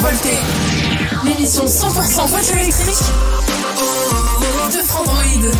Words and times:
Survolté, 0.00 0.30
l'émission 1.26 1.66
100% 1.66 2.26
voiture 2.30 2.56
électrique 2.56 2.96
de 4.72 4.78
Frandroid. 4.78 5.52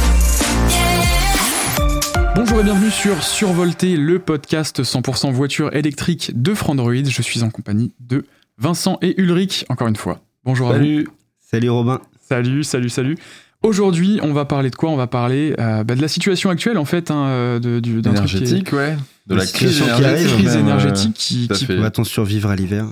Bonjour 2.37 2.61
et 2.61 2.65
bienvenue 2.65 2.91
sur 2.91 3.23
Survolté, 3.23 3.99
le 3.99 4.19
podcast 4.19 4.83
100% 4.83 5.31
voiture 5.33 5.75
électrique 5.77 6.33
de 6.41 6.55
Frandroid. 6.55 6.95
Je 7.07 7.21
suis 7.21 7.43
en 7.43 7.51
compagnie 7.51 7.93
de 8.01 8.25
Vincent 8.57 8.97
et 9.03 9.21
Ulrich, 9.21 9.67
encore 9.69 9.89
une 9.89 9.97
fois. 9.97 10.21
Bonjour 10.47 10.71
à 10.71 10.73
vous. 10.73 10.79
Salut. 10.79 11.09
Salut 11.51 11.69
Robin. 11.71 12.01
Salut, 12.27 12.65
salut, 12.65 12.89
salut. 12.89 13.19
Aujourd'hui, 13.63 14.21
on 14.23 14.33
va 14.33 14.47
parler 14.47 14.71
de 14.71 14.77
quoi? 14.77 14.89
On 14.89 14.97
va 14.97 15.07
parler 15.07 15.55
euh, 15.61 15.85
bah, 15.85 15.95
de 15.95 16.01
la 16.01 16.09
situation 16.09 16.49
actuelle, 16.49 16.79
en 16.79 16.87
fait, 16.87 17.11
hein, 17.11 17.27
euh, 17.27 17.59
de, 17.59 17.79
du, 17.79 18.01
d'un 18.01 18.15
truc 18.15 18.27
qui 18.31 18.37
est- 18.37 18.39
énergétique, 18.39 18.73
ouais. 18.73 18.97
De 19.27 19.35
La 19.35 19.45
la 19.45 19.51
crise 19.51 19.77
qui 19.77 19.83
énergétique. 19.83 20.07
arrive, 20.07 20.33
crise 20.33 20.55
même, 20.57 20.61
énergétique 20.61 21.11
euh, 21.11 21.13
qui, 21.19 21.49
qui- 21.49 21.65
fait. 21.67 21.77
Va-t-on 21.77 22.05
survivre 22.05 22.49
à 22.49 22.57
l'hiver 22.57 22.87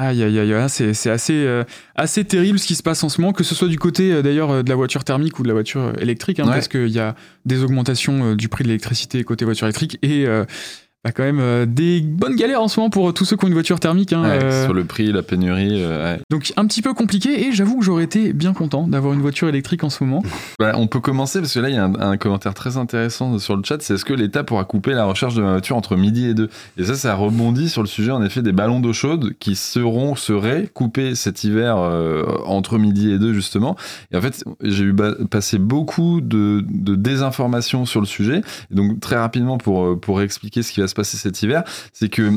Aïe, 0.00 0.22
aïe, 0.22 0.38
aïe, 0.38 0.54
aïe, 0.54 0.68
c'est, 0.70 0.94
c'est 0.94 1.10
assez, 1.10 1.32
euh, 1.34 1.64
assez 1.96 2.24
terrible 2.24 2.60
ce 2.60 2.68
qui 2.68 2.76
se 2.76 2.84
passe 2.84 3.02
en 3.02 3.08
ce 3.08 3.20
moment, 3.20 3.32
que 3.32 3.42
ce 3.42 3.56
soit 3.56 3.66
du 3.66 3.80
côté 3.80 4.12
euh, 4.12 4.22
d'ailleurs 4.22 4.50
euh, 4.52 4.62
de 4.62 4.68
la 4.68 4.76
voiture 4.76 5.02
thermique 5.02 5.40
ou 5.40 5.42
de 5.42 5.48
la 5.48 5.54
voiture 5.54 5.92
électrique, 5.98 6.38
hein, 6.38 6.44
Ouais. 6.44 6.52
parce 6.52 6.68
qu'il 6.68 6.86
y 6.86 7.00
a 7.00 7.16
des 7.46 7.64
augmentations 7.64 8.24
euh, 8.30 8.36
du 8.36 8.48
prix 8.48 8.62
de 8.62 8.68
l'électricité 8.68 9.24
côté 9.24 9.44
voiture 9.44 9.66
électrique 9.66 9.98
et 10.02 10.24
euh, 10.26 10.44
bah, 11.04 11.12
quand 11.12 11.22
même 11.22 11.38
euh, 11.40 11.64
des 11.64 12.00
bonnes 12.00 12.34
galères 12.34 12.60
en 12.60 12.68
ce 12.68 12.80
moment 12.80 12.90
pour 12.90 13.14
tous 13.14 13.24
ceux 13.24 13.36
qui 13.36 13.44
ont 13.44 13.48
une 13.48 13.54
voiture 13.54 13.78
thermique. 13.78 14.12
hein, 14.12 14.22
Ouais, 14.22 14.42
euh, 14.42 14.64
Sur 14.64 14.74
le 14.74 14.84
prix, 14.84 15.12
la 15.12 15.22
pénurie. 15.22 15.82
euh, 15.82 16.14
ouais. 16.16 16.20
Donc 16.30 16.52
un 16.56 16.66
petit 16.66 16.82
peu 16.82 16.92
compliqué 16.92 17.46
et 17.46 17.52
j'avoue 17.52 17.78
que 17.78 17.84
j'aurais 17.84 18.04
été 18.04 18.32
bien 18.32 18.52
content 18.52 18.88
d'avoir 18.88 19.14
une 19.14 19.20
voiture 19.20 19.48
électrique 19.48 19.84
en 19.84 19.90
ce 19.90 20.02
moment. 20.04 20.22
Bah, 20.60 20.72
on 20.74 20.88
peut 20.88 20.98
commencer 20.98 21.38
parce 21.38 21.54
que 21.54 21.60
là, 21.60 21.68
il 21.68 21.76
y 21.76 21.78
a 21.78 21.84
un, 21.84 21.94
un 21.94 22.16
commentaire 22.16 22.52
très 22.52 22.76
intéressant 22.78 23.38
sur 23.38 23.54
le 23.56 23.62
chat. 23.64 23.80
C'est 23.80 23.94
est-ce 23.94 24.04
que 24.04 24.12
l'État 24.12 24.42
pourra 24.42 24.64
couper 24.64 24.90
la 24.92 25.04
recharge 25.04 25.36
de 25.36 25.42
ma 25.42 25.52
voiture 25.52 25.76
entre 25.76 25.94
midi 25.94 26.26
et 26.26 26.34
deux? 26.34 26.50
Et 26.76 26.82
ça, 26.84 26.96
ça 26.96 27.14
rebondit 27.14 27.68
sur 27.68 27.80
le 27.82 27.86
sujet 27.86 28.10
en 28.10 28.22
effet 28.24 28.42
des 28.42 28.50
ballons 28.50 28.80
d'eau 28.80 28.92
chaude 28.92 29.34
qui 29.38 29.54
seront, 29.54 30.16
seraient 30.16 30.68
coupés 30.74 31.14
cet 31.14 31.44
hiver 31.44 31.76
euh, 31.78 32.24
entre 32.44 32.76
midi 32.78 33.12
et 33.12 33.18
deux 33.20 33.34
justement. 33.34 33.76
Et 34.10 34.16
en 34.16 34.20
fait, 34.20 34.42
j'ai 34.62 34.82
eu 34.82 34.96
passé 35.30 35.58
beaucoup 35.58 36.20
de, 36.20 36.64
de 36.68 36.96
désinformation 36.96 37.86
sur 37.86 38.00
le 38.00 38.06
sujet. 38.06 38.42
Et 38.72 38.74
donc 38.74 38.98
très 38.98 39.16
rapidement 39.16 39.58
pour 39.58 39.84
euh, 39.84 39.96
pour 39.96 40.20
expliquer 40.22 40.62
ce 40.64 40.72
qui 40.72 40.80
va 40.80 40.88
se 40.88 40.94
passer 40.98 41.16
cet 41.16 41.40
hiver, 41.42 41.62
c'est 41.92 42.08
que 42.08 42.32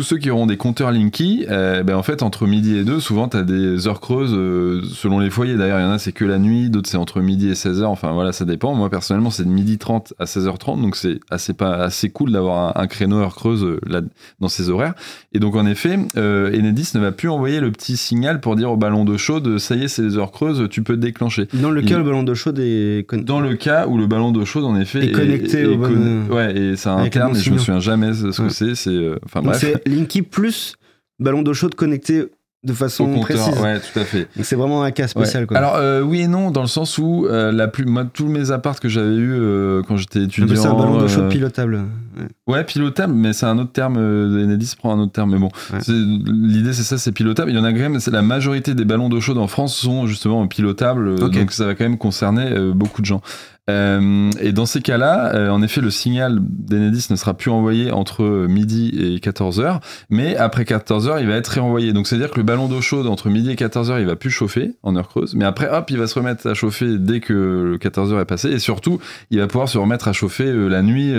tous 0.00 0.04
ceux 0.04 0.16
qui 0.16 0.30
auront 0.30 0.46
des 0.46 0.56
compteurs 0.56 0.92
Linky, 0.92 1.44
euh, 1.50 1.82
ben 1.82 1.94
en 1.94 2.02
fait, 2.02 2.22
entre 2.22 2.46
midi 2.46 2.74
et 2.74 2.84
deux, 2.84 3.00
souvent, 3.00 3.28
tu 3.28 3.36
as 3.36 3.42
des 3.42 3.86
heures 3.86 4.00
creuses 4.00 4.32
euh, 4.34 4.80
selon 4.94 5.18
les 5.18 5.28
foyers. 5.28 5.56
D'ailleurs, 5.58 5.78
il 5.78 5.82
y 5.82 5.84
en 5.84 5.90
a, 5.90 5.98
c'est 5.98 6.12
que 6.12 6.24
la 6.24 6.38
nuit, 6.38 6.70
d'autres, 6.70 6.88
c'est 6.88 6.96
entre 6.96 7.20
midi 7.20 7.50
et 7.50 7.52
16h. 7.52 7.84
Enfin, 7.84 8.12
voilà, 8.12 8.32
ça 8.32 8.46
dépend. 8.46 8.74
Moi, 8.74 8.88
personnellement, 8.88 9.28
c'est 9.28 9.44
de 9.44 9.50
midi 9.50 9.76
30 9.76 10.14
à 10.18 10.24
16h30. 10.24 10.80
Donc, 10.80 10.96
c'est 10.96 11.20
assez, 11.28 11.52
pas, 11.52 11.74
assez 11.74 12.08
cool 12.08 12.32
d'avoir 12.32 12.78
un, 12.78 12.82
un 12.82 12.86
créneau 12.86 13.18
heure 13.18 13.34
creuse 13.34 13.62
euh, 13.62 13.78
là, 13.86 14.00
dans 14.40 14.48
ces 14.48 14.70
horaires. 14.70 14.94
Et 15.34 15.38
donc, 15.38 15.54
en 15.54 15.66
effet, 15.66 15.98
Enedis 16.16 16.92
ne 16.94 17.00
va 17.00 17.12
plus 17.12 17.28
envoyer 17.28 17.60
le 17.60 17.70
petit 17.70 17.98
signal 17.98 18.40
pour 18.40 18.56
dire 18.56 18.70
au 18.72 18.78
ballon 18.78 19.04
d'eau 19.04 19.18
chaude, 19.18 19.58
ça 19.58 19.74
y 19.74 19.82
est, 19.84 19.88
c'est 19.88 20.00
les 20.00 20.16
heures 20.16 20.32
creuses, 20.32 20.66
tu 20.70 20.82
peux 20.82 20.94
te 20.96 21.00
déclencher. 21.02 21.46
Dans 21.52 21.70
le 21.70 21.82
cas, 21.82 21.98
le 21.98 22.04
ballon 22.04 22.22
d'eau 22.22 22.34
chaude 22.34 22.58
est 22.58 23.06
con- 23.06 23.18
Dans 23.22 23.40
le 23.40 23.54
cas 23.54 23.86
où 23.86 23.98
le 23.98 24.06
ballon 24.06 24.32
d'eau 24.32 24.46
chaude, 24.46 24.64
en 24.64 24.76
effet, 24.80 25.04
Et 25.04 25.12
connecté 25.12 25.66
au 25.66 25.76
bon- 25.76 25.88
con- 26.28 26.34
Ouais, 26.34 26.56
et 26.56 26.74
terme, 27.10 27.32
bon 27.32 27.38
et 27.38 27.42
je 27.42 27.50
me 27.52 27.58
souviens 27.58 27.80
jamais 27.80 28.14
ce 28.14 28.34
que 28.34 28.42
Ouais. 28.44 28.48
c'est. 28.48 28.74
C'est, 28.74 29.10
enfin, 29.26 29.42
bref. 29.42 29.62
C'est 29.90 29.96
Linky 29.96 30.22
plus 30.22 30.74
ballon 31.18 31.42
d'eau 31.42 31.54
chaude 31.54 31.74
connecté 31.74 32.24
de 32.62 32.72
Au 32.72 32.74
façon 32.74 33.06
compteur, 33.14 33.38
précise. 33.46 33.62
ouais, 33.62 33.80
tout 33.80 33.98
à 33.98 34.04
fait. 34.04 34.28
Donc 34.36 34.44
c'est 34.44 34.54
vraiment 34.56 34.82
un 34.82 34.90
cas 34.90 35.08
spécial. 35.08 35.44
Ouais. 35.44 35.46
Quoi. 35.46 35.56
Alors 35.56 35.76
euh, 35.76 36.02
oui 36.02 36.20
et 36.20 36.26
non 36.28 36.50
dans 36.50 36.60
le 36.60 36.66
sens 36.66 36.98
où 36.98 37.26
euh, 37.26 37.50
la 37.52 37.68
plus 37.68 37.86
moi 37.86 38.04
tous 38.04 38.26
mes 38.26 38.50
apparts 38.50 38.80
que 38.80 38.88
j'avais 38.90 39.14
eu 39.14 39.32
euh, 39.32 39.82
quand 39.88 39.96
j'étais 39.96 40.24
étudiant 40.24 40.54
ça 40.62 40.70
un 40.70 40.74
ballon 40.74 40.98
d'eau 40.98 41.08
chaude 41.08 41.30
pilotable. 41.30 41.84
Ouais. 42.18 42.54
ouais 42.56 42.64
pilotable 42.64 43.14
mais 43.14 43.32
c'est 43.32 43.46
un 43.46 43.56
autre 43.58 43.72
terme 43.72 43.96
euh, 43.98 44.44
Enedis 44.44 44.74
prend 44.76 44.92
un 44.92 44.98
autre 45.00 45.12
terme 45.12 45.32
mais 45.32 45.38
bon 45.38 45.48
Ouais. 45.72 45.78
c'est- 45.80 45.92
l'idée 45.92 46.74
c'est 46.74 46.82
ça 46.82 46.98
c'est 46.98 47.12
pilotable 47.12 47.50
il 47.50 47.56
y 47.56 47.58
en 47.58 47.64
a 47.64 47.72
quand 47.72 47.78
même 47.78 47.98
c'est 47.98 48.10
la 48.10 48.20
majorité 48.20 48.74
des 48.74 48.84
ballons 48.84 49.08
d'eau 49.08 49.22
chaude 49.22 49.38
en 49.38 49.46
France 49.46 49.74
sont 49.74 50.06
justement 50.06 50.46
pilotables 50.46 51.14
donc 51.18 51.52
ça 51.52 51.64
va 51.64 51.74
quand 51.74 51.84
même 51.84 51.96
concerner 51.98 52.44
euh, 52.52 52.72
beaucoup 52.74 53.00
de 53.00 53.06
gens 53.06 53.22
Euh, 53.70 54.30
et 54.40 54.52
dans 54.52 54.66
ces 54.66 54.80
cas-là, 54.82 55.34
euh, 55.34 55.50
en 55.50 55.62
effet, 55.62 55.80
le 55.80 55.90
signal 55.90 56.38
d'Enedis 56.42 57.06
ne 57.10 57.16
sera 57.16 57.34
plus 57.34 57.50
envoyé 57.50 57.90
entre 57.92 58.24
midi 58.48 58.92
et 58.98 59.18
14h, 59.18 59.80
mais 60.10 60.36
après 60.36 60.64
14h, 60.64 61.18
il 61.20 61.26
va 61.26 61.34
être 61.34 61.48
réenvoyé. 61.48 61.92
Donc, 61.92 62.06
c'est-à-dire 62.06 62.30
que 62.30 62.36
le 62.38 62.42
ballon 62.42 62.68
d'eau 62.68 62.80
chaude 62.80 63.06
entre 63.06 63.28
midi 63.28 63.50
et 63.50 63.54
14h, 63.54 64.00
il 64.00 64.06
va 64.06 64.16
plus 64.16 64.30
chauffer 64.30 64.72
en 64.82 64.96
heure 64.96 65.08
creuse, 65.08 65.34
mais 65.34 65.44
après, 65.44 65.68
hop, 65.70 65.90
il 65.90 65.98
va 65.98 66.06
se 66.06 66.14
remettre 66.18 66.46
à 66.46 66.54
chauffer 66.54 66.98
dès 66.98 67.20
que 67.20 67.32
le 67.32 67.78
14h 67.78 68.20
est 68.20 68.24
passé, 68.24 68.48
et 68.50 68.58
surtout, 68.58 68.98
il 69.30 69.38
va 69.38 69.46
pouvoir 69.46 69.68
se 69.68 69.78
remettre 69.78 70.08
à 70.08 70.12
chauffer 70.12 70.46
euh, 70.46 70.68
la 70.68 70.82
nuit 70.82 71.10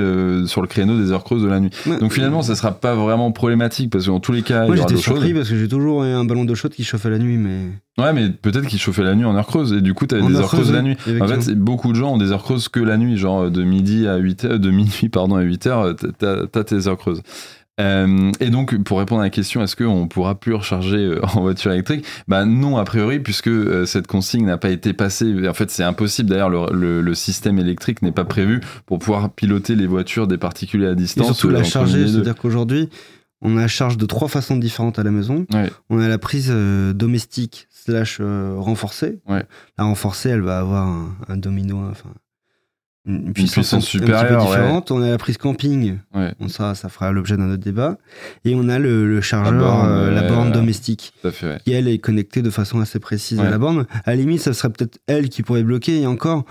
sur 0.48 0.62
le 0.62 0.68
créneau 0.68 0.98
des 0.98 1.12
heures 1.12 1.24
creuses 1.24 1.44
de 1.44 1.48
la 1.48 1.60
nuit. 1.60 1.72
Ouais. 1.86 1.98
Donc, 2.00 2.12
finalement, 2.14 2.42
ça 2.42 2.56
sera 2.56 2.72
pas 2.72 2.96
vraiment 2.96 3.32
problématique, 3.32 3.90
parce 3.92 4.06
que 4.06 4.12
dans 4.12 4.20
tous 4.20 4.34
les 4.34 4.42
cas, 4.42 4.66
Moi 4.68 4.76
il 4.76 4.80
y 4.80 4.82
aura 4.82 4.90
de 4.90 4.96
j'étais 4.96 5.02
chaude. 5.04 5.18
surpris 5.18 5.34
parce 5.34 5.50
que 5.50 5.56
j'ai 5.58 5.68
toujours 5.68 6.04
eu 6.04 6.08
un 6.08 6.26
ballon 6.26 6.46
d'eau 6.46 6.56
chaude 6.56 6.72
qui 6.74 6.84
chauffait 6.84 7.10
la 7.10 7.20
nuit, 7.20 7.38
mais. 7.38 7.68
Ouais, 7.98 8.14
mais 8.14 8.30
peut-être 8.30 8.68
qu'il 8.68 8.80
chauffait 8.80 9.04
la 9.04 9.16
nuit 9.16 9.26
en 9.26 9.36
heure 9.36 9.46
creuse, 9.48 9.74
et 9.74 9.82
du 9.82 9.94
coup, 9.94 10.08
tu 10.08 10.16
avais 10.16 10.24
En 10.24 10.30
des 10.30 10.36
heure 10.36 10.42
heures 10.44 10.48
creuses 10.48 10.62
creuse, 10.72 10.74
la 10.74 10.82
nuit. 10.82 10.98
En 11.20 11.28
fait, 11.28 11.54
beaucoup 11.56 11.92
de 11.92 11.98
gens 11.98 12.14
ont 12.14 12.18
des 12.18 12.32
heures 12.32 12.41
creuses 12.44 12.68
que 12.70 12.80
la 12.80 12.98
nuit, 12.98 13.18
genre 13.18 13.50
de 13.52 13.64
midi 13.64 14.08
à 14.08 14.18
8 14.18 14.46
heures, 14.46 14.60
de 14.60 14.70
minuit 14.72 15.10
pardon 15.12 15.36
à 15.36 15.42
8 15.42 15.68
heures, 15.68 15.96
t'as 16.20 16.48
t'as 16.48 16.64
tes 16.64 16.88
heures 16.88 16.98
creuses. 16.98 17.22
Euh, 17.80 18.32
et 18.40 18.50
donc, 18.50 18.78
pour 18.84 19.00
répondre 19.00 19.22
à 19.22 19.24
la 19.24 19.30
question, 19.32 19.64
est-ce 19.64 19.76
qu'on 19.76 20.08
pourra 20.08 20.36
plus 20.40 20.54
recharger 20.54 20.98
euh, 20.98 21.26
en 21.36 21.42
voiture 21.42 21.72
électrique? 21.72 22.06
Bah 22.28 22.46
non, 22.46 22.78
a 22.78 22.84
priori, 22.84 23.20
puisque 23.20 23.48
euh, 23.48 23.86
cette 23.86 24.06
consigne 24.08 24.46
n'a 24.46 24.58
pas 24.58 24.70
été 24.70 24.94
passée. 24.94 25.48
En 25.48 25.54
fait, 25.54 25.72
c'est 25.72 25.84
impossible. 25.84 26.30
D'ailleurs, 26.30 26.50
le, 26.50 26.66
le- 26.74 27.02
le 27.02 27.16
système 27.16 27.58
électrique 27.58 28.02
n'est 28.04 28.12
pas 28.12 28.26
prévu 28.26 28.60
pour 28.86 29.00
pouvoir 29.00 29.32
piloter 29.32 29.76
les 29.76 29.88
voitures 29.88 30.28
des 30.28 30.38
particuliers 30.38 30.88
à 30.88 30.92
Et 30.92 30.96
distance. 30.96 31.26
surtout 31.28 31.50
la 31.50 31.64
charger, 31.64 32.08
c'est-à-dire 32.08 32.36
qu'aujourd'hui, 32.36 32.90
on 33.42 33.58
a 33.58 33.62
la 33.62 33.68
charge 33.68 33.98
de 33.98 34.06
trois 34.06 34.28
façons 34.28 34.58
différentes 34.58 35.00
à 35.00 35.04
la 35.04 35.10
maison. 35.12 35.48
Ouais. 35.52 35.72
On 35.90 35.98
a 36.00 36.08
la 36.08 36.20
prise 36.20 36.50
euh, 36.52 36.94
domestique 36.94 37.68
slash 37.72 38.22
renforcée. 38.22 39.22
Ouais. 39.28 39.44
La 39.80 39.86
renforcée, 39.86 40.30
elle 40.30 40.42
va 40.42 40.60
avoir 40.60 40.88
un, 40.88 41.16
un 41.30 41.38
domino, 41.38 41.82
enfin 41.90 42.10
une 43.06 43.34
puissance, 43.34 43.54
puissance 43.54 43.74
un- 43.74 43.78
un 43.78 43.80
petit 43.82 43.98
peu 44.00 44.06
supérieure, 44.06 44.42
ouais. 44.44 44.48
différente. 44.48 44.92
On 44.92 45.02
a 45.02 45.10
la 45.10 45.18
prise 45.18 45.38
camping. 45.38 45.98
Ouais. 46.14 46.34
Bon, 46.40 46.48
ça, 46.48 46.76
ça 46.76 46.88
fera 46.90 47.12
l'objet 47.12 47.36
d'un 47.38 47.50
autre 47.52 47.64
débat. 47.64 47.98
Et 48.46 48.54
on 48.56 48.70
a 48.70 48.78
le, 48.78 49.08
le 49.08 49.22
chargeur, 49.22 49.54
La 49.54 49.60
borne, 49.60 49.90
euh, 49.90 50.12
la 50.12 50.22
borne 50.28 50.52
domestique, 50.52 51.14
fait, 51.32 51.62
qui 51.64 51.74
elle 51.74 51.88
est 51.88 51.98
connectée 51.98 52.42
de 52.42 52.50
façon 52.52 52.80
assez 52.80 53.00
précise 53.00 53.40
à 53.40 53.50
la 53.50 53.58
borne. 53.58 53.86
À 54.06 54.12
la 54.12 54.16
limite, 54.18 54.42
ça 54.42 54.54
serait 54.54 54.70
peut-être 54.72 55.00
elle 55.08 55.30
qui 55.30 55.42
pourrait 55.42 55.64
bloquer. 55.64 56.02
Et 56.02 56.06
encore, 56.08 56.46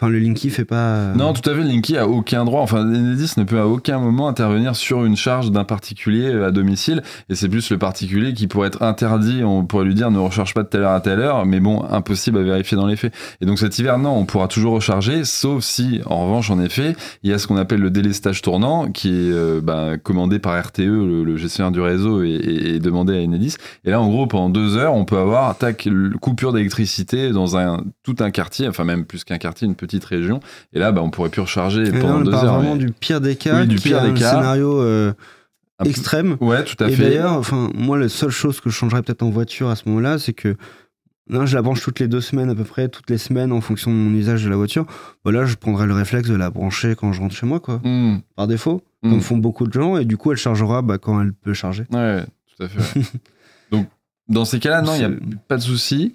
enfin, 0.00 0.08
le 0.10 0.18
Linky 0.18 0.50
fait 0.50 0.64
pas. 0.64 0.76
euh, 0.94 1.14
Non, 1.14 1.32
tout 1.32 1.48
à 1.48 1.54
fait. 1.54 1.62
Linky 1.62 1.96
a 1.96 2.08
aucun 2.08 2.44
droit. 2.44 2.62
Enfin, 2.62 2.80
Enedis 2.80 3.32
ne 3.36 3.44
peut 3.44 3.58
à 3.60 3.66
aucun 3.66 3.98
moment 3.98 4.28
intervenir 4.28 4.74
sur 4.76 5.04
une 5.04 5.16
charge 5.16 5.50
d'un 5.50 5.64
particulier 5.64 6.26
euh, 6.28 6.48
à 6.48 6.50
domicile. 6.50 7.02
Et 7.28 7.34
c'est 7.34 7.48
plus 7.48 7.70
le 7.70 7.78
particulier 7.78 8.32
qui 8.34 8.46
pourrait 8.46 8.68
être 8.68 8.82
interdit. 8.82 9.42
On 9.44 9.64
pourrait 9.64 9.84
lui 9.84 9.94
dire 9.94 10.10
ne 10.10 10.18
recharge 10.18 10.54
pas 10.54 10.62
de 10.62 10.68
telle 10.68 10.82
heure 10.82 10.92
à 10.92 11.00
telle 11.00 11.20
heure. 11.20 11.44
Mais 11.46 11.60
bon, 11.60 11.84
impossible 11.90 12.38
à 12.38 12.42
vérifier 12.42 12.76
dans 12.76 12.86
les 12.86 12.96
faits. 12.96 13.12
Et 13.40 13.46
donc 13.46 13.58
cet 13.58 13.78
hiver, 13.78 13.98
non, 13.98 14.10
on 14.16 14.24
pourra 14.24 14.48
toujours 14.48 14.74
recharger, 14.74 15.24
sauf 15.24 15.62
si, 15.62 16.00
en 16.06 16.24
revanche, 16.26 16.50
en 16.50 16.60
effet, 16.60 16.96
il 17.22 17.30
y 17.30 17.32
a 17.32 17.38
ce 17.38 17.46
qu'on 17.46 17.56
appelle 17.56 17.80
le 17.80 17.90
délestage 17.90 18.42
tournant, 18.42 18.90
qui 18.90 19.08
est 19.08 19.32
euh, 19.32 19.60
bah, 19.62 19.98
commandé 20.02 20.38
par 20.38 20.60
RTE, 20.62 20.78
le, 20.80 21.24
le 21.24 21.36
gestionnaire 21.36 21.72
du 21.72 21.80
réseau, 21.80 22.22
et, 22.22 22.30
et- 22.30 22.78
demandé 22.80 23.14
à 23.14 23.20
Enedis. 23.22 23.56
Et 23.84 23.90
là, 23.90 24.00
en 24.00 24.08
gros, 24.08 24.26
pendant 24.26 24.48
deux 24.48 24.76
heures, 24.76 24.94
on 24.94 25.04
peut 25.04 25.18
avoir 25.18 25.56
tac, 25.58 25.86
coupure 26.20 26.52
d'électricité 26.52 27.30
dans 27.30 27.56
un, 27.58 27.84
tout 28.02 28.16
un 28.20 28.30
quartier, 28.30 28.68
enfin 28.68 28.84
même 28.84 29.04
plus 29.04 29.24
qu'un 29.24 29.38
quartier, 29.38 29.66
une 29.66 29.74
petite 29.74 29.89
région. 29.98 30.40
Et 30.72 30.78
là, 30.78 30.92
bah, 30.92 31.02
on 31.02 31.10
pourrait 31.10 31.30
plus 31.30 31.40
recharger 31.42 31.82
Et 31.82 31.90
là, 31.90 32.00
pendant 32.00 32.18
on 32.18 32.20
deux 32.22 32.30
parle 32.30 32.46
heures. 32.46 32.54
vraiment 32.58 32.74
mais- 32.76 32.84
du 32.84 32.92
pire 32.92 33.20
des 33.20 33.36
cas, 33.36 33.60
Oui, 33.62 33.66
du 33.66 33.76
qui 33.76 33.88
pire 33.88 33.98
est 33.98 34.02
des 34.04 34.10
un 34.10 34.14
cas. 34.14 34.30
scénario 34.30 34.80
euh, 34.80 35.12
extrême. 35.84 36.36
Ouais, 36.40 36.64
tout 36.64 36.82
à 36.82 36.88
Et 36.88 36.92
fait. 36.92 37.02
d'ailleurs, 37.04 37.32
enfin, 37.36 37.70
moi, 37.74 37.98
la 37.98 38.08
seule 38.08 38.30
chose 38.30 38.60
que 38.60 38.70
je 38.70 38.74
changerais 38.74 39.02
peut-être 39.02 39.22
en 39.22 39.30
voiture 39.30 39.68
à 39.68 39.76
ce 39.76 39.88
moment-là, 39.88 40.18
c'est 40.18 40.32
que 40.32 40.56
non, 41.28 41.46
je 41.46 41.54
la 41.54 41.62
branche 41.62 41.80
toutes 41.80 42.00
les 42.00 42.08
deux 42.08 42.20
semaines 42.20 42.50
à 42.50 42.54
peu 42.56 42.64
près, 42.64 42.88
toutes 42.88 43.08
les 43.08 43.18
semaines 43.18 43.52
en 43.52 43.60
fonction 43.60 43.90
de 43.92 43.96
mon 43.96 44.12
usage 44.16 44.44
de 44.44 44.50
la 44.50 44.56
voiture. 44.56 44.84
Voilà, 45.24 45.44
je 45.44 45.54
prendrais 45.54 45.86
le 45.86 45.94
réflexe 45.94 46.28
de 46.28 46.34
la 46.34 46.50
brancher 46.50 46.94
quand 46.96 47.12
je 47.12 47.20
rentre 47.20 47.34
chez 47.36 47.46
moi, 47.46 47.60
quoi, 47.60 47.80
Hmm, 47.84 48.18
par 48.36 48.46
défaut, 48.48 48.82
hmm. 49.02 49.10
comme 49.10 49.20
font 49.20 49.36
beaucoup 49.36 49.66
de 49.66 49.72
gens, 49.72 49.96
et 49.96 50.04
du 50.04 50.16
coup, 50.16 50.32
elle 50.32 50.38
chargera 50.38 50.82
bah, 50.82 50.98
quand 50.98 51.20
elle 51.20 51.32
peut 51.32 51.54
charger. 51.54 51.84
Ouais, 51.92 52.24
tout 52.56 52.64
à 52.64 52.68
fait. 52.68 52.98
ouais. 52.98 53.04
Donc, 53.70 53.86
dans 54.28 54.44
ces 54.44 54.58
cas-là, 54.58 54.82
non, 54.82 54.92
il 54.94 54.98
n'y 54.98 55.04
a 55.04 55.10
pas 55.48 55.56
de 55.56 55.62
souci. 55.62 56.14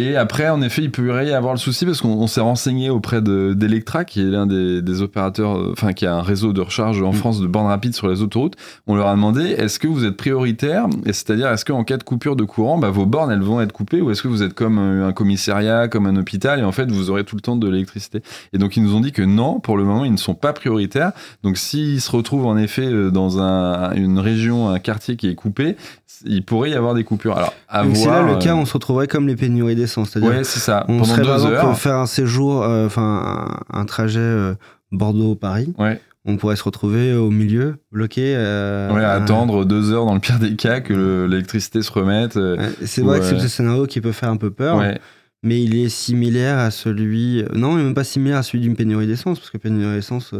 Et 0.00 0.16
après, 0.16 0.48
en 0.48 0.62
effet, 0.62 0.82
il 0.82 0.90
peut 0.90 1.08
y 1.24 1.32
avoir 1.32 1.54
le 1.54 1.58
souci 1.58 1.84
parce 1.84 2.00
qu'on 2.00 2.10
on 2.10 2.26
s'est 2.26 2.40
renseigné 2.40 2.88
auprès 2.90 3.20
de- 3.20 3.52
d'Electra, 3.54 4.04
qui 4.04 4.20
est 4.20 4.24
l'un 4.24 4.46
des, 4.46 4.80
des 4.80 5.02
opérateurs, 5.02 5.56
euh, 5.56 5.72
enfin, 5.72 5.92
qui 5.92 6.06
a 6.06 6.14
un 6.14 6.22
réseau 6.22 6.52
de 6.52 6.60
recharge 6.60 7.02
en 7.02 7.10
Mm. 7.10 7.14
France 7.14 7.40
de 7.40 7.46
bornes 7.46 7.66
rapides 7.66 7.94
sur 7.94 8.08
les 8.08 8.22
autoroutes. 8.22 8.54
On 8.86 8.94
leur 8.94 9.08
a 9.08 9.14
demandé 9.14 9.42
est-ce 9.42 9.78
que 9.78 9.88
vous 9.88 10.04
êtes 10.04 10.16
prioritaire? 10.16 10.86
Et 11.04 11.12
c'est-à-dire, 11.12 11.48
est-ce 11.48 11.64
qu'en 11.64 11.82
cas 11.84 11.96
de 11.96 12.02
coupure 12.04 12.36
de 12.36 12.44
courant, 12.44 12.78
bah, 12.78 12.90
vos 12.90 13.06
bornes, 13.06 13.32
elles 13.32 13.42
vont 13.42 13.60
être 13.60 13.72
coupées 13.72 14.00
Ou 14.00 14.10
est-ce 14.10 14.22
que 14.22 14.28
vous 14.28 14.42
êtes 14.42 14.54
comme 14.54 14.78
euh, 14.78 15.08
un 15.08 15.12
commissariat, 15.12 15.88
comme 15.88 16.06
un 16.06 16.16
hôpital, 16.16 16.60
et 16.60 16.64
en 16.64 16.72
fait, 16.72 16.90
vous 16.90 17.10
aurez 17.10 17.24
tout 17.24 17.34
le 17.36 17.40
temps 17.42 17.56
de 17.56 17.68
l'électricité? 17.68 18.22
Et 18.52 18.58
donc, 18.58 18.76
ils 18.76 18.82
nous 18.82 18.94
ont 18.94 19.00
dit 19.00 19.12
que 19.12 19.22
non, 19.22 19.58
pour 19.58 19.76
le 19.76 19.84
moment, 19.84 20.04
ils 20.04 20.12
ne 20.12 20.16
sont 20.16 20.34
pas 20.34 20.52
prioritaires. 20.52 21.12
Donc, 21.42 21.56
s'ils 21.56 22.00
se 22.00 22.10
retrouvent 22.10 22.46
en 22.46 22.56
effet 22.56 22.86
euh, 22.86 23.10
dans 23.10 23.40
un- 23.40 23.92
une 23.94 24.18
région, 24.18 24.68
un 24.68 24.78
quartier 24.78 25.16
qui 25.16 25.28
est 25.28 25.34
coupé, 25.34 25.76
il 26.24 26.44
pourrait 26.44 26.70
y 26.70 26.74
avoir 26.74 26.94
des 26.94 27.04
coupures. 27.04 27.36
Alors, 27.36 27.52
à 27.68 27.84
Donc, 27.84 27.96
c'est 27.96 28.06
là 28.06 28.22
voir, 28.22 28.34
le 28.34 28.42
cas, 28.42 28.52
euh, 28.52 28.58
on 28.58 28.64
se 28.64 28.72
retrouverait 28.72 29.06
comme 29.06 29.28
les 29.28 29.36
pénuries 29.36 29.76
C'est-à-dire 30.04 30.30
Ouais, 30.30 30.44
c'est 30.44 30.60
ça. 30.60 30.84
on 30.88 30.92
Pendant 30.98 31.04
serait 31.04 31.22
deux 31.22 31.26
par 31.28 31.36
exemple 31.36 31.54
heures. 31.54 31.64
pour 31.64 31.78
faire 31.78 31.96
un 31.96 32.06
séjour, 32.06 32.62
euh, 32.62 32.86
enfin 32.86 33.58
un, 33.72 33.78
un 33.80 33.84
trajet 33.84 34.20
euh, 34.20 34.54
Bordeaux-Paris. 34.92 35.74
Ouais. 35.78 36.00
on 36.24 36.36
pourrait 36.36 36.56
se 36.56 36.64
retrouver 36.64 37.14
au 37.14 37.30
milieu, 37.30 37.76
bloqué. 37.92 38.34
euh, 38.36 38.92
Ouais, 38.92 39.02
attendre 39.04 39.64
deux 39.64 39.92
heures 39.92 40.04
dans 40.04 40.14
le 40.14 40.20
pire 40.20 40.38
des 40.38 40.56
cas 40.56 40.80
que 40.80 40.92
le- 40.92 41.26
l'électricité 41.26 41.80
se 41.82 41.90
remette. 41.90 42.36
euh, 42.36 42.70
C'est 42.84 43.00
vrai 43.02 43.20
que 43.20 43.24
c'est 43.24 43.38
ce 43.38 43.48
scénario 43.48 43.86
qui 43.86 44.00
peut 44.00 44.12
faire 44.12 44.28
un 44.30 44.36
peu 44.36 44.50
peur, 44.50 44.76
ouais. 44.78 44.98
mais 45.42 45.62
il 45.62 45.74
est 45.76 45.88
similaire 45.88 46.58
à 46.58 46.70
celui. 46.70 47.44
Non, 47.54 47.76
il 47.78 47.80
est 47.80 47.84
même 47.84 47.94
pas 47.94 48.04
similaire 48.04 48.38
à 48.38 48.42
celui 48.42 48.60
d'une 48.60 48.76
pénurie 48.76 49.06
d'essence, 49.06 49.38
parce 49.38 49.50
que 49.50 49.56
pénurie 49.58 49.94
d'essence, 49.94 50.34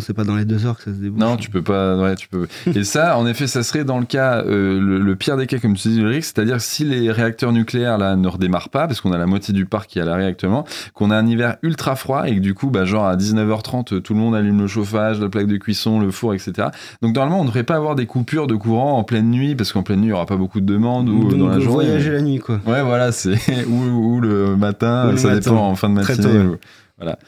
c'est 0.00 0.14
pas 0.14 0.24
dans 0.24 0.36
les 0.36 0.44
deux 0.44 0.66
heures 0.66 0.76
que 0.76 0.84
ça 0.84 0.90
se 0.92 0.96
débouche. 0.96 1.20
Non, 1.20 1.36
tu 1.36 1.50
peux 1.50 1.62
pas. 1.62 1.96
Ouais, 1.98 2.14
tu 2.14 2.28
peux. 2.28 2.46
Et 2.74 2.84
ça, 2.84 3.16
en 3.18 3.26
effet, 3.26 3.46
ça 3.46 3.62
serait 3.62 3.84
dans 3.84 3.98
le 3.98 4.06
cas, 4.06 4.38
euh, 4.44 4.80
le, 4.80 4.98
le 4.98 5.16
pire 5.16 5.36
des 5.36 5.46
cas, 5.46 5.58
comme 5.58 5.74
tu 5.74 5.88
dis, 5.88 6.00
Ulrich, 6.00 6.24
c'est-à-dire 6.24 6.60
si 6.60 6.84
les 6.84 7.10
réacteurs 7.10 7.52
nucléaires 7.52 7.98
là 7.98 8.16
ne 8.16 8.28
redémarrent 8.28 8.70
pas, 8.70 8.86
parce 8.86 9.00
qu'on 9.00 9.12
a 9.12 9.18
la 9.18 9.26
moitié 9.26 9.52
du 9.54 9.66
parc 9.66 9.88
qui 9.90 9.98
est 9.98 10.02
à 10.02 10.04
l'arrêt 10.04 10.26
actuellement, 10.26 10.64
qu'on 10.94 11.10
a 11.10 11.16
un 11.16 11.26
hiver 11.26 11.56
ultra 11.62 11.96
froid 11.96 12.28
et 12.28 12.34
que 12.36 12.40
du 12.40 12.54
coup, 12.54 12.70
bah, 12.70 12.84
genre 12.84 13.06
à 13.06 13.16
19h30, 13.16 14.00
tout 14.02 14.14
le 14.14 14.20
monde 14.20 14.34
allume 14.34 14.60
le 14.60 14.66
chauffage, 14.66 15.20
la 15.20 15.28
plaque 15.28 15.46
de 15.46 15.56
cuisson, 15.56 16.00
le 16.00 16.10
four, 16.10 16.34
etc. 16.34 16.68
Donc 17.02 17.14
normalement, 17.14 17.40
on 17.40 17.42
ne 17.44 17.48
devrait 17.48 17.64
pas 17.64 17.76
avoir 17.76 17.94
des 17.94 18.06
coupures 18.06 18.46
de 18.46 18.54
courant 18.54 18.98
en 18.98 19.04
pleine 19.04 19.30
nuit, 19.30 19.54
parce 19.54 19.72
qu'en 19.72 19.82
pleine 19.82 19.98
nuit, 20.00 20.06
il 20.06 20.10
n'y 20.10 20.14
aura 20.14 20.26
pas 20.26 20.36
beaucoup 20.36 20.60
de 20.60 20.66
demandes 20.66 21.08
ou 21.08 21.28
Donc, 21.28 21.38
dans 21.38 21.48
la 21.48 21.60
journée. 21.60 21.86
voyager 21.86 22.10
la 22.12 22.22
nuit, 22.22 22.38
quoi. 22.38 22.60
Ouais, 22.66 22.82
voilà, 22.82 23.12
c'est 23.12 23.36
ou, 23.68 24.14
ou 24.16 24.20
le 24.20 24.56
matin, 24.56 25.08
Ou 25.08 25.12
le 25.12 25.16
ça 25.16 25.28
matin. 25.28 25.50
dépend 25.50 25.68
en 25.68 25.74
fin 25.74 25.88
de 25.90 26.00
Très 26.00 26.16
matinée. 26.16 26.32
tôt, 26.34 26.38
ouais. 26.38 26.44
ou- 26.54 26.56
Voilà. 26.98 27.18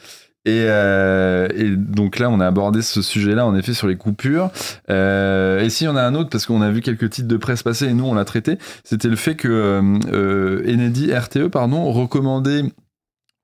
Et, 0.45 0.65
euh, 0.67 1.47
et 1.55 1.75
donc 1.75 2.19
là, 2.19 2.29
on 2.29 2.39
a 2.39 2.47
abordé 2.47 2.81
ce 2.81 3.01
sujet-là, 3.01 3.45
en 3.45 3.55
effet, 3.55 3.73
sur 3.73 3.87
les 3.87 3.95
coupures. 3.95 4.51
Euh, 4.89 5.59
et 5.59 5.69
si 5.69 5.87
on 5.87 5.95
a 5.95 6.03
un 6.03 6.13
autre, 6.13 6.29
parce 6.29 6.45
qu'on 6.45 6.61
a 6.61 6.69
vu 6.69 6.81
quelques 6.81 7.09
titres 7.09 7.27
de 7.27 7.37
presse 7.37 7.63
passer 7.63 7.85
et 7.87 7.93
nous, 7.93 8.05
on 8.05 8.13
l'a 8.13 8.25
traité, 8.25 8.57
c'était 8.83 9.07
le 9.07 9.15
fait 9.15 9.35
que 9.35 9.47
euh, 9.47 9.81
euh, 10.13 11.19
RTE, 11.19 11.47
pardon, 11.47 11.91
recommandait 11.91 12.63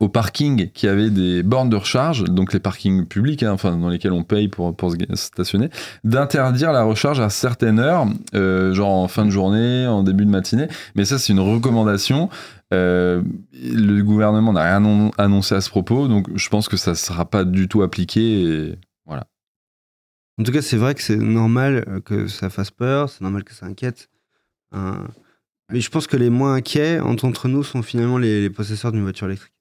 aux 0.01 0.09
parkings 0.09 0.71
qui 0.71 0.87
avaient 0.87 1.11
des 1.11 1.43
bornes 1.43 1.69
de 1.69 1.75
recharge, 1.75 2.23
donc 2.23 2.53
les 2.53 2.59
parkings 2.59 3.05
publics, 3.05 3.43
hein, 3.43 3.51
enfin 3.53 3.77
dans 3.77 3.87
lesquels 3.87 4.13
on 4.13 4.23
paye 4.23 4.47
pour, 4.47 4.75
pour 4.75 4.91
se 4.91 4.97
stationner, 5.13 5.69
d'interdire 6.03 6.71
la 6.71 6.83
recharge 6.83 7.19
à 7.19 7.29
certaines 7.29 7.79
heures, 7.79 8.07
euh, 8.33 8.73
genre 8.73 8.89
en 8.89 9.07
fin 9.07 9.25
de 9.25 9.29
journée, 9.29 9.85
en 9.85 10.01
début 10.01 10.25
de 10.25 10.31
matinée. 10.31 10.67
Mais 10.95 11.05
ça, 11.05 11.19
c'est 11.19 11.31
une 11.33 11.39
recommandation. 11.39 12.29
Euh, 12.73 13.21
le 13.53 14.01
gouvernement 14.01 14.53
n'a 14.53 14.63
rien 14.63 14.77
annon- 14.77 15.11
annoncé 15.19 15.53
à 15.53 15.61
ce 15.61 15.69
propos, 15.69 16.07
donc 16.07 16.27
je 16.35 16.49
pense 16.49 16.67
que 16.67 16.77
ça 16.77 16.91
ne 16.91 16.95
sera 16.95 17.29
pas 17.29 17.43
du 17.45 17.67
tout 17.67 17.83
appliqué. 17.83 18.43
Et... 18.43 18.75
En 20.39 20.43
tout 20.43 20.51
cas, 20.51 20.63
c'est 20.63 20.77
vrai 20.77 20.95
que 20.95 21.03
c'est 21.03 21.17
normal 21.17 21.85
euh, 21.87 21.99
que 21.99 22.25
ça 22.25 22.49
fasse 22.49 22.71
peur, 22.71 23.09
c'est 23.09 23.21
normal 23.21 23.43
que 23.43 23.53
ça 23.53 23.67
inquiète. 23.67 24.09
Euh, 24.73 24.93
Mais 25.69 25.81
je 25.81 25.89
pense 25.91 26.07
que 26.07 26.17
les 26.17 26.31
moins 26.31 26.55
inquiets 26.55 26.99
entre 26.99 27.47
nous 27.47 27.63
sont 27.63 27.83
finalement 27.83 28.17
les 28.17 28.49
possesseurs 28.49 28.91
d'une 28.91 29.03
voiture 29.03 29.27
électrique. 29.27 29.53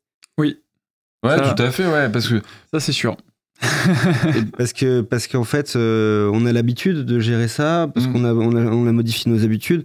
Ouais, 1.23 1.37
Ça- 1.37 1.55
tout 1.55 1.63
à 1.63 1.71
fait, 1.71 1.87
ouais, 1.87 2.09
parce 2.09 2.29
que 2.29 2.41
Ça, 2.73 2.81
c'est 2.81 2.93
sûr. 2.93 3.17
Parce 4.57 4.73
que 4.73 5.03
parce 5.03 5.27
qu'en 5.29 5.45
fait, 5.45 5.75
euh, 5.77 6.31
on 6.33 6.47
a 6.47 6.53
l'habitude 6.53 7.05
de 7.05 7.21
gérer 7.21 7.47
ça, 7.49 7.89
parce 7.93 8.07
Mm. 8.07 8.13
qu'on 8.13 8.25
a, 8.25 8.33
on 8.33 8.57
a, 8.57 8.61
on 8.71 8.87
a 8.87 8.93
modifié 8.93 9.31
nos 9.31 9.45
habitudes. 9.45 9.85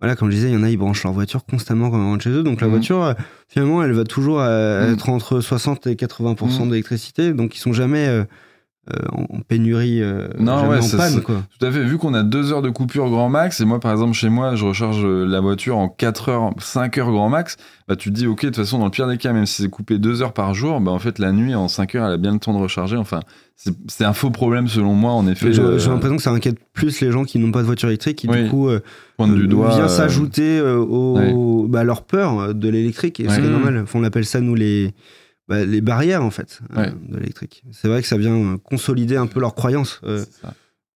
Voilà, 0.00 0.16
comme 0.16 0.30
je 0.30 0.36
disais, 0.36 0.48
il 0.48 0.54
y 0.54 0.56
en 0.56 0.62
a, 0.62 0.70
ils 0.70 0.78
branchent 0.78 1.04
leur 1.04 1.12
voiture 1.12 1.44
constamment 1.44 1.90
quand 1.90 1.98
ils 1.98 2.04
rentrent 2.04 2.24
chez 2.24 2.30
eux. 2.30 2.42
Donc 2.42 2.62
la 2.62 2.66
Mm. 2.68 2.70
voiture, 2.70 3.02
euh, 3.04 3.12
finalement, 3.48 3.82
elle 3.82 3.92
va 3.92 4.04
toujours 4.04 4.40
euh, 4.40 4.88
Mm. 4.88 4.94
être 4.94 5.08
entre 5.10 5.40
60 5.42 5.86
et 5.86 5.96
80% 5.96 6.64
Mm. 6.64 6.70
d'électricité. 6.70 7.32
Donc 7.34 7.54
ils 7.56 7.60
sont 7.60 7.74
jamais 7.74 8.06
euh, 8.08 8.24
euh, 8.90 8.96
en 9.12 9.40
pénurie, 9.46 10.02
euh, 10.02 10.28
Non, 10.38 10.68
ouais, 10.68 10.78
en 10.78 10.82
ça, 10.82 10.96
panne. 10.96 11.12
c'est- 11.12 11.20
Quoi. 11.22 11.42
Tout 11.58 11.66
à 11.66 11.70
fait. 11.70 11.84
Vu 11.84 11.98
qu'on 11.98 12.14
a 12.14 12.22
deux 12.22 12.52
heures 12.52 12.62
de 12.62 12.70
coupure 12.70 13.10
grand 13.10 13.28
max, 13.28 13.60
et 13.60 13.64
moi, 13.66 13.78
par 13.78 13.92
exemple, 13.92 14.14
chez 14.14 14.30
moi, 14.30 14.54
je 14.56 14.64
recharge 14.64 15.04
la 15.04 15.40
voiture 15.40 15.76
en 15.76 15.88
4 15.88 16.28
heures, 16.30 16.50
5 16.58 16.96
heures 16.98 17.10
grand 17.10 17.28
max, 17.28 17.56
bah, 17.88 17.94
tu 17.96 18.08
te 18.10 18.14
dis, 18.14 18.26
ok, 18.26 18.40
de 18.42 18.46
toute 18.48 18.56
façon, 18.56 18.78
dans 18.78 18.86
le 18.86 18.90
pire 18.90 19.06
des 19.06 19.18
cas, 19.18 19.32
même 19.32 19.44
si 19.46 19.62
c'est 19.62 19.68
coupé 19.68 19.98
deux 19.98 20.22
heures 20.22 20.32
par 20.32 20.54
jour, 20.54 20.80
bah, 20.80 20.90
en 20.92 20.98
fait, 20.98 21.18
la 21.18 21.30
nuit, 21.32 21.54
en 21.54 21.68
5 21.68 21.94
heures, 21.94 22.06
elle 22.06 22.14
a 22.14 22.16
bien 22.16 22.32
le 22.32 22.38
temps 22.38 22.54
de 22.54 22.58
recharger. 22.58 22.96
Enfin, 22.96 23.20
c'est 23.88 24.04
un 24.04 24.14
faux 24.14 24.30
problème, 24.30 24.66
selon 24.66 24.94
moi, 24.94 25.12
en 25.12 25.26
effet. 25.28 25.52
J'ai 25.52 25.60
euh, 25.60 25.78
j'ai 25.78 25.90
l'impression 25.90 26.16
que 26.16 26.22
ça 26.22 26.30
inquiète 26.30 26.56
plus 26.72 27.02
les 27.02 27.12
gens 27.12 27.24
qui 27.24 27.38
n'ont 27.38 27.52
pas 27.52 27.60
de 27.60 27.66
voiture 27.66 27.88
électrique, 27.90 28.16
qui 28.16 28.28
Oui. 28.28 28.44
du 28.44 28.48
coup 28.48 28.68
euh, 28.70 28.80
du 29.18 29.42
euh, 29.44 29.46
doigt. 29.46 29.68
vient 29.74 29.84
euh, 29.84 29.88
s'ajouter 29.88 30.58
euh, 30.58 30.78
au, 30.78 31.66
bah, 31.68 31.80
à 31.80 31.84
leur 31.84 32.02
peur 32.04 32.40
euh, 32.40 32.52
de 32.54 32.68
l'électrique. 32.70 33.20
Et 33.20 33.28
Ouais. 33.28 33.34
c'est 33.34 33.42
normal. 33.42 33.78
Enfin, 33.82 33.98
on 34.00 34.04
appelle 34.04 34.24
ça, 34.24 34.40
nous, 34.40 34.54
les, 34.54 34.94
bah, 35.50 35.64
les 35.64 35.80
barrières, 35.80 36.22
en 36.22 36.30
fait, 36.30 36.60
euh, 36.76 36.86
de 37.08 37.18
l'électrique. 37.18 37.64
C'est 37.72 37.88
vrai 37.88 38.00
que 38.02 38.06
ça 38.06 38.16
vient 38.16 38.36
euh, 38.36 38.56
consolider 38.56 39.16
un 39.16 39.26
peu 39.26 39.40
leurs 39.40 39.56
croyances 39.56 40.00
euh, 40.04 40.24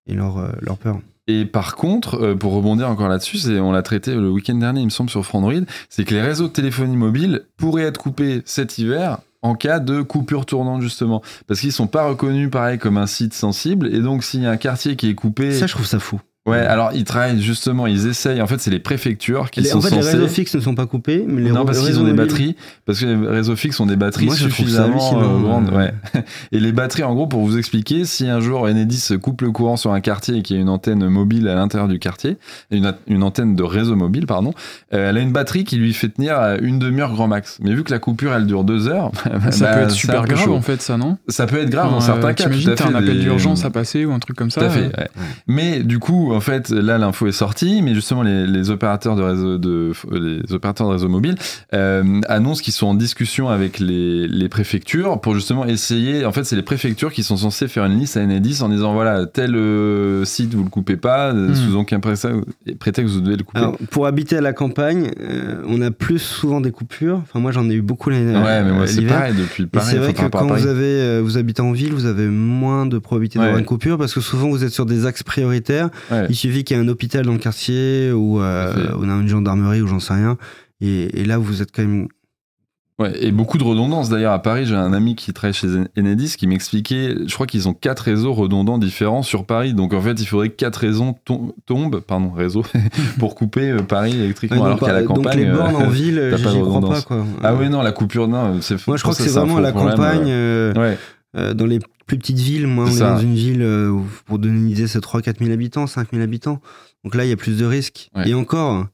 et 0.07 0.15
leur, 0.15 0.39
euh, 0.39 0.53
leur 0.61 0.79
peur. 0.79 1.01
Et 1.27 1.45
par 1.45 1.75
contre, 1.75 2.35
pour 2.35 2.53
rebondir 2.53 2.89
encore 2.89 3.09
là-dessus, 3.09 3.39
on 3.59 3.73
l'a 3.73 3.83
traité 3.83 4.15
le 4.15 4.31
week-end 4.31 4.55
dernier, 4.55 4.81
il 4.83 4.85
me 4.85 4.91
semble, 4.91 5.11
sur 5.11 5.27
Frandroid, 5.27 5.65
c'est 5.89 6.05
que 6.05 6.15
les 6.15 6.21
réseaux 6.21 6.47
de 6.47 6.53
téléphonie 6.53 6.97
mobile 6.97 7.47
pourraient 7.57 7.83
être 7.83 7.99
coupés 7.99 8.43
cet 8.45 8.79
hiver 8.79 9.19
en 9.43 9.57
cas 9.57 9.81
de 9.81 10.03
coupure 10.03 10.47
tournante, 10.47 10.83
justement. 10.83 11.21
Parce 11.49 11.61
qu'ils 11.61 11.73
sont 11.73 11.89
pas 11.89 12.07
reconnus, 12.07 12.49
pareil, 12.51 12.79
comme 12.79 12.97
un 12.97 13.07
site 13.07 13.35
sensible. 13.35 13.93
Et 13.93 14.01
donc, 14.01 14.23
s'il 14.23 14.43
y 14.43 14.47
a 14.47 14.51
un 14.51 14.57
quartier 14.57 14.97
qui 14.97 15.09
est 15.09 15.15
coupé... 15.15 15.53
Ça, 15.53 15.67
je 15.67 15.73
trouve 15.73 15.87
ça 15.87 15.99
fou. 15.99 16.21
Ouais, 16.47 16.59
alors 16.59 16.91
ils 16.93 17.05
travaillent 17.05 17.41
justement, 17.41 17.87
ils 17.87 18.07
essayent. 18.07 18.43
En 18.43 18.47
fait, 18.47 18.61
c'est 18.61 18.71
les 18.71 18.79
préfectures 18.79 19.51
qui 19.51 19.63
Les- 19.63 19.69
sont 19.71 19.79
en 19.79 19.81
fait, 19.81 19.89
censées... 19.89 20.03
les 20.03 20.19
réseaux 20.19 20.29
fixes 20.29 20.55
ne 20.55 20.61
sont 20.61 20.75
pas 20.75 20.85
coupés, 20.85 21.25
mais 21.27 21.41
les 21.41 21.51
non, 21.51 21.65
parce 21.65 21.81
qu'ils 21.81 21.99
ont 21.99 22.05
des 22.05 22.13
batteries, 22.13 22.55
parce 22.85 23.01
que 23.01 23.07
les 23.07 23.15
réseaux 23.29 23.57
fixes 23.57 23.81
ont 23.81 23.87
des 23.87 23.97
batteries 23.97 24.27
Moi, 24.27 24.35
ça 24.35 24.43
suffisamment 24.43 25.23
euh, 25.23 25.41
grandes. 25.41 25.71
Ouais. 25.71 25.95
Et 26.53 26.61
les 26.61 26.73
batteries, 26.73 27.03
en 27.03 27.15
gros, 27.15 27.27
pour 27.27 27.41
vous 27.47 27.57
expliquer, 27.57 28.05
si 28.05 28.29
un 28.29 28.41
jour 28.41 28.63
Enedis 28.65 29.09
coupe 29.23 29.41
le 29.41 29.53
courant 29.53 29.79
sur 29.79 29.93
un 29.95 30.03
quartier 30.03 30.37
et 30.37 30.43
qu'il 30.43 30.57
y 30.57 30.59
a 30.59 30.63
une 30.63 30.69
antenne 30.69 31.09
mobile 31.09 31.49
à 31.49 31.55
l'intérieur 31.55 31.89
du 31.89 31.99
quartier, 31.99 32.37
une, 32.71 33.23
antenne 33.23 33.57
de 33.57 33.63
réseau 33.63 33.97
mobile, 33.97 34.27
pardon, 34.27 34.53
euh, 34.93 35.09
elle 35.09 35.17
a 35.17 35.21
une 35.21 35.33
batterie 35.33 35.65
qui 35.65 35.77
lui 35.77 35.95
fait 35.95 36.11
tenir 36.11 36.37
une 36.61 36.79
demi-heure 36.79 37.15
grand 37.15 37.27
max. 37.27 37.59
Mais 37.63 37.73
vu 37.73 37.85
que 37.85 37.91
la 37.91 37.99
coupure, 37.99 38.35
elle 38.35 38.47
dure 38.47 38.65
deux 38.65 38.87
heures, 38.87 39.13
ça 39.25 39.31
bah, 39.31 39.39
peut 39.39 39.51
c'est 39.51 39.65
être 39.65 39.91
super 39.93 40.25
grave 40.27 40.45
chaud. 40.45 40.55
en 40.55 40.61
fait, 40.61 40.83
ça, 40.83 40.99
non 40.99 41.17
Ça 41.29 41.47
peut 41.47 41.57
être 41.57 41.71
grave 41.71 41.91
dans 41.91 41.97
Enfin, 41.97 42.07
certains 42.13 42.29
euh, 42.29 42.33
cas. 42.35 42.45
T'imagines, 42.45 42.75
t'as 42.75 42.89
un 42.89 42.95
appel 42.97 43.19
d'urgence 43.21 43.65
à 43.65 43.71
passer 43.71 44.05
ou 44.05 44.13
un 44.13 44.19
truc 44.19 44.37
comme 44.37 44.51
ça 44.51 44.61
tout 44.61 44.67
à 44.67 44.71
fait. 44.71 44.81
euh, 44.85 44.89
ouais. 44.99 45.09
Mais 45.47 45.83
du 45.83 45.99
coup, 45.99 46.33
en 46.35 46.41
fait, 46.41 46.71
là, 46.71 46.99
l'info 46.99 47.27
est 47.27 47.33
sortie, 47.33 47.81
mais 47.83 47.95
justement, 47.95 48.23
les, 48.23 48.47
les 48.47 48.71
opérateurs 48.71 49.17
de 49.17 49.23
réseau 49.23 49.59
de 49.59 49.93
les 50.13 50.53
opérateurs 50.53 50.89
de 50.89 50.93
réseau 50.93 51.09
mobile 51.09 51.35
euh, 51.73 52.21
annoncent 52.29 52.63
qu'ils 52.63 52.73
sont 52.73 52.87
en 52.89 52.95
discussion 52.95 53.49
avec 53.49 53.79
les, 53.79 54.27
les 54.29 54.49
préfectures 54.49 55.21
pour 55.21 55.35
justement 55.35 55.65
essayer. 55.67 56.25
En 56.27 56.33
fait, 56.33 56.45
c'est 56.45 56.57
les 56.57 56.63
préfectures 56.63 57.13
qui 57.13 57.23
sont 57.23 57.37
censées 57.37 57.69
faire 57.69 57.85
une 57.85 57.99
liste 57.99 58.17
à 58.17 58.21
Enedis 58.23 58.63
en 58.63 58.69
disant 58.69 58.93
voilà 58.95 59.27
tel 59.27 59.55
euh, 59.57 60.25
site 60.25 60.55
vous 60.55 60.65
le 60.65 60.71
coupez 60.71 60.97
pas, 60.97 61.33
euh, 61.33 61.49
Hmm. 61.51 61.55
sous 61.55 61.77
aucun 61.77 62.01
prétexte, 62.01 63.15
vous 63.15 63.21
devez 63.21 63.37
le 63.37 63.45
couper. 63.45 63.59
Alors, 63.59 63.77
pour 63.91 64.07
habiter 64.07 64.37
à 64.37 64.41
la 64.41 64.53
campagne, 64.53 65.11
euh, 65.21 65.63
on 65.69 65.81
a 65.83 65.91
plus 65.91 66.19
souvent 66.19 66.61
des 66.61 66.71
coupures. 66.71 67.21
Enfin, 67.23 67.41
moi, 67.41 67.53
j'en 67.53 67.69
ai 67.71 67.75
eu 67.75 67.83
beaucoup 67.83 68.11
l'année 68.11 68.35
ouais, 68.37 68.63
mais 68.65 68.73
moi 68.73 68.87
c'est 68.87 69.03
pareil 69.03 69.35
depuis 69.35 69.65
Et 69.65 69.67
pareil. 69.67 69.89
c'est 69.91 69.99
vrai 69.99 70.13
que 70.13 70.19
quand 70.29 70.43
vous, 70.43 70.49
Paris. 70.49 70.67
avez, 70.69 71.21
vous 71.21 71.37
habitez 71.39 71.63
en 71.63 71.73
ville, 71.73 71.93
vous 71.93 72.07
avez 72.07 72.27
moins 72.27 72.87
de 72.87 72.99
probabilité 72.99 73.39
d'avoir 73.39 73.55
Ouais. 73.55 73.61
une 73.61 73.67
coupure 73.67 73.99
parce 73.99 74.15
que 74.15 74.21
souvent 74.21 74.49
vous 74.49 74.65
êtes 74.65 74.73
sur 74.73 74.87
des 74.87 75.07
axes 75.07 75.23
prioritaires. 75.23 75.91
Ouais. 76.11 76.24
Il 76.29 76.37
suffit 76.37 76.65
qu'il 76.65 76.77
y 76.77 76.81
ait 76.81 76.83
un 76.83 76.89
hôpital 76.89 77.25
dans 77.25 77.33
le 77.33 77.39
quartier 77.39 78.13
ou 78.13 78.41
euh, 78.41 78.73
à 78.93 78.97
on 78.99 79.09
a 79.09 79.13
une 79.21 79.29
gendarmerie 79.29 79.81
ou 79.83 79.87
j'en 79.87 80.01
sais 80.01 80.15
rien. 80.15 80.37
Et, 80.81 81.21
et 81.21 81.25
là, 81.25 81.39
vous 81.39 81.63
êtes 81.63 81.71
quand 81.75 81.83
même. 81.83 82.09
Ouais, 83.01 83.13
et 83.25 83.33
beaucoup 83.33 83.59
de 83.59 83.65
redondance. 83.65 84.09
D'ailleurs, 84.09 84.33
à 84.33 84.41
Paris, 84.41 84.67
j'ai 84.67 84.77
un 84.77 84.93
ami 84.93 85.17
qui 85.17 85.33
travaille 85.33 85.53
chez 85.53 85.67
Enedis 85.99 86.37
qui 86.39 86.47
m'expliquait, 86.47 87.17
je 87.27 87.35
crois 87.35 87.49
qu'ils 87.49 87.69
ont 87.69 87.75
quatre 87.75 87.99
réseaux 88.05 88.33
redondants 88.33 88.79
différents 88.79 89.25
sur 89.25 89.47
Paris. 89.47 89.75
Donc, 89.75 89.93
en 89.95 90.01
fait, 90.01 90.13
il 90.21 90.27
faudrait 90.27 90.51
que 90.51 90.55
quatre 90.55 90.77
réseaux 90.77 91.17
tom- 91.25 91.53
tombent, 91.67 91.99
pardon, 91.99 92.31
réseaux, 92.31 92.63
pour 93.19 93.35
couper 93.35 93.71
euh, 93.73 93.79
Paris 93.83 94.13
électriquement. 94.15 94.59
Ouais, 94.59 94.67
alors 94.67 94.79
donc, 94.79 94.89
qu'à 94.89 94.95
la 94.95 95.03
donc 95.03 95.17
campagne. 95.17 95.39
les 95.41 95.47
euh, 95.47 95.57
bornes 95.57 95.75
en 95.75 95.89
ville, 95.89 96.35
j'y 96.37 96.43
crois 96.61 96.81
pas. 96.89 97.03
Quoi. 97.03 97.27
Ah 97.43 97.55
oui, 97.57 97.69
non, 97.69 97.83
la 97.83 97.91
coupure, 97.91 98.29
non. 98.29 98.61
c'est- 98.61 98.87
Moi, 98.87 98.97
je 98.97 99.03
crois 99.03 99.13
que 99.17 99.23
c'est 99.23 99.31
vraiment 99.31 99.57
faux 99.57 99.61
la 99.61 99.73
campagne. 99.73 100.29
euh, 100.29 100.73
euh, 100.77 100.81
Ouais, 100.81 100.81
euh, 100.93 100.95
dans 101.35 101.67
les 101.67 101.81
plus 102.07 102.19
petites 102.19 102.39
villes, 102.39 102.67
moi, 102.67 102.85
on 102.85 102.89
est 102.89 102.99
dans 102.99 103.19
une 103.19 103.35
ville, 103.35 103.63
euh, 103.63 103.89
où, 103.91 104.07
pour 104.27 104.39
donner 104.39 104.57
une 104.59 104.69
idée, 104.71 104.87
c'est 104.87 105.01
3-4 105.01 105.39
000 105.39 105.51
habitants, 105.53 105.87
5 105.87 106.11
000 106.13 106.23
habitants. 106.23 106.61
Donc 107.03 107.15
là, 107.15 107.25
il 107.25 107.29
y 107.29 107.33
a 107.33 107.37
plus 107.37 107.59
de 107.59 107.65
risques. 107.65 108.11
Ouais. 108.15 108.29
Et 108.29 108.35
encore, 108.35 108.87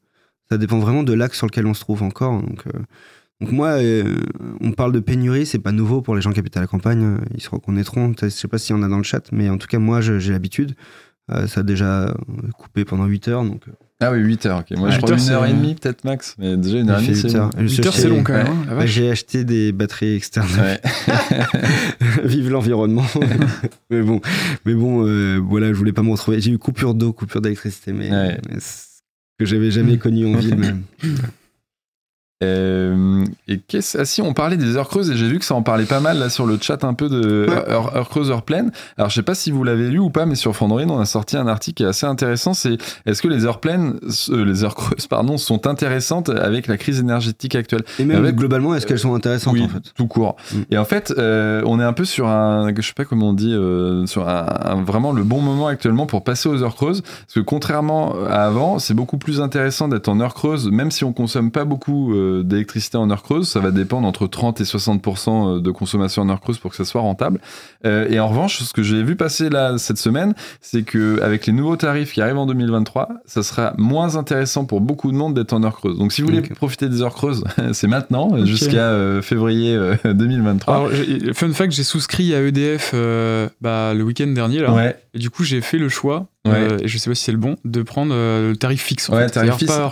ça 0.50 0.58
dépend 0.58 0.78
vraiment 0.78 1.02
de 1.02 1.12
l'axe 1.12 1.36
sur 1.38 1.46
lequel 1.46 1.66
on 1.66 1.74
se 1.74 1.80
trouve 1.80 2.02
encore. 2.02 2.40
Donc, 2.40 2.62
euh, 2.68 2.78
donc 3.40 3.52
moi, 3.52 3.68
euh, 3.70 4.16
on 4.60 4.72
parle 4.72 4.92
de 4.92 5.00
pénurie, 5.00 5.44
c'est 5.46 5.58
pas 5.58 5.72
nouveau 5.72 6.02
pour 6.02 6.14
les 6.14 6.20
gens 6.22 6.32
qui 6.32 6.38
habitent 6.38 6.56
à 6.56 6.60
la 6.60 6.66
campagne. 6.66 7.02
euh, 7.02 7.18
Ils 7.34 7.40
se 7.42 7.50
reconnaîtront. 7.50 8.12
Je 8.20 8.28
sais 8.28 8.48
pas 8.48 8.58
s'il 8.58 8.76
y 8.76 8.78
en 8.78 8.82
a 8.82 8.88
dans 8.88 8.98
le 8.98 9.02
chat, 9.02 9.30
mais 9.32 9.48
en 9.48 9.58
tout 9.58 9.66
cas, 9.66 9.78
moi, 9.78 10.00
j'ai 10.00 10.32
l'habitude. 10.32 10.74
Euh, 11.32 11.46
ça 11.46 11.60
a 11.60 11.62
déjà 11.62 12.02
euh, 12.08 12.14
coupé 12.58 12.84
pendant 12.84 13.06
8 13.06 13.28
heures. 13.28 13.44
Donc, 13.44 13.62
euh, 13.68 13.72
Ah 14.02 14.10
oui, 14.12 14.18
8 14.20 14.46
heures, 14.46 14.58
ok. 14.60 14.78
Moi, 14.78 14.88
Ouais, 14.88 14.94
je 14.94 14.96
crois 14.98 15.10
heures, 15.12 15.18
une 15.18 15.30
heure 15.30 15.44
et 15.46 15.52
demie, 15.52 15.74
peut-être 15.74 16.04
max. 16.04 16.34
Mais 16.38 16.56
déjà, 16.56 16.78
une 16.78 16.88
heure 16.90 17.00
et 17.00 17.06
demie, 17.06 17.16
c'est 17.16 17.28
8 17.28 17.34
heures. 17.36 17.50
long. 17.56 17.66
Je 17.66 17.76
8 17.76 17.86
heures, 17.86 17.94
c'est 17.94 18.08
long 18.08 18.22
quand 18.22 18.32
même. 18.32 18.46
ouais. 18.46 18.52
hein, 18.52 18.64
Bah, 18.68 18.74
vache. 18.76 18.90
J'ai 18.90 19.10
acheté 19.10 19.44
des 19.44 19.72
batteries 19.72 20.14
externes. 20.16 20.46
Ouais. 20.58 20.80
Vive 22.24 22.50
l'environnement. 22.50 23.04
mais 23.90 24.00
bon, 24.02 24.20
mais 24.64 24.74
bon 24.74 25.06
euh, 25.06 25.38
voilà, 25.38 25.68
je 25.68 25.74
voulais 25.74 25.92
pas 25.92 26.02
me 26.02 26.10
retrouver. 26.12 26.40
J'ai 26.40 26.50
eu 26.50 26.58
coupure 26.58 26.94
d'eau, 26.94 27.12
coupure 27.12 27.40
d'électricité, 27.42 27.92
mais, 27.92 28.10
Ouais. 28.10 28.38
mais 28.48 28.56
c'est- 28.58 28.86
que 29.38 29.46
j'avais 29.46 29.70
jamais 29.70 29.96
connu 29.98 30.26
en 30.26 30.38
ville 30.38 30.56
même. 30.56 30.82
Euh, 32.42 33.24
et 33.48 33.58
qu'est-ce 33.58 33.98
ah 33.98 34.04
si 34.06 34.22
on 34.22 34.32
parlait 34.32 34.56
des 34.56 34.76
heures 34.76 34.88
creuses 34.88 35.10
et 35.10 35.14
j'ai 35.16 35.28
vu 35.28 35.38
que 35.38 35.44
ça 35.44 35.54
en 35.54 35.62
parlait 35.62 35.84
pas 35.84 36.00
mal 36.00 36.18
là 36.18 36.30
sur 36.30 36.46
le 36.46 36.56
chat 36.60 36.84
un 36.84 36.94
peu 36.94 37.08
de 37.10 37.46
Ouais. 37.48 37.70
heures, 37.70 37.94
heures 37.96 38.08
creuses 38.08 38.30
heures 38.30 38.42
pleines 38.42 38.70
alors 38.96 39.10
je 39.10 39.14
sais 39.16 39.22
pas 39.22 39.34
si 39.34 39.50
vous 39.50 39.62
l'avez 39.62 39.88
lu 39.90 39.98
ou 39.98 40.08
pas 40.08 40.24
mais 40.24 40.34
sur 40.36 40.56
Frandroid 40.56 40.82
on 40.88 40.98
a 40.98 41.04
sorti 41.04 41.36
un 41.36 41.46
article 41.46 41.76
qui 41.76 41.82
est 41.82 41.86
assez 41.86 42.06
intéressant 42.06 42.54
c'est 42.54 42.78
est-ce 43.04 43.20
que 43.20 43.28
les 43.28 43.44
heures 43.44 43.60
pleines 43.60 43.98
euh, 44.30 44.44
les 44.44 44.64
heures 44.64 44.74
creuses 44.74 45.06
pardon 45.06 45.36
sont 45.36 45.66
intéressantes 45.66 46.30
avec 46.30 46.66
la 46.66 46.78
crise 46.78 46.98
énergétique 47.00 47.54
actuelle? 47.54 47.82
Et 47.98 48.04
même 48.04 48.18
Avec- 48.24 48.36
globalement, 48.36 48.74
est-ce 48.74 48.86
qu'elles 48.86 48.98
sont 48.98 49.14
intéressantes 49.14 49.54
oui, 49.54 49.62
en 49.64 49.68
fait? 49.68 49.92
tout 49.94 50.06
court. 50.06 50.36
Mm. 50.52 50.56
Et 50.70 50.78
en 50.78 50.84
fait, 50.84 51.12
euh, 51.18 51.62
on 51.66 51.78
est 51.80 51.84
un 51.84 51.92
peu 51.92 52.04
sur 52.04 52.26
un, 52.28 52.72
je 52.74 52.80
sais 52.86 52.92
pas 52.94 53.04
comment 53.04 53.28
on 53.30 53.32
dit, 53.32 53.54
sur 54.06 54.28
un, 54.28 54.46
un- 54.64 54.82
vraiment 54.82 55.12
le 55.12 55.22
bon 55.24 55.40
moment 55.40 55.66
actuellement 55.66 56.06
pour 56.06 56.24
passer 56.24 56.48
aux 56.48 56.62
heures 56.62 56.74
creuses. 56.76 57.02
Parce 57.02 57.34
que 57.34 57.40
contrairement 57.40 58.14
à 58.28 58.44
avant, 58.44 58.78
c'est 58.78 58.94
beaucoup 58.94 59.18
plus 59.18 59.40
intéressant 59.40 59.88
d'être 59.88 60.08
en 60.08 60.20
heure 60.20 60.34
creuse, 60.34 60.70
même 60.70 60.90
si 60.90 61.04
on 61.04 61.12
consomme 61.12 61.50
pas 61.50 61.64
beaucoup 61.64 62.14
euh, 62.14 62.29
d'électricité 62.44 62.96
en 62.96 63.10
heure 63.10 63.22
creuse. 63.22 63.48
Ça 63.48 63.60
va 63.60 63.70
dépendre 63.70 64.06
entre 64.06 64.26
30 64.26 64.60
et 64.60 64.64
60% 64.64 65.60
de 65.60 65.70
consommation 65.70 66.22
en 66.22 66.28
heure 66.28 66.40
creuse 66.40 66.58
pour 66.58 66.70
que 66.70 66.76
ça 66.76 66.84
soit 66.84 67.00
rentable. 67.00 67.40
Euh, 67.86 68.08
et 68.08 68.20
en 68.20 68.28
revanche, 68.28 68.62
ce 68.62 68.72
que 68.72 68.82
j'ai 68.82 69.02
vu 69.02 69.16
passer 69.16 69.50
là 69.50 69.78
cette 69.78 69.98
semaine, 69.98 70.34
c'est 70.60 70.82
que 70.82 71.20
avec 71.22 71.46
les 71.46 71.52
nouveaux 71.52 71.76
tarifs 71.76 72.12
qui 72.12 72.20
arrivent 72.20 72.38
en 72.38 72.46
2023, 72.46 73.08
ça 73.26 73.42
sera 73.42 73.74
moins 73.78 74.16
intéressant 74.16 74.64
pour 74.64 74.80
beaucoup 74.80 75.10
de 75.10 75.16
monde 75.16 75.34
d'être 75.34 75.52
en 75.52 75.62
heure 75.62 75.76
creuse. 75.76 75.98
Donc 75.98 76.12
si 76.12 76.22
vous 76.22 76.28
voulez 76.28 76.42
profiter 76.42 76.88
des 76.88 77.02
heures 77.02 77.14
creuses, 77.14 77.44
c'est 77.72 77.88
maintenant 77.88 78.44
jusqu'à 78.44 78.90
euh, 78.90 79.22
février 79.22 79.74
euh, 79.74 79.96
2023. 80.04 80.74
Alors, 80.74 80.90
fun 81.34 81.52
fact, 81.52 81.72
j'ai 81.72 81.84
souscrit 81.84 82.34
à 82.34 82.42
EDF 82.42 82.92
euh, 82.94 83.48
bah, 83.60 83.94
le 83.94 84.02
week-end 84.02 84.28
dernier 84.28 84.60
là, 84.60 84.72
ouais, 84.72 84.96
et 85.14 85.18
du 85.18 85.30
coup 85.30 85.44
j'ai 85.44 85.60
fait 85.60 85.78
le 85.78 85.88
choix. 85.88 86.26
Euh, 86.48 86.78
et 86.82 86.88
je 86.88 86.96
sais 86.98 87.10
pas 87.10 87.14
si 87.14 87.24
c'est 87.24 87.32
le 87.32 87.38
bon, 87.38 87.56
de 87.66 87.82
prendre 87.82 88.14
euh, 88.14 88.50
le 88.50 88.56
tarif 88.56 88.82
fixe. 88.82 89.10
En 89.10 89.14
Ouais, 89.14 89.24
fait. 89.24 89.30
tarif 89.30 89.54
fixe, 89.56 89.72
pas 89.72 89.90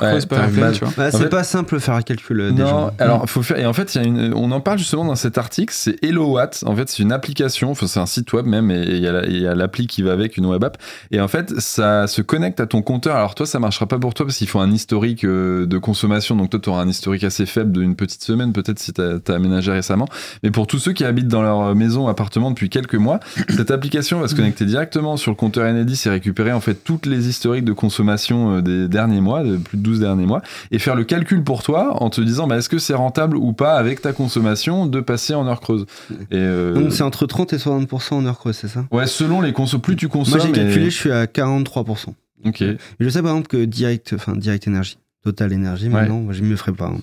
pleine, 0.48 0.72
tu 0.72 0.84
vois. 0.84 0.92
Bah, 0.96 1.08
En 1.08 1.10
C'est 1.10 1.18
fait- 1.18 1.28
pas 1.28 1.44
simple 1.44 1.74
de 1.74 1.78
faire 1.80 1.94
un 1.94 2.00
calcul 2.02 2.40
euh, 2.40 2.50
non, 2.50 2.66
gens. 2.66 2.90
alors 2.98 3.28
faut 3.28 3.42
faire 3.42 3.58
et 3.58 3.66
en 3.66 3.72
fait 3.74 3.94
il 3.94 4.00
y 4.02 4.04
a 4.04 4.08
une, 4.08 4.32
on 4.34 4.50
en 4.50 4.60
parle 4.60 4.78
justement 4.78 5.04
dans 5.04 5.14
cet 5.14 5.36
article, 5.36 5.74
c'est 5.76 6.02
HelloWatt. 6.02 6.64
En 6.66 6.74
fait, 6.74 6.88
c'est 6.88 7.02
une 7.02 7.12
application, 7.12 7.70
enfin 7.70 7.86
c'est 7.86 8.00
un 8.00 8.06
site 8.06 8.32
web 8.32 8.46
même 8.46 8.70
et 8.70 8.82
il 8.82 8.98
y 9.00 9.06
a 9.06 9.12
la- 9.12 9.54
l'appli 9.54 9.86
qui 9.86 10.02
va 10.02 10.12
avec 10.12 10.36
une 10.38 10.46
web 10.46 10.64
app 10.64 10.78
et 11.10 11.20
en 11.20 11.28
fait 11.28 11.52
ça 11.60 12.06
se 12.06 12.22
connecte 12.22 12.60
à 12.60 12.66
ton 12.66 12.80
compteur. 12.80 13.16
Alors 13.16 13.34
toi 13.34 13.44
ça 13.44 13.58
marchera 13.58 13.86
pas 13.86 13.98
pour 13.98 14.14
toi 14.14 14.24
parce 14.24 14.38
qu'il 14.38 14.48
faut 14.48 14.60
un 14.60 14.70
historique 14.72 15.24
euh, 15.24 15.66
de 15.66 15.76
consommation. 15.78 16.34
Donc 16.34 16.48
toi 16.50 16.60
tu 16.62 16.70
auras 16.70 16.80
un 16.82 16.88
historique 16.88 17.24
assez 17.24 17.44
faible 17.44 17.72
d'une 17.72 17.94
petite 17.94 18.22
semaine 18.24 18.54
peut-être 18.54 18.78
si 18.78 18.94
tu 18.94 19.02
as, 19.02 19.18
aménagé 19.34 19.70
récemment. 19.70 20.08
Mais 20.42 20.50
pour 20.50 20.66
tous 20.66 20.78
ceux 20.78 20.92
qui 20.94 21.04
habitent 21.04 21.28
dans 21.28 21.42
leur 21.42 21.74
maison 21.74 22.06
ou 22.06 22.08
appartement 22.08 22.50
depuis 22.50 22.70
quelques 22.70 22.94
mois, 22.94 23.20
cette 23.50 23.70
application 23.70 24.18
va 24.20 24.28
se 24.28 24.34
connecter 24.34 24.64
directement 24.64 25.18
sur 25.18 25.30
le 25.30 25.36
compteur 25.36 25.66
Enedis 25.68 26.02
et 26.06 26.08
récupérer 26.08 26.37
en 26.40 26.60
fait 26.60 26.74
toutes 26.84 27.06
les 27.06 27.28
historiques 27.28 27.64
de 27.64 27.72
consommation 27.72 28.56
euh, 28.56 28.60
des 28.62 28.88
derniers 28.88 29.20
mois, 29.20 29.42
de 29.42 29.56
plus 29.56 29.76
de 29.78 29.82
12 29.82 30.00
derniers 30.00 30.26
mois 30.26 30.42
et 30.70 30.78
faire 30.78 30.94
le 30.94 31.04
calcul 31.04 31.42
pour 31.44 31.62
toi 31.62 32.02
en 32.02 32.10
te 32.10 32.20
disant 32.20 32.46
bah, 32.46 32.56
est-ce 32.58 32.68
que 32.68 32.78
c'est 32.78 32.94
rentable 32.94 33.36
ou 33.36 33.52
pas 33.52 33.74
avec 33.76 34.00
ta 34.00 34.12
consommation 34.12 34.86
de 34.86 35.00
passer 35.00 35.34
en 35.34 35.46
heure 35.46 35.60
creuse. 35.60 35.86
Et 36.10 36.16
euh, 36.34 36.74
Donc 36.74 36.92
c'est 36.92 37.02
entre 37.02 37.26
30 37.26 37.52
et 37.52 37.56
60% 37.56 38.14
en 38.14 38.26
heure 38.26 38.38
creuse, 38.38 38.56
c'est 38.56 38.68
ça? 38.68 38.86
Ouais, 38.92 39.06
selon 39.06 39.40
les 39.40 39.52
consos, 39.52 39.78
plus 39.80 39.96
tu 39.96 40.08
consommes. 40.08 40.38
Moi 40.38 40.46
j'ai 40.46 40.52
calculé, 40.52 40.86
et- 40.86 40.90
je 40.90 40.96
suis 40.96 41.12
à 41.12 41.26
43%. 41.26 42.14
Ok. 42.46 42.62
Et 42.62 42.76
je 43.00 43.08
sais 43.08 43.20
par 43.22 43.32
exemple 43.32 43.48
que 43.48 43.64
Direct, 43.64 44.12
enfin 44.14 44.36
Direct 44.36 44.68
Energy, 44.68 44.96
Total 45.24 45.52
Energy 45.52 45.88
maintenant, 45.88 46.20
moi, 46.20 46.32
je 46.32 46.42
ne 46.42 46.48
me 46.48 46.56
ferai 46.56 46.72
pas. 46.72 46.86
hein. 46.86 46.98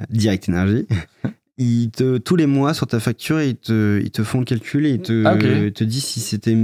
Euh, 0.00 0.04
Direct 0.10 0.48
Energy, 0.48 0.86
ils 1.58 1.90
te, 1.90 2.18
tous 2.18 2.34
les 2.34 2.46
mois 2.46 2.74
sur 2.74 2.86
ta 2.88 2.98
facture, 2.98 3.40
ils 3.40 3.56
te, 3.56 4.00
ils 4.02 4.10
te 4.10 4.24
font 4.24 4.40
le 4.40 4.44
calcul 4.44 4.86
et 4.86 4.90
ils 4.94 5.00
te, 5.02 5.24
Ah, 5.26 5.34
ils 5.40 5.72
te 5.72 5.84
disent 5.84 6.04
si 6.04 6.18
c'était 6.20 6.56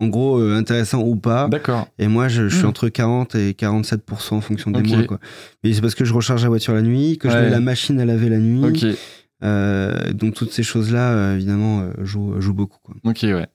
en 0.00 0.08
gros 0.08 0.38
euh, 0.38 0.56
intéressant 0.56 1.02
ou 1.02 1.16
pas. 1.16 1.48
D'accord. 1.48 1.88
Et 1.98 2.08
moi, 2.08 2.28
je, 2.28 2.48
je 2.48 2.56
suis 2.56 2.64
Hmm. 2.64 2.68
entre 2.70 2.88
40 2.88 3.34
et 3.34 3.52
47% 3.52 4.34
en 4.34 4.40
fonction 4.40 4.70
des 4.70 4.82
mois. 4.82 5.04
Quoi. 5.04 5.20
Mais 5.62 5.72
c'est 5.72 5.80
parce 5.80 5.94
que 5.94 6.04
je 6.04 6.12
recharge 6.14 6.42
la 6.42 6.48
voiture 6.48 6.74
la 6.74 6.82
nuit, 6.82 7.18
que 7.18 7.28
je 7.30 7.36
mets 7.36 7.50
la 7.50 7.60
machine 7.60 8.00
à 8.00 8.04
laver 8.04 8.28
la 8.28 8.38
nuit. 8.38 8.64
Ok. 8.64 8.96
Euh, 9.42 10.12
donc 10.12 10.34
toutes 10.34 10.52
ces 10.52 10.62
choses-là, 10.62 11.12
euh, 11.12 11.34
évidemment, 11.36 11.80
euh, 11.80 12.04
jouent, 12.04 12.40
jouent 12.40 12.52
beaucoup. 12.54 12.78
Quoi. 12.82 12.94
Ok, 13.04 13.20
ouais. 13.22 13.46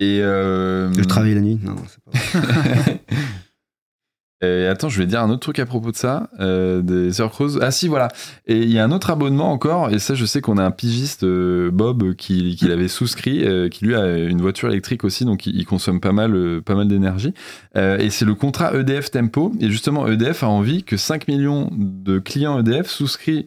Et 0.00 0.20
euh... 0.22 0.92
Je 0.92 1.02
travaille 1.04 1.34
la 1.34 1.40
nuit 1.40 1.58
Non, 1.62 1.76
c'est 1.88 2.02
pas 2.04 2.18
vrai. 2.82 3.00
Et 4.40 4.66
attends, 4.66 4.88
je 4.88 4.94
voulais 4.94 5.06
dire 5.06 5.20
un 5.20 5.30
autre 5.30 5.40
truc 5.40 5.58
à 5.58 5.66
propos 5.66 5.90
de 5.90 5.96
ça, 5.96 6.30
euh, 6.38 6.80
des 6.80 7.20
heures 7.20 7.32
creuses. 7.32 7.58
Ah 7.60 7.72
si, 7.72 7.88
voilà. 7.88 8.08
Et 8.46 8.58
il 8.58 8.70
y 8.70 8.78
a 8.78 8.84
un 8.84 8.92
autre 8.92 9.10
abonnement 9.10 9.50
encore, 9.50 9.90
et 9.90 9.98
ça, 9.98 10.14
je 10.14 10.24
sais 10.24 10.40
qu'on 10.40 10.58
a 10.58 10.64
un 10.64 10.70
pigiste, 10.70 11.24
euh, 11.24 11.70
Bob, 11.72 12.14
qui, 12.14 12.54
qui 12.54 12.66
l'avait 12.66 12.86
souscrit, 12.86 13.44
euh, 13.44 13.68
qui 13.68 13.84
lui 13.84 13.96
a 13.96 14.16
une 14.16 14.40
voiture 14.40 14.68
électrique 14.68 15.02
aussi, 15.02 15.24
donc 15.24 15.46
il, 15.46 15.56
il 15.56 15.66
consomme 15.66 16.00
pas 16.00 16.12
mal, 16.12 16.36
euh, 16.36 16.60
pas 16.60 16.76
mal 16.76 16.86
d'énergie. 16.86 17.34
Euh, 17.76 17.98
et 17.98 18.10
c'est 18.10 18.24
le 18.24 18.36
contrat 18.36 18.72
EDF 18.74 19.10
Tempo. 19.10 19.52
Et 19.60 19.70
justement, 19.70 20.06
EDF 20.06 20.44
a 20.44 20.48
envie 20.48 20.84
que 20.84 20.96
5 20.96 21.26
millions 21.26 21.70
de 21.72 22.20
clients 22.20 22.60
EDF 22.60 22.88
souscrivent 22.88 23.46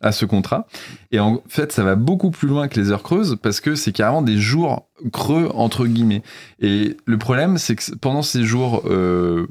à 0.00 0.12
ce 0.12 0.24
contrat. 0.24 0.66
Et 1.12 1.20
en 1.20 1.42
fait, 1.48 1.72
ça 1.72 1.82
va 1.82 1.96
beaucoup 1.96 2.30
plus 2.30 2.48
loin 2.48 2.68
que 2.68 2.78
les 2.78 2.90
heures 2.90 3.02
creuses 3.02 3.36
parce 3.40 3.60
que 3.60 3.74
c'est 3.74 3.92
carrément 3.92 4.22
des 4.22 4.38
jours 4.38 4.88
creux 5.12 5.50
entre 5.54 5.86
guillemets. 5.86 6.22
Et 6.60 6.96
le 7.04 7.18
problème, 7.18 7.58
c'est 7.58 7.76
que 7.76 7.94
pendant 7.96 8.22
ces 8.22 8.44
jours 8.44 8.82
euh, 8.86 9.46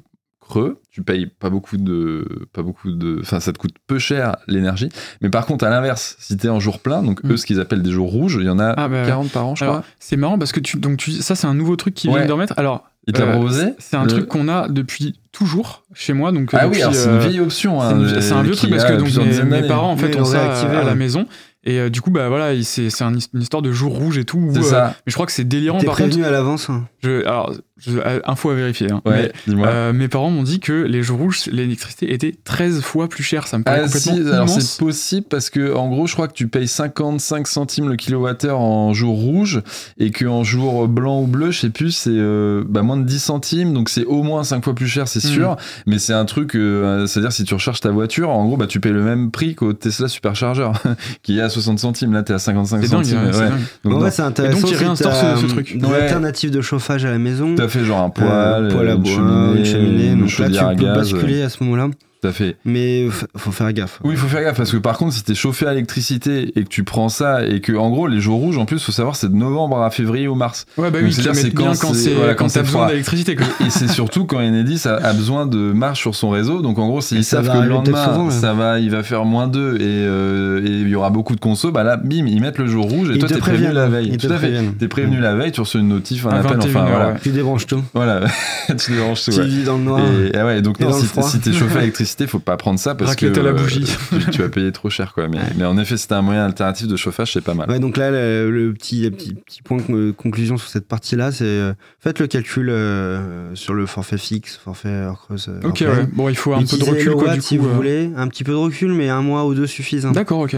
creux, 0.48 0.80
tu 0.92 1.02
payes 1.02 1.26
pas 1.28 1.50
beaucoup 1.50 1.78
de, 1.78 2.26
pas 2.54 2.62
beaucoup 2.62 2.92
de, 2.92 3.20
enfin 3.22 3.40
ça 3.40 3.52
te 3.52 3.58
coûte 3.58 3.76
peu 3.88 4.00
cher 4.00 4.38
l'énergie. 4.48 4.90
Mais 5.22 5.30
par 5.30 5.46
contre, 5.46 5.66
à 5.66 5.70
l'inverse, 5.70 6.16
si 6.20 6.38
t'es 6.38 6.50
en 6.50 6.60
jour 6.60 6.80
plein, 6.80 7.04
donc 7.04 7.24
Mm. 7.24 7.32
eux, 7.34 7.38
ce 7.38 7.46
qu'ils 7.46 7.60
appellent 7.60 7.82
des 7.82 7.92
jours 7.92 8.10
rouges, 8.12 8.38
il 8.40 8.46
y 8.46 8.50
en 8.50 8.60
a 8.60 8.74
Ah, 8.78 8.88
bah, 8.88 9.06
40 9.06 9.32
par 9.32 9.48
an, 9.48 9.56
je 9.56 9.64
Alors, 9.64 9.78
crois. 9.82 9.86
c'est 10.00 10.18
marrant 10.18 10.38
parce 10.38 10.52
que 10.52 10.60
tu, 10.60 10.78
donc 10.78 10.98
tu, 10.98 11.12
ça 11.12 11.36
c'est 11.36 11.48
un 11.48 11.54
nouveau 11.56 11.76
truc 11.76 11.94
qui 11.94 12.08
vient 12.08 12.18
Ouais. 12.18 12.28
de 12.28 12.32
remettre. 12.32 12.54
Alors, 12.58 12.90
Il 13.08 13.16
euh, 13.22 13.32
proposé 13.34 13.74
c'est 13.80 13.98
un 13.98 14.04
Le- 14.04 14.10
truc 14.10 14.28
qu'on 14.28 14.48
a 14.48 14.68
depuis 14.68 15.20
toujours 15.32 15.84
chez 15.94 16.14
moi. 16.14 16.32
Donc, 16.32 16.50
Ah 16.54 16.64
depuis, 16.66 16.78
oui, 16.78 16.82
alors 16.82 16.96
c'est 16.96 17.06
une 17.10 17.16
euh, 17.16 17.20
vieille 17.20 17.40
option. 17.40 17.80
C'est 17.82 17.86
hein, 17.88 18.00
une- 18.00 18.22
c'est 18.22 18.34
un 18.34 18.42
vieux 18.42 18.54
qui 18.54 18.58
truc 18.60 18.72
parce 18.72 18.84
a 18.84 18.88
que 18.88 18.98
donc, 18.98 19.26
mes, 19.28 19.62
mes 19.62 19.68
parents 19.68 19.92
en 19.92 19.98
fait 19.98 20.16
ont 20.20 20.26
ça 20.26 20.52
à, 20.54 20.80
à 20.80 20.84
la 20.84 20.96
maison 20.96 21.28
et 21.68 21.80
euh, 21.80 21.90
du 21.90 22.02
coup 22.02 22.10
bah 22.12 22.30
voilà 22.30 22.54
il- 22.54 22.64
c'est 22.66 22.90
c'est 22.90 23.04
un- 23.04 23.14
une 23.14 23.42
histoire 23.42 23.62
de 23.62 23.72
jour 23.72 23.94
rouge 23.96 24.18
et 24.18 24.26
tout. 24.26 24.38
où, 24.40 24.54
C'est 24.54 24.60
euh, 24.60 24.64
ça. 24.64 24.94
mais 25.06 25.12
je 25.12 25.14
crois 25.14 25.26
que 25.28 25.32
c'est 25.32 25.44
délirant 25.44 25.78
T'es 25.80 25.86
par 25.86 25.96
prévenu 25.96 26.16
contre. 26.18 26.28
à 26.28 26.32
l'avance. 26.32 26.70
hein. 26.72 26.86
Je, 27.04 27.24
alors 27.26 27.54
je- 27.78 27.98
euh, 28.00 28.20
info 28.26 28.50
à 28.50 28.56
vérifier. 28.56 28.92
hein, 28.92 29.02
Ouais, 29.06 29.14
mais, 29.24 29.32
dis-moi. 29.48 29.68
euh, 29.68 29.94
mes 29.94 30.08
parents 30.08 30.30
m'ont 30.30 30.44
dit 30.44 30.60
que 30.60 30.72
les 30.74 31.04
jours 31.04 31.20
rouges 31.20 31.46
l'électricité 31.48 32.14
était 32.14 32.34
13 32.44 32.82
fois 32.82 33.10
plus 33.10 33.24
chère. 33.24 33.48
Ça 33.48 33.58
me 33.58 33.64
paraît 33.64 33.82
Ah 33.84 33.88
si, 33.88 34.10
complètement 34.10 34.34
alors 34.34 34.48
immense. 34.48 34.60
c'est 34.64 34.80
possible 34.80 35.26
parce 35.30 35.50
que 35.50 35.74
en 35.76 35.90
gros 35.90 36.08
je 36.08 36.14
crois 36.14 36.28
que 36.28 36.34
tu 36.34 36.48
payes 36.48 36.68
55 36.68 37.48
centimes 37.48 37.90
le 37.90 37.96
kilowattheure 37.96 38.60
en 38.60 38.94
jour 38.94 39.16
rouge 39.18 39.62
et 39.98 40.12
qu'en 40.12 40.44
jour 40.44 40.88
blanc 40.88 41.22
ou 41.22 41.28
bleu 41.28 41.52
je 41.52 41.60
sais 41.60 41.70
plus 41.70 41.92
c'est 41.92 42.10
euh, 42.12 42.64
bah, 42.68 42.82
moins 42.82 42.98
de 42.98 43.04
10 43.04 43.20
centimes 43.20 43.74
donc 43.74 43.90
c'est 43.90 44.06
au 44.06 44.24
moins 44.24 44.44
5 44.44 44.64
fois 44.64 44.74
plus 44.76 44.88
cher 44.88 45.08
c'est 45.08 45.24
Mhm. 45.26 45.32
sûr 45.34 45.58
mais 45.86 46.00
c'est 46.00 46.14
un 46.14 46.26
truc 46.26 46.56
euh, 46.56 47.06
c'est 47.08 47.20
à 47.20 47.24
dire 47.24 47.32
si 47.32 47.44
tu 47.44 47.54
recharges 47.54 47.82
ta 47.82 47.92
voiture 47.92 48.30
en 48.30 48.46
gros 48.46 48.58
bah 48.58 48.68
tu 48.68 48.80
payes 48.80 48.94
le 48.94 49.04
même 49.04 49.32
prix 49.32 49.54
qu'au 49.56 49.74
Tesla 49.74 50.08
Supercharger 50.08 50.70
qui 51.24 51.40
est 51.40 51.42
à 51.42 51.50
60 51.50 51.80
centimes 51.80 52.14
là 52.14 52.24
t'es 52.24 52.34
à 52.34 52.40
55 52.40 52.82
C'est 52.82 52.90
dingue, 52.92 53.04
centimes 53.04 53.18
hein, 53.18 53.30
c'est 53.34 53.40
ouais. 53.40 53.50
dingue. 53.50 53.60
Donc, 53.84 53.94
vrai, 54.00 54.12
c'est 54.12 54.22
intéressant. 54.22 54.62
donc, 54.62 54.72
ils 54.72 54.78
si 54.78 54.84
réinstaurent 54.84 55.12
t'as, 55.12 55.36
ce- 55.36 55.42
ce 55.42 55.46
euh, 55.46 55.50
truc. 55.50 55.78
Des 55.78 55.86
Ouais. 55.86 55.96
alternatives 56.02 56.52
de 56.52 56.62
chauffage 56.62 57.06
à 57.06 57.12
la 57.12 57.18
maison. 57.20 57.56
À 57.66 57.68
fait 57.68 57.84
genre 57.84 58.00
un 58.00 58.06
Euh, 58.06 58.10
poêle, 58.10 58.68
poêle 58.74 58.90
à 58.90 58.94
une 58.94 59.02
bois, 59.02 59.12
cheminée, 59.12 59.60
une 59.60 59.66
cheminée. 59.66 60.16
Donc 60.16 60.38
là, 60.40 60.48
tu 60.72 60.76
peux 60.78 60.84
gaz, 60.86 60.96
basculer 60.98 61.42
à 61.42 61.50
ce 61.50 61.64
moment-là. 61.64 61.90
Tout 62.26 62.30
à 62.30 62.34
fait 62.34 62.56
Mais 62.66 63.08
faut 63.38 63.52
faire 63.52 63.72
gaffe. 63.74 64.00
Oui, 64.04 64.14
il 64.14 64.18
faut 64.18 64.28
faire 64.28 64.42
gaffe 64.42 64.58
parce 64.58 64.72
que 64.72 64.78
par 64.78 64.98
contre, 64.98 65.14
si 65.14 65.24
t'es 65.24 65.36
chauffé 65.36 65.66
à 65.68 65.72
l'électricité 65.72 66.52
et 66.56 66.64
que 66.64 66.70
tu 66.70 66.84
prends 66.84 67.10
ça 67.10 67.46
et 67.46 67.62
que 67.62 67.74
en 67.74 67.90
gros 67.90 68.08
les 68.08 68.20
jours 68.20 68.40
rouges, 68.40 68.58
en 68.58 68.66
plus, 68.66 68.84
faut 68.84 68.92
savoir 68.92 69.16
c'est 69.16 69.30
de 69.30 69.36
novembre 69.36 69.82
à 69.82 69.90
février 69.90 70.28
ou 70.28 70.36
mars. 70.36 70.66
Ouais 70.78 70.92
bah 70.92 71.00
Donc, 71.00 71.08
oui, 71.10 71.14
c'est 71.14 71.52
quand 71.54 71.94
c'est- 71.94 72.14
voilà, 72.14 72.34
quand 72.34 72.46
quand 72.46 72.54
t'as 72.54 72.62
besoin 72.62 72.88
d'électricité. 72.88 73.36
Et 73.66 73.70
c'est 73.70 73.88
surtout 73.88 74.26
quand 74.26 74.38
Enedis 74.40 74.84
a, 74.86 74.96
a 74.96 75.14
besoin 75.14 75.46
de 75.46 75.58
marge 75.58 76.00
sur 76.00 76.16
son 76.16 76.30
réseau. 76.30 76.62
Donc 76.62 76.80
en 76.80 76.88
gros, 76.88 77.02
s'ils 77.02 77.24
savent 77.24 77.48
que 77.52 77.58
le 77.58 77.70
lendemain, 77.70 78.06
souvent, 78.06 78.30
ça 78.30 78.54
va, 78.54 78.80
il 78.80 78.92
va 78.92 79.04
faire 79.04 79.26
moins 79.26 79.48
2 79.48 79.76
et 79.76 79.82
euh, 79.82 80.66
et 80.66 80.70
il 80.70 80.90
y 80.90 80.96
aura 80.96 81.10
beaucoup 81.10 81.36
de 81.36 81.40
conso, 81.40 81.72
bah 81.72 81.84
là, 81.84 81.98
bim, 81.98 82.26
ils 82.28 82.42
mettent 82.42 82.58
le 82.58 82.68
jour 82.68 82.90
rouge 82.90 83.10
et 83.10 83.14
Ils 83.14 83.20
toi 83.20 83.30
te 83.30 83.34
t'es 83.34 83.40
prévenu 83.40 83.72
la 83.72 83.88
veille. 83.88 84.18
Tout 84.18 84.28
à 84.32 84.38
fait. 84.38 84.54
T'es 84.80 84.88
prévenu 84.88 85.20
la 85.20 85.36
veille, 85.36 85.52
tu 85.52 85.62
reçois 85.62 85.82
une 85.82 85.90
notif, 85.90 86.26
un 86.26 86.30
appel, 86.32 86.58
21 86.58 86.70
enfin 86.70 86.86
voilà. 86.90 87.14
Tu 87.22 87.30
débranches 87.30 87.68
tout. 87.68 87.84
Voilà, 87.94 88.22
tu 88.78 88.92
déranges 88.94 89.24
tout. 89.24 89.32
Tu 89.32 89.42
vis 89.44 89.64
dans 89.64 89.78
le 89.78 89.84
noir. 89.84 90.02
Et, 90.34 90.42
ouais, 90.42 90.62
donc 90.62 90.80
non, 90.80 90.92
si 90.94 91.40
t'es 91.40 91.54
chauffé 91.54 91.78
à 91.78 91.80
l'électricité, 91.82 92.15
faut 92.28 92.40
pas 92.40 92.58
prendre 92.58 92.80
ça 92.80 92.96
parce 92.96 93.12
Raclette 93.12 93.34
que 93.34 93.40
la 93.40 93.50
euh, 93.50 93.54
bougie. 93.54 93.84
tu, 93.84 94.32
tu 94.32 94.42
vas 94.42 94.50
payer 94.50 94.72
trop 94.72 94.90
cher 94.90 95.14
quoi. 95.14 95.28
Mais, 95.28 95.40
mais 95.58 95.66
en 95.66 95.78
effet, 95.78 95.98
si 95.98 96.08
t'as 96.08 96.18
un 96.18 96.22
moyen 96.22 96.46
alternatif 96.46 96.88
de 96.88 96.96
chauffage, 96.96 97.34
c'est 97.34 97.44
pas 97.44 97.54
mal. 97.54 97.70
Ouais, 97.70 97.80
donc 97.80 97.98
là, 97.98 98.12
le, 98.12 98.50
le 98.50 98.74
petit, 98.74 99.10
petit, 99.12 99.34
petit 99.36 99.62
point 99.62 99.78
de 99.88 100.12
conclusion 100.12 100.58
sur 100.58 100.70
cette 100.70 100.88
partie-là, 100.88 101.32
c'est 101.32 101.44
euh, 101.46 101.74
faites 102.00 102.20
le 102.20 102.28
calcul 102.28 102.70
euh, 102.70 103.54
sur 103.56 103.74
le 103.74 103.86
forfait 103.86 104.18
fixe, 104.18 104.56
forfait 104.58 104.90
heure 104.90 105.20
creuse. 105.22 105.50
Ok 105.64 105.82
ouais. 105.82 106.08
Bon 106.14 106.30
il 106.30 106.36
faut 106.36 106.54
un 106.54 106.64
peu 106.64 106.78
de 106.78 106.84
recul 106.84 107.14
quoi 107.14 107.34
du 107.34 107.42
si 107.42 107.58
coup. 107.58 107.64
vous 107.64 107.70
euh. 107.70 107.74
voulez, 107.74 108.10
un 108.16 108.28
petit 108.28 108.44
peu 108.44 108.52
de 108.54 108.58
recul, 108.58 108.92
mais 108.94 109.10
un 109.10 109.22
mois 109.22 109.46
ou 109.46 109.54
deux 109.54 109.68
suffisent. 109.68 110.06
hein. 110.06 110.12
D'accord 110.12 110.40
ok. 110.40 110.56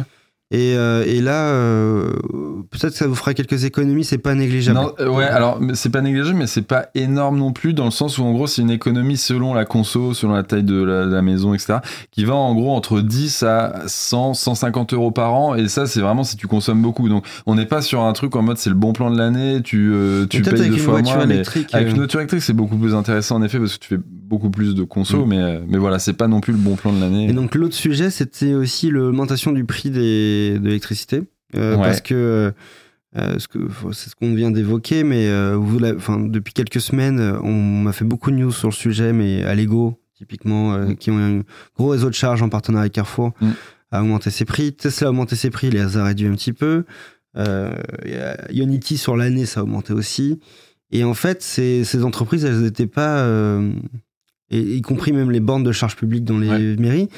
Et, 0.49 0.75
euh, 0.77 1.03
et 1.05 1.19
là, 1.19 1.49
euh, 1.49 2.13
peut-être 2.71 2.93
que 2.93 2.97
ça 2.97 3.07
vous 3.07 3.15
fera 3.15 3.33
quelques 3.33 3.65
économies, 3.65 4.05
c'est 4.05 4.17
pas 4.17 4.33
négligeable. 4.33 4.79
Non, 4.79 4.93
euh, 5.01 5.09
ouais, 5.09 5.25
alors 5.25 5.59
c'est 5.73 5.89
pas 5.89 5.99
négligeable, 5.99 6.37
mais 6.37 6.47
c'est 6.47 6.61
pas 6.61 6.87
énorme 6.95 7.37
non 7.37 7.51
plus, 7.51 7.73
dans 7.73 7.83
le 7.83 7.91
sens 7.91 8.17
où 8.17 8.23
en 8.23 8.31
gros 8.31 8.47
c'est 8.47 8.61
une 8.61 8.71
économie 8.71 9.17
selon 9.17 9.53
la 9.53 9.65
conso, 9.65 10.13
selon 10.13 10.33
la 10.33 10.43
taille 10.43 10.63
de 10.63 10.81
la, 10.81 11.05
la 11.05 11.21
maison, 11.21 11.53
etc., 11.53 11.79
qui 12.11 12.23
va 12.23 12.35
en 12.35 12.53
gros 12.55 12.73
entre 12.73 13.01
10 13.01 13.43
à 13.43 13.81
100, 13.87 14.35
150 14.35 14.93
euros 14.93 15.11
par 15.11 15.33
an, 15.33 15.53
et 15.53 15.67
ça 15.67 15.85
c'est 15.85 15.99
vraiment 15.99 16.23
si 16.23 16.37
tu 16.37 16.47
consommes 16.47 16.81
beaucoup. 16.81 17.09
Donc 17.09 17.25
on 17.45 17.55
n'est 17.55 17.65
pas 17.65 17.81
sur 17.81 18.01
un 18.03 18.13
truc 18.13 18.33
en 18.37 18.41
mode 18.41 18.57
c'est 18.57 18.69
le 18.69 18.75
bon 18.75 18.93
plan 18.93 19.11
de 19.11 19.17
l'année, 19.17 19.61
tu, 19.61 19.91
euh, 19.91 20.27
tu 20.27 20.41
payes 20.43 20.53
avec 20.53 20.71
deux 20.71 20.77
une 20.77 20.81
fois 20.81 20.93
voiture 20.93 21.15
moins, 21.15 21.25
avec 21.25 21.47
euh, 21.73 21.89
une 21.89 21.97
voiture 21.97 22.21
électrique 22.21 22.41
c'est 22.41 22.53
beaucoup 22.53 22.77
plus 22.77 22.95
intéressant 22.95 23.35
en 23.35 23.43
effet 23.43 23.59
parce 23.59 23.77
que 23.77 23.85
tu 23.85 23.95
fais 23.95 24.01
beaucoup 24.27 24.49
plus 24.49 24.75
de 24.75 24.83
conso, 24.83 25.25
Mm. 25.25 25.29
mais, 25.29 25.39
euh, 25.39 25.59
mais 25.67 25.77
voilà, 25.77 25.99
c'est 25.99 26.13
pas 26.13 26.27
non 26.27 26.41
plus 26.41 26.53
le 26.53 26.59
bon 26.59 26.75
plan 26.75 26.91
de 26.93 26.99
l'année. 26.99 27.29
Et 27.29 27.33
donc 27.33 27.55
l'autre 27.55 27.75
sujet, 27.75 28.09
c'était 28.09 28.53
aussi 28.53 28.89
l'augmentation 28.89 29.51
du 29.51 29.63
prix 29.65 29.89
des, 29.89 30.59
de 30.59 30.65
l'électricité. 30.65 31.23
Euh, 31.55 31.75
Ouais. 31.75 31.83
Parce 31.83 32.01
que 32.01 32.51
euh, 33.17 33.37
c'est 33.93 34.09
ce 34.09 34.15
qu'on 34.15 34.33
vient 34.35 34.51
d'évoquer, 34.51 35.03
mais 35.03 35.27
euh, 35.27 35.55
vous 35.55 35.79
enfin, 35.95 36.19
depuis 36.19 36.53
quelques 36.53 36.81
semaines, 36.81 37.19
on 37.41 37.53
m'a 37.53 37.93
fait 37.93 38.05
beaucoup 38.05 38.29
de 38.31 38.35
news 38.35 38.51
sur 38.51 38.67
le 38.67 38.73
sujet, 38.73 39.13
mais 39.13 39.43
Allego, 39.43 39.97
typiquement, 40.15 40.77
Mm. 40.77 40.95
qui 40.97 41.09
ont 41.11 41.17
un 41.17 41.41
gros 41.77 41.89
réseau 41.89 42.09
de 42.09 42.15
charge 42.15 42.41
en 42.43 42.49
partenariat 42.49 42.81
avec 42.83 42.93
Carrefour, 42.93 43.31
Mm. 43.41 43.47
a 43.91 44.01
augmenté 44.01 44.29
ses 44.29 44.43
prix. 44.45 44.73
Tesla 44.73 45.07
a 45.07 45.09
augmenté 45.11 45.35
ses 45.37 45.49
prix, 45.49 45.69
les 45.69 45.95
a 45.97 46.03
réduits 46.03 46.27
un 46.27 46.33
petit 46.33 46.53
peu. 46.53 46.83
Y 47.35 47.39
a 47.41 48.51
Ionity 48.51 48.97
sur 48.97 49.15
l'année, 49.15 49.45
ça 49.45 49.61
a 49.61 49.63
augmenté 49.63 49.93
aussi. 49.93 50.39
Et 50.91 51.03
en 51.03 51.13
fait, 51.13 51.41
ces, 51.43 51.83
ces 51.83 52.03
entreprises, 52.03 52.45
elles 52.45 52.61
n'étaient 52.61 52.87
pas, 52.87 53.19
euh, 53.19 53.71
et, 54.49 54.59
y 54.77 54.81
compris 54.81 55.11
même 55.13 55.31
les 55.31 55.39
bornes 55.39 55.63
de 55.63 55.71
charge 55.71 55.95
publique 55.95 56.23
dans 56.23 56.37
les 56.39 56.49
Ouais. 56.49 56.75
mairies, 56.77 57.09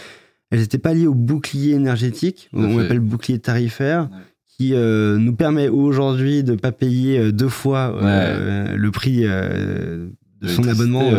elles 0.51 0.59
n'étaient 0.59 0.77
pas 0.79 0.93
liées 0.93 1.07
au 1.07 1.13
bouclier 1.13 1.73
énergétique, 1.73 2.49
on 2.53 2.77
fait. 2.77 2.85
appelle 2.85 2.99
bouclier 2.99 3.39
tarifaire, 3.39 4.03
Ouais. 4.11 4.17
qui 4.57 4.73
euh, 4.73 5.17
nous 5.17 5.33
permet 5.35 5.67
aujourd'hui 5.69 6.43
de 6.43 6.51
ne 6.53 6.57
pas 6.57 6.71
payer 6.71 7.17
euh, 7.19 7.31
deux 7.31 7.47
fois 7.49 7.95
euh, 8.01 8.75
le 8.75 8.91
prix 8.91 9.21
euh, 9.23 10.09
de 10.41 10.47
son 10.47 10.67
abonnement 10.67 11.09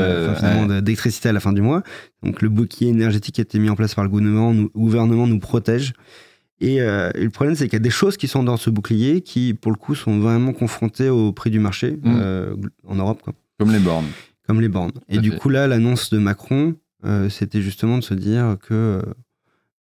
d'électricité 0.80 1.28
à 1.28 1.32
la 1.32 1.40
fin 1.40 1.52
du 1.52 1.62
mois. 1.62 1.82
Donc 2.22 2.42
le 2.42 2.48
bouclier 2.48 2.88
énergétique 2.90 3.34
qui 3.36 3.40
a 3.40 3.42
été 3.42 3.58
mis 3.58 3.68
en 3.70 3.76
place 3.76 3.94
par 3.94 4.04
le 4.04 4.10
gouvernement 4.10 4.52
nous, 4.54 4.70
gouvernement 4.74 5.26
nous 5.26 5.38
protège. 5.38 5.92
Et, 6.62 6.76
et 6.76 6.80
le 7.24 7.30
problème, 7.30 7.54
c'est 7.56 7.64
qu'il 7.66 7.74
y 7.74 7.76
a 7.76 7.80
des 7.82 7.88
choses 7.90 8.16
qui 8.18 8.28
sont 8.28 8.42
dans 8.42 8.58
ce 8.58 8.68
bouclier 8.68 9.22
qui, 9.22 9.54
pour 9.54 9.72
le 9.72 9.76
coup, 9.78 9.94
sont 9.94 10.18
vraiment 10.18 10.52
confrontées 10.52 11.08
au 11.08 11.32
prix 11.32 11.50
du 11.50 11.58
marché 11.58 11.92
Mm. 12.02 12.18
euh, 12.20 12.54
en 12.86 12.96
Europe. 12.96 13.22
Quoi 13.22 13.32
Comme 13.58 13.72
les 13.72 13.78
bornes. 13.78 14.04
Comme 14.50 14.60
les 14.60 14.68
bornes. 14.68 14.90
Et 15.08 15.18
du 15.18 15.32
coup, 15.32 15.48
là, 15.48 15.66
l'annonce 15.66 16.10
de 16.10 16.18
Macron, 16.18 16.74
euh, 17.04 17.28
c'était 17.28 17.62
justement 17.62 17.98
de 17.98 18.02
se 18.02 18.14
dire 18.14 18.56
que 18.60 18.74
euh, 18.74 19.02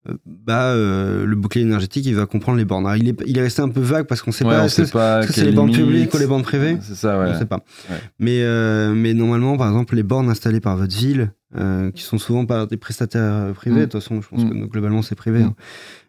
euh, 0.08 0.14
bah, 0.24 0.66
euh, 0.72 1.26
le 1.26 1.36
bouclier 1.36 1.64
énergétique, 1.64 2.06
il 2.06 2.14
va 2.14 2.24
comprendre 2.26 2.56
les 2.56 2.64
bornes. 2.64 2.86
Alors, 2.86 2.96
il, 2.96 3.08
est, 3.08 3.16
il 3.26 3.36
est 3.36 3.42
resté 3.42 3.60
un 3.62 3.68
peu 3.68 3.80
vague 3.80 4.06
parce 4.06 4.22
qu'on 4.22 4.32
sait 4.32 4.44
Ouais, 4.46 4.52
pas. 4.56 4.68
sait 4.68 4.86
pas. 4.90 5.26
que 5.26 5.32
c'est 5.32 5.44
les 5.44 5.52
bornes 5.52 5.72
publiques 5.72 6.14
ou 6.14 6.18
les 6.18 6.26
bornes 6.26 6.42
privées 6.42 6.78
C'est 6.80 6.94
ça, 6.94 7.18
ouais. 7.18 7.30
On 7.34 7.38
sait 7.38 7.46
pas. 7.46 7.60
Ouais. 7.90 7.96
Mais, 8.18 8.94
mais 8.94 9.12
normalement, 9.12 9.56
par 9.58 9.68
exemple, 9.68 9.96
les 9.96 10.02
bornes 10.02 10.30
installées 10.30 10.60
par 10.60 10.76
votre 10.76 10.96
ville, 10.96 11.32
qui 11.94 12.02
sont 12.02 12.16
souvent 12.18 12.46
par 12.46 12.66
des 12.68 12.76
prestataires 12.76 13.52
privés, 13.54 13.76
Mm. 13.76 13.80
de 13.80 13.84
toute 13.86 14.00
façon, 14.00 14.20
je 14.22 14.28
pense 14.28 14.44
Mm. 14.44 14.50
que 14.50 14.66
globalement, 14.66 15.02
c'est 15.02 15.16
privé. 15.16 15.40
Mm. 15.40 15.46
hein, 15.48 15.54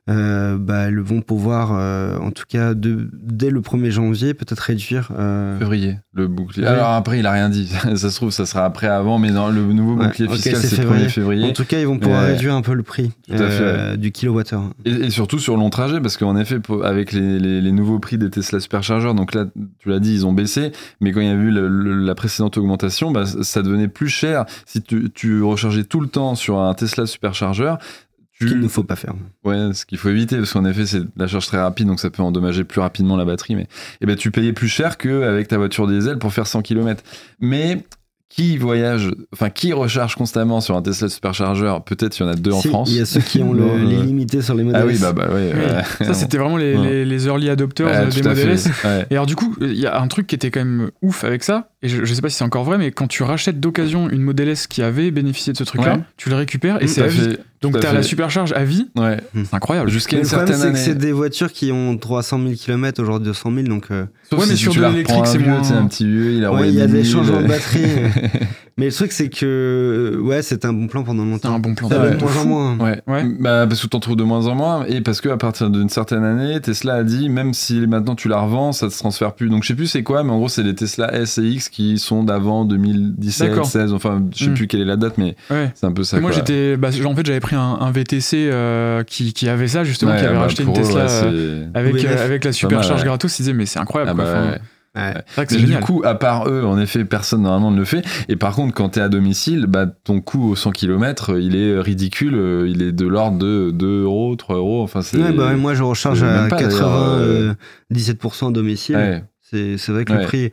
euh, 0.10 0.58
bah, 0.60 0.88
elles 0.88 1.00
vont 1.00 1.22
pouvoir, 1.22 1.74
euh, 1.74 2.18
en 2.18 2.32
tout 2.32 2.46
cas, 2.50 2.74
de- 2.74 3.10
dès 3.14 3.50
le 3.52 3.62
1er 3.62 3.92
janvier, 3.92 4.34
peut-être 4.34 4.60
réduire. 4.60 5.10
euh, 5.18 5.58
Février, 5.60 6.00
le 6.14 6.28
bouclier. 6.28 6.64
Ouais. 6.64 6.70
Alors 6.70 6.90
après, 6.90 7.20
il 7.20 7.26
a 7.28 7.32
rien 7.32 7.50
dit. 7.50 7.68
ça 7.96 8.10
se 8.10 8.16
trouve, 8.16 8.32
ça 8.32 8.46
sera 8.48 8.66
après, 8.66 8.88
avant, 8.88 9.20
mais 9.20 9.32
dans 9.32 9.50
le 9.50 9.62
nouveau 9.74 9.96
Ouais, 9.98 10.08
bouclier 10.08 10.28
fiscal, 10.28 10.56
c'est 10.56 10.72
le 10.72 10.82
février. 10.84 11.06
1er 11.06 11.10
février. 11.10 11.50
En 11.50 11.54
tout 11.54 11.66
cas, 11.66 11.80
ils 11.80 11.86
vont 11.88 12.00
pouvoir 12.00 12.24
Ouais. 12.24 12.34
réduire 12.34 12.56
un 12.56 12.62
peu 12.64 12.74
le 12.74 12.82
prix 12.84 13.12
euh, 13.30 13.96
du 13.96 14.12
kilowattheure. 14.12 14.64
Et, 14.86 14.90
et 14.92 15.10
surtout 15.12 15.38
sur 15.40 15.56
long 15.56 15.70
trajet, 15.70 16.02
parce 16.02 16.18
qu'en 16.18 16.36
effet, 16.36 16.60
pour- 16.60 16.84
avec 16.84 17.12
les, 17.14 17.38
les- 17.40 17.62
les 17.62 17.72
nouveaux 17.72 18.00
prix 18.00 18.18
des 18.18 18.30
Tesla 18.32 18.60
Superchargers, 18.60 19.14
donc 19.14 19.36
là, 19.36 19.46
tu 19.80 19.90
l'as 19.90 20.00
dit, 20.00 20.14
ils 20.14 20.26
ont 20.26 20.34
baissé, 20.34 20.72
mais 21.00 21.12
quand 21.12 21.22
il 21.22 21.28
y 21.28 21.30
a 21.30 21.34
eu 21.34 21.52
le- 21.52 21.68
le- 21.68 21.94
la 22.04 22.16
précédente 22.16 22.58
augmentation, 22.58 23.12
bah, 23.12 23.26
ça 23.26 23.62
devenait 23.62 23.88
plus 23.88 24.10
cher. 24.10 24.46
Si 24.66 24.82
tu, 24.82 25.10
tu 25.14 25.44
rechargeais 25.44 25.84
tout 25.84 26.02
le 26.02 26.08
temps 26.08 26.34
sur 26.36 26.60
un 26.60 26.74
Tesla 26.74 27.06
Supercharger, 27.06 27.76
tu... 27.80 28.11
Qu'il 28.48 28.60
ne 28.60 28.68
faut 28.68 28.84
pas 28.84 28.96
faire. 28.96 29.14
Ouais, 29.44 29.74
ce 29.74 29.86
qu'il 29.86 29.98
faut 29.98 30.10
éviter, 30.10 30.38
parce 30.38 30.54
qu'en 30.54 30.66
effet, 30.66 30.86
c'est 30.86 31.02
la 31.18 31.28
charge 31.28 31.48
très 31.48 31.60
rapide, 31.60 31.88
donc 31.88 32.00
ça 32.00 32.10
peut 32.10 32.22
endommager 32.24 32.64
plus 32.64 32.82
rapidement 32.82 33.18
la 33.18 33.26
batterie. 33.26 33.56
Mais 33.56 33.68
eh 34.02 34.06
ben, 34.06 34.16
tu 34.16 34.32
payais 34.32 34.54
plus 34.54 34.68
cher 34.68 34.98
qu'avec 34.98 35.48
ta 35.48 35.58
voiture 35.58 35.88
diesel 35.88 36.18
pour 36.18 36.34
faire 36.34 36.48
100 36.48 36.62
km. 36.62 37.04
Mais 37.40 37.84
qui 38.30 38.58
voyage, 38.58 39.12
enfin, 39.34 39.50
qui 39.50 39.74
recharge 39.74 40.16
constamment 40.16 40.62
sur 40.62 40.78
un 40.78 40.82
Tesla 40.82 41.10
Supercharger 41.10 41.76
Peut-être 41.86 42.18
il 42.18 42.24
y 42.24 42.26
en 42.26 42.30
a 42.30 42.36
deux 42.36 42.54
en 42.54 42.62
France. 42.62 42.90
Il 42.90 42.96
y 42.96 43.02
a 43.02 43.06
ceux 43.06 43.20
qui 43.20 43.44
ont 43.44 43.52
le- 43.52 43.64
euh, 43.70 43.78
limités 44.06 44.42
sur 44.42 44.56
les 44.56 44.64
modèles. 44.64 44.82
Ah 44.84 44.88
oui, 44.88 44.98
bah, 45.02 45.12
bah 45.12 45.28
ouais. 45.30 45.52
Oui. 45.54 45.60
ouais. 45.60 46.06
Ça, 46.06 46.14
c'était 46.14 46.38
vraiment 46.38 46.56
les, 46.56 46.78
Ouais. 46.78 46.90
les, 46.90 47.06
les 47.06 47.26
early 47.28 47.50
adopters 47.50 47.88
Ouais, 47.88 48.08
des 48.08 48.22
modèles. 48.22 48.50
S. 48.52 48.70
Ouais. 48.86 49.06
Et 49.10 49.16
alors 49.16 49.26
du 49.26 49.36
coup, 49.36 49.54
il 49.60 49.78
y 49.78 49.86
a 49.86 50.00
un 50.00 50.08
truc 50.08 50.28
qui 50.28 50.36
était 50.36 50.50
quand 50.50 50.62
même 50.64 50.92
ouf 51.02 51.26
avec 51.26 51.44
ça, 51.44 51.71
et 51.84 51.88
je, 51.90 52.06
je 52.06 52.14
sais 52.14 52.22
pas 52.22 52.30
si 52.30 52.38
c'est 52.38 52.44
encore 52.44 52.64
vrai, 52.64 52.78
mais 52.78 52.92
quand 52.92 53.08
tu 53.08 53.24
rachètes 53.24 53.60
d'occasion 53.60 54.10
une 54.10 54.22
Model 54.22 54.50
S 54.50 54.68
qui 54.68 54.82
avait 54.82 55.10
bénéficié 55.12 55.52
de 55.54 55.58
ce 55.58 55.64
truc-là, 55.64 55.96
Ouais. 55.96 56.02
tu 56.18 56.30
le 56.30 56.36
récupères 56.36 56.82
et 56.82 56.86
Mmh, 56.86 56.88
c'est 56.88 57.02
à 57.04 57.08
vie. 57.08 57.20
fait. 57.20 57.40
Donc 57.62 57.80
t'as 57.80 57.94
la 57.94 58.02
supercharge 58.02 58.54
à 58.54 58.64
vie, 58.64 58.90
Ouais. 58.98 59.18
c'est 59.36 59.54
incroyable. 59.54 59.90
Jusqu'à 59.92 60.16
Mais 60.16 60.24
une 60.24 60.28
le 60.28 60.30
problème, 60.30 60.48
certaine 60.58 60.74
c'est 60.76 60.84
que 60.84 60.90
année. 60.92 61.00
c'est 61.00 61.06
des 61.06 61.12
voitures 61.12 61.52
qui 61.52 61.72
ont 61.72 61.96
300 61.96 62.40
000 62.42 62.54
km, 62.56 63.02
aujourd'hui 63.04 63.28
200 63.28 63.52
000, 63.54 63.68
donc... 63.68 63.86
euh, 63.92 64.06
Sauf 64.30 64.40
Ouais, 64.40 64.46
mais 64.48 64.56
si 64.56 64.62
sur 64.64 64.74
de 64.74 64.82
l'électrique, 64.82 65.28
c'est 65.28 65.38
moins- 65.38 65.64
sais, 65.64 65.74
un 65.76 65.86
petit 65.86 66.06
vieux, 66.06 66.32
il 66.34 66.44
a 66.46 66.52
Ouais, 66.52 66.70
il 66.70 66.76
y 66.76 66.82
a 66.82 66.88
des 66.88 67.04
10 67.04 67.10
000, 67.12 67.20
changements 67.24 67.40
de 67.42 67.46
euh, 67.46 67.48
batterie. 67.48 67.84
Mais 68.78 68.86
le 68.88 68.92
truc, 68.94 69.12
c'est 69.12 69.30
que... 69.30 70.18
Ouais, 70.24 70.42
c'est 70.42 70.66
un 70.66 70.74
bon 70.74 70.88
plan 70.88 71.04
pendant 71.04 71.24
C'est 71.26 71.30
longtemps. 71.30 71.54
un 71.56 71.60
bon 71.60 71.76
plan. 71.76 71.90
Ça 71.90 72.00
Ouais. 72.02 72.10
va 72.10 72.16
de 72.16 72.24
moins 72.24 72.38
en 72.38 72.46
moins. 72.46 72.78
Ouais. 72.80 73.02
Ouais. 73.06 73.26
Bah, 73.40 73.68
parce 73.68 73.82
que 73.82 73.88
t'en 73.88 74.00
trouves 74.00 74.16
de 74.16 74.24
moins 74.24 74.48
en 74.48 74.56
moins 74.56 74.86
et 74.86 75.02
parce 75.02 75.22
que 75.22 75.30
à 75.30 75.38
partir 75.38 75.70
d'une 75.70 75.90
certaine 75.90 76.24
année, 76.24 76.60
Tesla 76.62 76.96
a 76.96 77.04
dit 77.04 77.30
même 77.30 77.54
si 77.54 77.86
maintenant 77.86 78.16
tu 78.16 78.28
la 78.30 78.40
revends, 78.40 78.72
ça 78.72 78.90
se 78.90 78.98
transfère 78.98 79.34
plus. 79.34 79.50
Donc 79.50 79.64
je 79.64 79.68
sais 79.68 79.76
plus 79.76 79.88
c'est 79.88 80.04
quoi, 80.04 80.24
mais 80.24 80.32
en 80.32 80.38
gros 80.38 80.48
c'est 80.50 80.64
les 80.64 80.74
Tesla 80.74 81.14
S 81.14 81.38
et 81.38 81.44
X 81.44 81.70
qui 81.72 81.98
sont 81.98 82.24
d'avant 82.24 82.66
2017, 82.66 83.50
D'accord. 83.50 83.66
16. 83.66 83.94
Enfin, 83.94 84.24
je 84.36 84.44
sais 84.46 84.50
Mm. 84.52 84.54
plus 84.54 84.68
quelle 84.68 84.82
est 84.82 84.86
la 84.86 84.98
date, 84.98 85.18
mais 85.18 85.36
Ouais. 85.50 85.72
c'est 85.74 85.86
un 85.86 85.92
peu 85.94 86.04
ça. 86.04 86.18
Et 86.18 86.20
moi 86.20 86.32
j'étais, 86.32 86.78
bah, 86.78 86.90
en 87.06 87.16
fait 87.16 87.26
j'avais 87.26 87.40
pris 87.40 87.56
un, 87.56 87.78
un 87.80 87.92
VTC 87.92 88.50
euh, 88.52 89.04
qui, 89.04 89.34
qui 89.34 89.48
avait 89.50 89.68
ça 89.68 89.84
justement, 89.84 90.12
Ouais, 90.12 90.20
qui 90.20 90.26
avait 90.26 90.36
bah, 90.36 90.42
racheté 90.42 90.64
une 90.64 90.70
eux, 90.70 90.74
Tesla 90.74 91.06
ouais, 91.06 91.12
euh, 91.24 91.66
avec, 91.74 92.04
euh, 92.06 92.24
avec 92.26 92.44
la 92.46 92.52
supercharge 92.52 93.00
ouais. 93.02 93.08
gratos. 93.08 93.40
Il 93.40 93.44
disait 93.44 93.54
mais 93.54 93.66
c'est 93.66 93.80
incroyable. 93.80 94.12
Ah 94.12 94.16
quoi. 94.16 94.24
bah, 94.26 94.32
Enfin, 94.42 94.52
ouais. 94.52 94.58
Ouais. 94.94 95.14
C'est 95.28 95.36
vrai 95.36 95.46
que 95.46 95.56
Mais 95.56 95.62
du 95.62 95.80
coup, 95.80 96.02
à 96.04 96.16
part 96.16 96.50
eux, 96.50 96.66
en 96.66 96.78
effet, 96.78 97.06
personne 97.06 97.44
normalement 97.44 97.72
ne 97.72 97.78
le 97.78 97.86
fait. 97.86 98.04
Et 98.28 98.36
par 98.36 98.54
contre, 98.54 98.74
quand 98.74 98.90
tu 98.90 99.00
es 99.00 99.02
à 99.02 99.08
domicile, 99.08 99.66
bah, 99.66 99.86
ton 99.86 100.20
coût 100.20 100.50
au 100.52 100.56
100 100.58 100.72
km, 100.72 101.40
il 101.40 101.56
est 101.56 101.80
ridicule. 101.80 102.66
Il 102.68 102.82
est 102.82 102.92
de 102.92 103.08
l'ordre 103.08 103.38
de 103.38 103.72
2 103.72 104.02
euros, 104.04 104.36
3 104.36 104.58
euros. 104.58 104.84
Enfin, 104.84 105.02
c'est. 105.02 105.16
Ouais, 105.18 105.32
bah 105.32 105.54
moi 105.56 105.76
je 105.76 105.84
recharge 105.84 106.22
à 106.24 106.42
même 106.42 106.50
pas, 106.50 106.58
d'ailleurs, 106.58 106.72
80, 106.80 107.08
euh, 107.20 107.50
euh, 107.52 107.54
17% 107.94 108.50
à 108.50 108.52
domicile. 108.52 108.96
Ouais. 108.98 109.24
C'est 109.50 109.78
c'est 109.78 109.94
vrai 109.94 110.04
que 110.04 110.12
Ouais. 110.12 110.20
le 110.20 110.26
prix. 110.26 110.52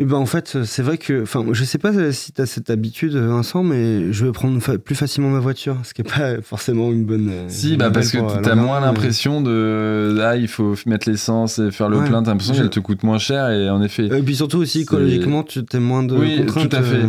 Et 0.00 0.04
ben 0.04 0.16
en 0.16 0.26
fait, 0.26 0.64
c'est 0.64 0.82
vrai 0.82 0.98
que. 0.98 1.22
Enfin, 1.22 1.44
je 1.52 1.62
sais 1.62 1.78
pas 1.78 2.10
si 2.10 2.32
tu 2.32 2.42
as 2.42 2.46
cette 2.46 2.68
habitude, 2.68 3.14
Vincent, 3.14 3.62
mais 3.62 4.12
je 4.12 4.26
vais 4.26 4.32
prendre 4.32 4.58
fa- 4.60 4.76
plus 4.76 4.96
facilement 4.96 5.30
ma 5.30 5.38
voiture, 5.38 5.76
ce 5.84 5.94
qui 5.94 6.00
est 6.00 6.04
pas 6.04 6.40
forcément 6.42 6.90
une 6.90 7.04
bonne. 7.04 7.28
euh, 7.30 7.44
Si, 7.46 7.74
une 7.74 7.78
bah 7.78 7.90
parce 7.92 8.10
que 8.10 8.18
euh, 8.18 8.40
t'as 8.42 8.56
moins 8.56 8.80
l'impression 8.80 9.40
de 9.40 10.12
là 10.16 10.36
il 10.36 10.48
faut 10.48 10.74
mettre 10.86 11.08
l'essence 11.08 11.60
et 11.60 11.70
faire 11.70 11.88
le 11.88 11.98
Ouais. 11.98 12.08
plein. 12.08 12.24
T'as 12.24 12.32
l'impression 12.32 12.54
qu'elle 12.56 12.70
te 12.70 12.80
coûte 12.80 13.04
moins 13.04 13.18
cher 13.18 13.50
et 13.50 13.70
en 13.70 13.80
effet. 13.82 14.06
Et 14.06 14.22
puis 14.22 14.34
surtout 14.34 14.58
aussi, 14.58 14.80
écologiquement, 14.80 15.44
tu 15.44 15.60
as 15.72 15.78
moins 15.78 16.02
de 16.02 16.16
Oui, 16.16 16.44
tout 16.44 16.58
à 16.72 16.82
fait. 16.82 16.96
euh, 16.96 17.06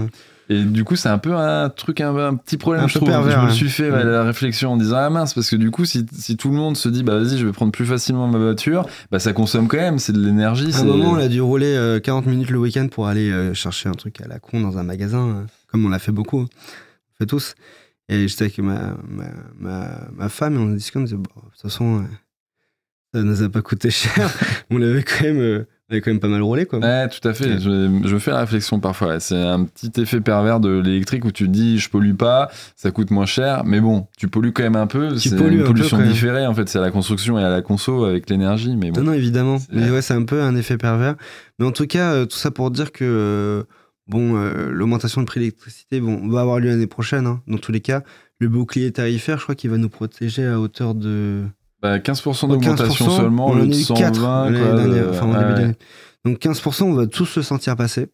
Et 0.50 0.64
du 0.64 0.84
coup 0.84 0.96
c'est 0.96 1.10
un 1.10 1.18
peu 1.18 1.34
un 1.36 1.70
truc 1.70 2.02
un, 2.02 2.16
un 2.16 2.36
petit 2.36 2.58
problème 2.58 2.84
Un 2.84 2.88
je 2.88 2.94
peu 2.94 3.00
trouve. 3.00 3.10
pervers, 3.10 3.42
je 3.42 3.46
me 3.48 3.52
suis 3.52 3.70
fait 3.70 3.90
ouais, 3.90 4.04
la 4.04 4.24
réflexion 4.24 4.74
en 4.74 4.78
disant 4.78 4.98
ah 4.98 5.10
mince 5.10 5.34
parce 5.34 5.50
que 5.50 5.56
du 5.56 5.72
coup 5.72 5.86
si, 5.86 6.06
si 6.14 6.38
tout 6.38 6.50
le 6.50 6.56
monde 6.56 6.78
se 6.78 6.88
dit 6.88 7.02
bah 7.02 7.18
vas-y 7.18 7.38
je 7.40 7.46
vais 7.48 7.52
prendre 7.52 7.72
plus 7.72 7.86
facilement 7.86 8.28
ma 8.28 8.38
voiture, 8.38 8.86
bah 9.12 9.18
ça 9.20 9.34
consomme 9.34 9.68
quand 9.68 9.78
même 9.78 9.98
c'est 9.98 10.14
de 10.14 10.24
l'énergie. 10.24 10.72
À 10.76 10.80
un 10.82 10.84
moment, 10.84 11.12
on 11.12 11.16
a 11.18 11.28
dû 11.28 11.42
rouler 11.42 11.74
euh, 11.76 12.00
40 12.00 12.28
minutes 12.28 12.52
le 12.52 12.60
week-end 12.60 12.88
pour 12.92 13.08
aller 13.08 13.32
euh, 13.32 13.54
chercher 13.56 13.90
un 13.90 13.94
truc 13.94 14.22
à 14.22 14.28
la 14.28 14.38
con 14.40 14.62
dans 14.62 14.78
un 14.78 14.84
magasin, 14.84 15.28
euh, 15.30 15.44
comme 15.68 15.84
on 15.86 15.90
l'a 15.90 16.00
fait 16.00 16.12
beaucoup. 16.12 16.42
On 16.42 17.16
fait 17.18 17.26
tous. 17.26 17.56
Et 18.08 18.28
j'étais 18.28 18.44
avec 18.44 18.60
ma, 18.60 18.96
ma, 19.10 19.24
ma, 19.58 19.90
ma 20.16 20.30
femme 20.30 20.54
et 20.54 20.58
on 20.60 20.68
discutait, 20.68 21.00
on 21.00 21.04
disait, 21.04 21.16
bon, 21.16 21.24
de 21.24 21.50
toute 21.54 21.62
façon, 21.64 22.02
euh, 22.02 22.06
ça 23.16 23.24
nous 23.24 23.42
a 23.42 23.50
pas 23.50 23.64
coûté 23.64 23.90
cher. 23.90 24.30
on 24.70 24.80
avait 24.82 25.02
quand 25.02 25.24
même, 25.24 25.40
euh, 25.40 25.68
avait 25.90 26.02
quand 26.02 26.12
même 26.12 26.20
pas 26.20 26.28
mal 26.28 26.42
roulé, 26.42 26.66
quoi. 26.66 26.80
Ouais, 26.80 27.08
tout 27.10 27.28
à 27.28 27.34
fait. 27.34 27.54
Ouais. 27.54 27.60
Je, 27.60 28.18
fais 28.18 28.32
la 28.32 28.40
réflexion 28.40 28.80
parfois. 28.80 29.10
ouais. 29.10 29.20
C'est 29.20 29.40
un 29.40 29.64
petit 29.66 29.92
effet 30.02 30.20
pervers 30.20 30.60
de 30.60 30.80
l'électrique 30.80 31.26
où 31.26 31.32
tu 31.32 31.46
te 31.46 31.52
dis 31.52 31.78
je 31.78 31.90
pollue 31.90 32.16
pas, 32.16 32.50
ça 32.76 32.92
coûte 32.92 33.12
moins 33.12 33.26
cher, 33.26 33.64
mais 33.66 33.80
bon, 33.80 34.08
tu 34.18 34.28
pollues 34.28 34.52
quand 34.52 34.64
même 34.64 34.76
un 34.76 34.88
peu. 34.88 35.16
C'est 35.18 35.30
une 35.30 35.36
un 35.36 35.58
peu, 35.60 35.64
pollution 35.66 36.02
différée 36.02 36.48
en 36.48 36.54
fait. 36.54 36.68
C'est 36.68 36.80
à 36.80 36.82
la 36.82 36.92
construction 36.92 37.38
et 37.38 37.44
à 37.44 37.50
la 37.50 37.62
conso 37.62 38.06
avec 38.06 38.30
l'énergie, 38.30 38.76
mais 38.76 38.92
bon. 38.92 39.02
Non, 39.02 39.12
non, 39.12 39.14
évidemment. 39.14 39.60
C'est- 39.60 39.68
Mais 39.72 39.92
ouais, 39.92 40.02
c'est 40.02 40.14
un 40.16 40.24
peu 40.24 40.42
un 40.42 40.56
effet 40.56 40.78
pervers. 40.78 41.16
Mais 41.60 41.66
en 41.66 41.72
tout 41.72 41.88
cas, 41.88 42.14
euh, 42.14 42.26
tout 42.26 42.38
ça 42.38 42.52
pour 42.52 42.72
dire 42.72 42.92
que 42.92 43.04
euh, 43.06 43.64
bon, 44.08 44.36
euh, 44.38 44.72
l'augmentation 44.72 45.22
du 45.22 45.26
prix 45.26 45.40
de 45.40 45.46
l'électricité 45.46 46.02
bon, 46.02 46.28
va 46.28 46.42
avoir 46.42 46.60
lieu 46.60 46.70
l'année 46.70 46.88
prochaine, 46.88 47.28
hein, 47.28 47.42
dans 47.48 47.58
tous 47.58 47.72
les 47.72 47.82
cas. 47.82 48.02
Le 48.40 48.50
bouclier 48.50 48.92
tarifaire, 48.92 49.38
je 49.38 49.44
crois 49.44 49.56
qu'il 49.56 49.70
va 49.70 49.78
nous 49.78 49.90
protéger 49.90 50.46
à 50.46 50.60
hauteur 50.60 50.94
de 50.96 51.44
Bah, 51.86 52.00
15% 52.00 52.42
Donc 52.48 52.62
d'augmentation 52.64 53.06
15%, 53.08 53.16
seulement, 53.18 53.48
on 53.48 53.68
4 53.70 54.16
120. 54.16 54.46
l'année 54.50 54.60
quoi, 54.60 54.76
dernière, 54.76 55.06
de- 55.06 55.10
enfin, 55.12 55.26
en 55.26 55.32
ouais, 55.34 55.40
début 55.40 55.52
ouais. 55.52 55.60
d'année. 55.60 55.76
Donc 56.26 56.40
15%, 56.40 56.84
on 56.86 56.94
va 56.94 57.06
tous 57.08 57.26
se 57.26 57.42
sentir 57.42 57.76
passer. 57.76 58.08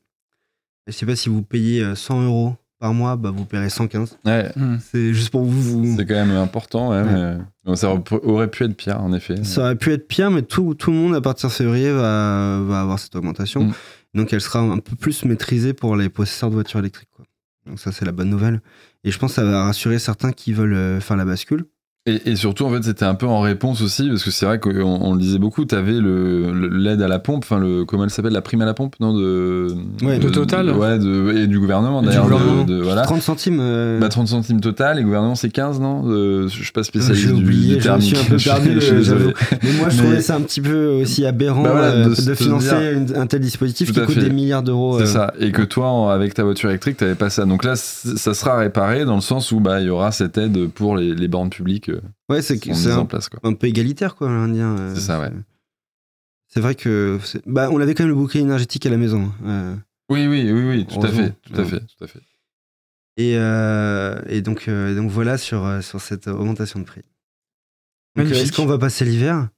Je 0.88 0.91
sais 0.93 1.05
pas 1.05 1.15
si 1.15 1.29
vous 1.29 1.41
payez 1.43 1.81
euh, 1.84 1.95
100 1.95 2.23
euros 2.23 2.55
par 2.79 2.93
mois, 2.93 3.15
bah 3.15 3.31
vous 3.34 3.45
paierez 3.45 3.69
115. 3.69 4.17
Ouais, 4.25 4.51
Hmm. 4.55 4.77
C'est 4.91 5.13
juste 5.13 5.29
pour 5.29 5.43
vous. 5.43 5.62
vous- 5.62 5.95
c'est 5.97 6.05
quand 6.05 6.15
même 6.15 6.31
important. 6.36 6.89
ouais, 6.89 7.01
Ouais. 7.03 7.38
mais- 7.65 7.75
ça 7.75 7.93
aurait- 7.93 8.49
pu 8.49 8.63
être 8.63 8.75
pire, 8.75 8.99
en 8.99 9.13
effet. 9.13 9.43
Ça 9.43 9.62
aurait 9.62 9.75
pu 9.75 9.93
être 9.93 10.07
pire, 10.07 10.31
mais 10.31 10.41
tout, 10.41 10.73
tout 10.73 10.89
le 10.91 10.97
monde 10.97 11.13
à 11.15 11.21
partir 11.21 11.49
de 11.49 11.53
février 11.53 11.91
va, 11.91 12.60
va 12.67 12.81
avoir 12.81 12.97
cette 12.99 13.15
augmentation. 13.15 13.65
Mm. 13.65 13.73
Donc 14.15 14.34
elle 14.34 14.41
sera 14.41 14.60
un 14.60 14.79
peu 14.79 14.95
plus 14.95 15.23
maîtrisée 15.25 15.73
pour 15.73 15.95
les 15.95 16.10
possesseurs 16.10 16.49
de 16.49 16.55
voitures 16.55 16.79
électriques. 16.79 17.10
quoi. 17.15 17.25
Donc 17.67 17.79
ça 17.79 17.91
c'est 17.91 18.03
la 18.03 18.12
bonne 18.12 18.29
nouvelle. 18.29 18.62
Et 19.03 19.12
je 19.12 19.17
pense 19.19 19.31
que 19.31 19.36
ça 19.36 19.43
va 19.45 19.63
rassurer 19.65 19.99
certains 19.99 20.31
qui 20.31 20.51
veulent 20.51 20.73
euh, 20.73 20.99
faire 20.99 21.15
la 21.17 21.23
bascule. 21.25 21.65
Et, 22.07 22.31
et 22.31 22.35
surtout, 22.35 22.65
en 22.65 22.71
fait, 22.71 22.81
c'était 22.83 23.05
un 23.05 23.13
peu 23.13 23.27
en 23.27 23.41
réponse 23.41 23.79
aussi, 23.83 24.09
parce 24.09 24.23
que 24.23 24.31
c'est 24.31 24.47
vrai 24.47 24.59
qu'on 24.59 24.71
on 24.83 25.13
le 25.13 25.19
disait 25.19 25.37
beaucoup, 25.37 25.65
tu 25.65 25.75
avais 25.75 25.99
le, 25.99 26.51
le- 26.51 26.67
l'aide 26.75 26.99
à 27.03 27.07
la 27.07 27.19
pompe, 27.19 27.43
enfin, 27.43 27.59
le, 27.59 27.85
comment 27.85 28.05
elle 28.05 28.09
s'appelle, 28.09 28.33
la 28.33 28.41
prime 28.41 28.59
à 28.63 28.65
la 28.65 28.73
pompe, 28.73 28.95
non 28.99 29.13
de, 29.13 29.67
Ouais, 30.01 30.17
de 30.17 30.29
Total. 30.29 30.71
Ouais, 30.71 30.97
de, 30.97 31.31
et 31.37 31.45
du 31.45 31.59
gouvernement 31.59 32.01
d'ailleurs. 32.01 32.25
de- 32.25 32.31
gouvernement. 32.31 32.63
de- 32.63 32.81
voilà. 32.81 33.03
30 33.03 33.21
centimes. 33.21 33.59
euh, 33.61 33.99
Bah, 33.99 34.09
30 34.09 34.29
centimes 34.29 34.61
total, 34.61 34.97
et 34.97 35.03
gouvernement 35.03 35.35
c'est 35.35 35.51
15, 35.51 35.79
non 35.79 36.01
Je 36.07 36.47
suis 36.49 36.71
pas 36.71 36.81
spécialiste 36.81 37.23
J'ai 37.27 37.33
oublié, 37.33 37.75
du 37.75 37.81
je 37.83 37.91
me 37.91 37.99
suis 37.99 38.17
un 38.17 38.23
peu 38.23 38.37
perdu, 38.37 38.81
j'avoue. 39.03 39.31
Mais 39.61 39.73
moi, 39.73 39.89
je 39.89 39.97
Mais- 39.97 40.03
trouvais 40.03 40.21
ça 40.21 40.37
un 40.37 40.41
petit 40.41 40.61
peu 40.61 40.87
aussi 41.03 41.23
aberrant 41.27 41.61
Bah 41.61 41.69
voilà, 41.71 41.87
euh, 41.91 42.09
de 42.09 42.33
financer 42.33 42.95
dire- 42.95 43.19
un 43.19 43.27
tel 43.27 43.41
dispositif 43.41 43.89
Tout 43.93 43.99
qui 43.99 44.05
coûte 44.07 44.15
fait. 44.15 44.21
des 44.21 44.31
milliards 44.31 44.63
d'euros. 44.63 44.97
C'est 44.97 45.03
euh. 45.03 45.05
ça. 45.05 45.33
Et 45.39 45.51
que 45.51 45.61
toi, 45.61 45.89
en- 45.89 46.09
avec 46.09 46.33
ta 46.33 46.43
voiture 46.43 46.69
électrique, 46.71 46.97
t'avais 46.97 47.13
pas 47.13 47.29
ça. 47.29 47.45
Donc 47.45 47.63
là, 47.63 47.75
ça 47.75 48.33
sera 48.33 48.57
réparé 48.57 49.05
dans 49.05 49.13
le 49.13 49.21
sens 49.21 49.51
où 49.51 49.59
bah 49.59 49.81
il 49.81 49.85
y 49.85 49.89
aura 49.91 50.11
cette 50.11 50.39
aide 50.39 50.67
pour 50.69 50.97
les, 50.97 51.13
les 51.13 51.27
bornes 51.27 51.51
publiques 51.51 51.90
Ouais, 52.30 52.41
c'est 52.41 52.58
un, 52.69 53.06
place. 53.06 53.30
Peu 53.60 53.67
égalitaire, 53.67 54.15
quoi, 54.15 54.27
dire. 54.47 54.65
euh, 54.65 54.93
C'est 54.95 55.01
ça, 55.01 55.19
ouais. 55.19 55.32
C'est 56.47 56.60
vrai 56.60 56.75
que. 56.75 57.19
c'est- 57.23 57.41
Bah, 57.47 57.69
on 57.71 57.80
avait 57.80 57.93
quand 57.93 58.04
même 58.04 58.10
le 58.10 58.15
bouquet 58.15 58.39
énergétique 58.39 58.86
à 58.86 58.89
la 58.89 58.97
maison. 58.97 59.32
euh, 59.45 59.75
Oui, 60.10 60.27
oui, 60.27 60.51
oui, 60.51 60.63
oui, 60.67 60.86
tout 60.86 60.99
à 61.06 61.08
fait, 61.12 61.34
tout 61.41 61.60
à 61.60 61.65
fait, 61.65 61.80
tout 61.80 62.04
à 62.04 62.08
fait. 62.08 62.19
et, 63.17 63.38
euh, 63.38 64.21
et 64.27 64.41
donc, 64.41 64.67
euh, 64.67 64.95
donc 64.95 65.10
voilà 65.12 65.38
sur, 65.38 65.82
sur 65.84 66.01
cette 66.01 66.27
augmentation 66.27 66.80
de 66.80 66.86
prix. 66.86 67.01
Est-ce 68.17 68.51
qu'on 68.51 68.65
va 68.65 68.77
passer 68.77 69.06
l'hiver? 69.06 69.49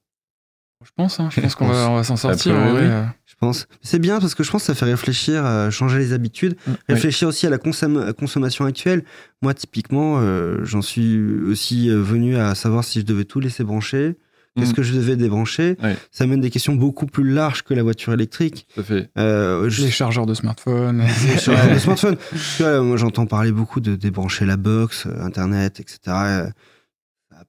Je 0.82 0.90
pense, 0.96 1.18
hein, 1.20 1.28
je 1.32 1.40
pense 1.40 1.54
qu'on 1.54 1.66
va, 1.66 1.88
on 1.90 1.94
va 1.96 2.04
s'en 2.04 2.16
sortir. 2.16 2.52
oui. 2.54 2.80
euh. 2.82 3.04
Je 3.26 3.34
pense. 3.40 3.66
C'est 3.82 3.98
bien 3.98 4.20
parce 4.20 4.34
que 4.34 4.42
je 4.44 4.50
pense 4.50 4.62
que 4.62 4.66
ça 4.66 4.74
fait 4.74 4.84
réfléchir, 4.84 5.44
à 5.44 5.70
changer 5.70 5.98
les 5.98 6.12
habitudes, 6.12 6.56
réfléchir 6.88 7.26
aussi 7.28 7.46
à 7.46 7.50
la 7.50 7.58
consomm- 7.58 8.12
consommation 8.12 8.64
actuelle. 8.64 9.04
Moi, 9.42 9.54
typiquement, 9.54 10.16
euh, 10.18 10.58
j'en 10.64 10.82
suis 10.82 11.18
aussi 11.48 11.88
euh, 11.90 12.00
venu 12.02 12.36
à 12.36 12.54
savoir 12.54 12.84
si 12.84 13.00
je 13.00 13.04
devais 13.04 13.24
tout 13.24 13.40
laisser 13.40 13.64
brancher. 13.64 14.16
Qu'est-ce 14.56 14.70
Mm. 14.70 14.74
que 14.74 14.82
je 14.84 14.94
devais 14.94 15.16
débrancher 15.16 15.76
Ouais. 15.82 15.96
Ça 16.12 16.26
mène 16.28 16.40
des 16.40 16.50
questions 16.50 16.76
beaucoup 16.76 17.06
plus 17.06 17.28
larges 17.28 17.62
que 17.64 17.74
la 17.74 17.82
voiture 17.82 18.12
électrique. 18.12 18.68
Tout 18.74 18.80
à 18.80 18.84
fait. 18.84 19.10
Euh, 19.18 19.68
je- 19.68 19.82
Les 19.82 19.90
chargeurs 19.90 20.26
de 20.26 20.34
smartphone. 20.34 21.02
sur 21.38 21.52
le 21.72 21.78
smartphone. 21.80 22.16
Tu 22.56 22.62
vois, 22.62 22.80
moi, 22.82 22.96
j'entends 22.96 23.26
parler 23.26 23.50
beaucoup 23.50 23.80
de 23.80 23.96
débrancher 23.96 24.44
la 24.46 24.56
box, 24.56 25.06
euh, 25.06 25.20
Internet, 25.24 25.80
etc. 25.80 26.52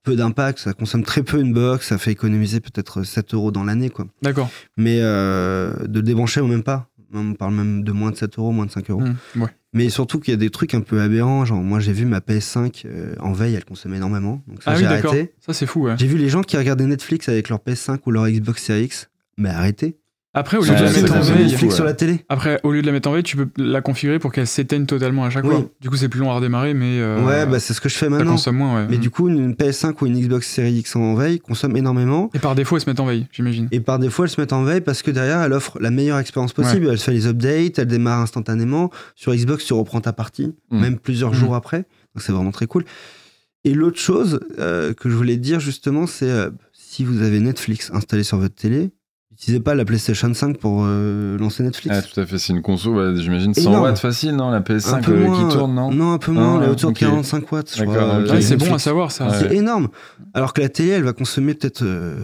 Peu 0.06 0.16
d'impact, 0.16 0.60
ça 0.60 0.74
consomme 0.74 1.04
très 1.04 1.24
peu 1.24 1.40
une 1.42 1.52
box, 1.52 1.88
ça 1.88 1.98
fait 1.98 2.12
économiser 2.12 2.60
peut-être 2.60 3.04
7 3.04 3.34
euros 3.34 3.52
dans 3.52 3.64
l'année, 3.64 3.90
quoi. 3.90 4.06
D'accord. 4.22 4.50
Mais 4.78 5.00
euh, 5.02 5.74
de 5.88 6.00
débrancher 6.00 6.42
ou 6.42 6.48
même 6.48 6.64
pas. 6.64 6.88
On 7.14 7.34
parle 7.34 7.54
même 7.56 7.84
de 7.84 7.92
moins 7.92 8.12
de 8.12 8.16
7 8.16 8.38
euros, 8.38 8.52
moins 8.52 8.66
de 8.66 8.72
5 8.72 8.90
euros. 8.92 9.04
Ouais. 9.36 9.48
Mais 9.74 9.90
surtout 9.90 10.20
qu'il 10.20 10.32
y 10.32 10.34
a 10.34 10.38
des 10.38 10.50
trucs 10.50 10.74
un 10.74 10.82
peu 10.82 11.02
aberrants. 11.02 11.44
Genre, 11.46 11.62
moi, 11.62 11.80
j'ai 11.80 11.92
vu 11.94 12.06
ma 12.06 12.20
PS5 12.20 12.84
euh, 12.86 13.16
en 13.20 13.32
veille, 13.34 13.56
elle 13.56 13.66
consomme 13.66 13.94
énormément. 13.94 14.42
Donc, 14.48 14.62
ça, 14.64 14.72
Ah 14.72 14.76
j'ai 14.76 14.84
oui, 14.84 14.90
d'accord. 14.90 15.14
arrêté. 15.14 15.34
Ça, 15.40 15.54
c'est 15.54 15.66
fou, 15.66 15.82
ouais. 15.84 15.96
J'ai 15.98 16.08
vu 16.08 16.18
les 16.18 16.30
gens 16.30 16.42
qui 16.44 16.56
regardaient 16.58 16.86
Netflix 16.86 17.28
avec 17.30 17.50
leur 17.50 17.60
PS5 17.60 18.00
ou 18.06 18.12
leur 18.12 18.28
Xbox 18.28 18.64
Series 18.64 18.84
X. 18.86 19.10
Mais 19.38 19.50
arrêtez. 19.50 19.98
Après, 20.38 20.58
au 20.58 20.62
lieu 20.64 20.70
Ouais, 20.72 20.76
de 20.78 20.84
la 20.84 20.92
mettre 20.92 21.14
en 21.16 21.20
veille, 21.22 21.28
beaucoup, 21.30 21.42
Netflix 21.44 21.64
ouais. 21.64 21.76
sur 21.76 21.86
la 21.86 21.94
télé. 21.94 22.26
après, 22.30 22.60
au 22.64 22.72
lieu 22.74 22.82
de 22.82 22.86
la 22.86 22.92
mettre 22.92 23.08
en 23.10 23.14
veille, 23.14 23.24
tu 23.24 23.38
peux 23.38 23.48
la 23.58 23.80
configurer 23.82 24.20
pour 24.20 24.32
qu'elle 24.34 24.46
s'éteigne 24.48 24.86
totalement 24.86 25.24
à 25.24 25.30
chaque 25.30 25.46
Oui. 25.46 25.52
fois. 25.52 25.66
Du 25.80 25.90
coup, 25.90 25.96
c'est 25.96 26.10
plus 26.10 26.20
long 26.20 26.30
à 26.30 26.36
redémarrer, 26.36 26.74
mais 26.74 27.00
euh, 27.00 27.24
ouais, 27.26 27.46
bah, 27.46 27.60
c'est 27.60 27.74
ce 27.74 27.80
que 27.80 27.88
je 27.90 27.96
fais 27.96 28.08
ça 28.08 28.10
maintenant. 28.10 28.32
consomme 28.32 28.58
moins, 28.58 28.76
ouais. 28.82 28.88
Mais 28.90 28.98
Hmm. 28.98 29.00
du 29.00 29.10
coup, 29.10 29.30
une 29.30 29.54
PS5 29.56 29.96
ou 30.02 30.08
une 30.08 30.20
Xbox 30.20 30.48
Series 30.48 30.74
X 30.74 30.96
en 30.98 31.16
veille 31.16 31.40
consomme 31.40 31.78
énormément. 31.78 32.30
Et 32.34 32.40
par 32.40 32.54
défaut, 32.54 32.76
elles 32.76 32.82
se 32.82 32.90
mettent 32.90 33.00
en 33.00 33.06
veille, 33.06 33.28
j'imagine. 33.32 33.70
Et 33.72 33.80
par 33.80 33.98
défaut, 33.98 34.24
elles 34.26 34.30
se 34.30 34.40
mettent 34.42 34.52
en 34.54 34.64
veille 34.64 34.82
parce 34.82 35.02
que 35.04 35.12
derrière, 35.12 35.42
elle 35.42 35.54
offre 35.54 35.78
la 35.80 35.90
meilleure 35.90 36.20
expérience 36.20 36.52
possible. 36.54 36.90
Elle 36.92 36.98
fait 36.98 37.14
les 37.14 37.28
updates, 37.28 37.80
elle 37.80 37.88
démarre 37.88 38.20
instantanément. 38.20 38.92
Sur 39.16 39.34
Xbox, 39.34 39.64
tu 39.66 39.74
reprends 39.74 40.02
ta 40.02 40.12
partie, 40.14 40.54
Mm. 40.70 40.80
même 40.82 41.00
plusieurs 41.00 41.32
Mm. 41.32 41.36
jours 41.36 41.56
après. 41.56 41.86
Donc 42.14 42.22
c'est 42.24 42.32
vraiment 42.34 42.52
très 42.52 42.68
cool. 42.68 42.84
Et 43.64 43.74
l'autre 43.74 44.00
chose 44.00 44.42
euh, 44.60 44.94
que 44.94 45.10
je 45.10 45.16
voulais 45.16 45.38
dire 45.38 45.60
justement, 45.60 46.06
c'est 46.08 46.30
euh, 46.30 46.50
si 46.74 47.04
vous 47.06 47.22
avez 47.22 47.40
Netflix 47.40 47.90
installé 47.94 48.24
sur 48.24 48.38
votre 48.38 48.54
télé, 48.56 48.92
n'utilisez 49.36 49.60
pas 49.60 49.76
la 49.76 49.86
PlayStation 49.86 50.34
5 50.34 50.58
pour 50.58 50.84
euh, 50.86 51.38
lancer 51.38 51.62
Netflix. 51.64 51.96
Ah, 51.98 52.02
tout 52.02 52.20
à 52.20 52.26
fait. 52.26 52.38
C'est 52.38 52.54
une 52.54 52.62
console, 52.62 53.18
j'imagine 53.20 53.54
100 53.54 53.62
Énorme. 53.70 53.84
watts 53.84 54.00
facile, 54.00 54.36
non 54.36 54.50
La 54.50 54.58
un 54.58 54.62
PS5 54.62 55.02
peu 55.04 55.12
euh, 55.12 55.26
moins, 55.26 55.48
qui 55.50 55.56
tourne, 55.56 55.76
non 55.76 55.92
Non, 55.92 56.14
un 56.14 56.18
peu 56.18 56.32
moins. 56.32 56.56
Ah, 56.56 56.60
on 56.62 56.64
est 56.64 56.70
autour 56.70 56.92
de 56.92 56.98
45 56.98 57.52
watts, 57.52 57.74
je 57.78 57.84
crois. 57.84 57.96
euh, 57.98 58.42
c'est 58.42 58.56
bon 58.58 58.74
à 58.74 58.80
savoir, 58.80 59.12
ça. 59.12 59.28
Ouais. 59.28 59.34
C'est 59.40 59.56
énorme. 59.56 59.90
Alors 60.34 60.54
que 60.54 60.62
la 60.62 60.70
télé, 60.70 60.90
elle 60.92 61.04
va 61.04 61.14
consommer 61.14 61.54
peut-être 61.54 61.84
euh, 61.84 62.16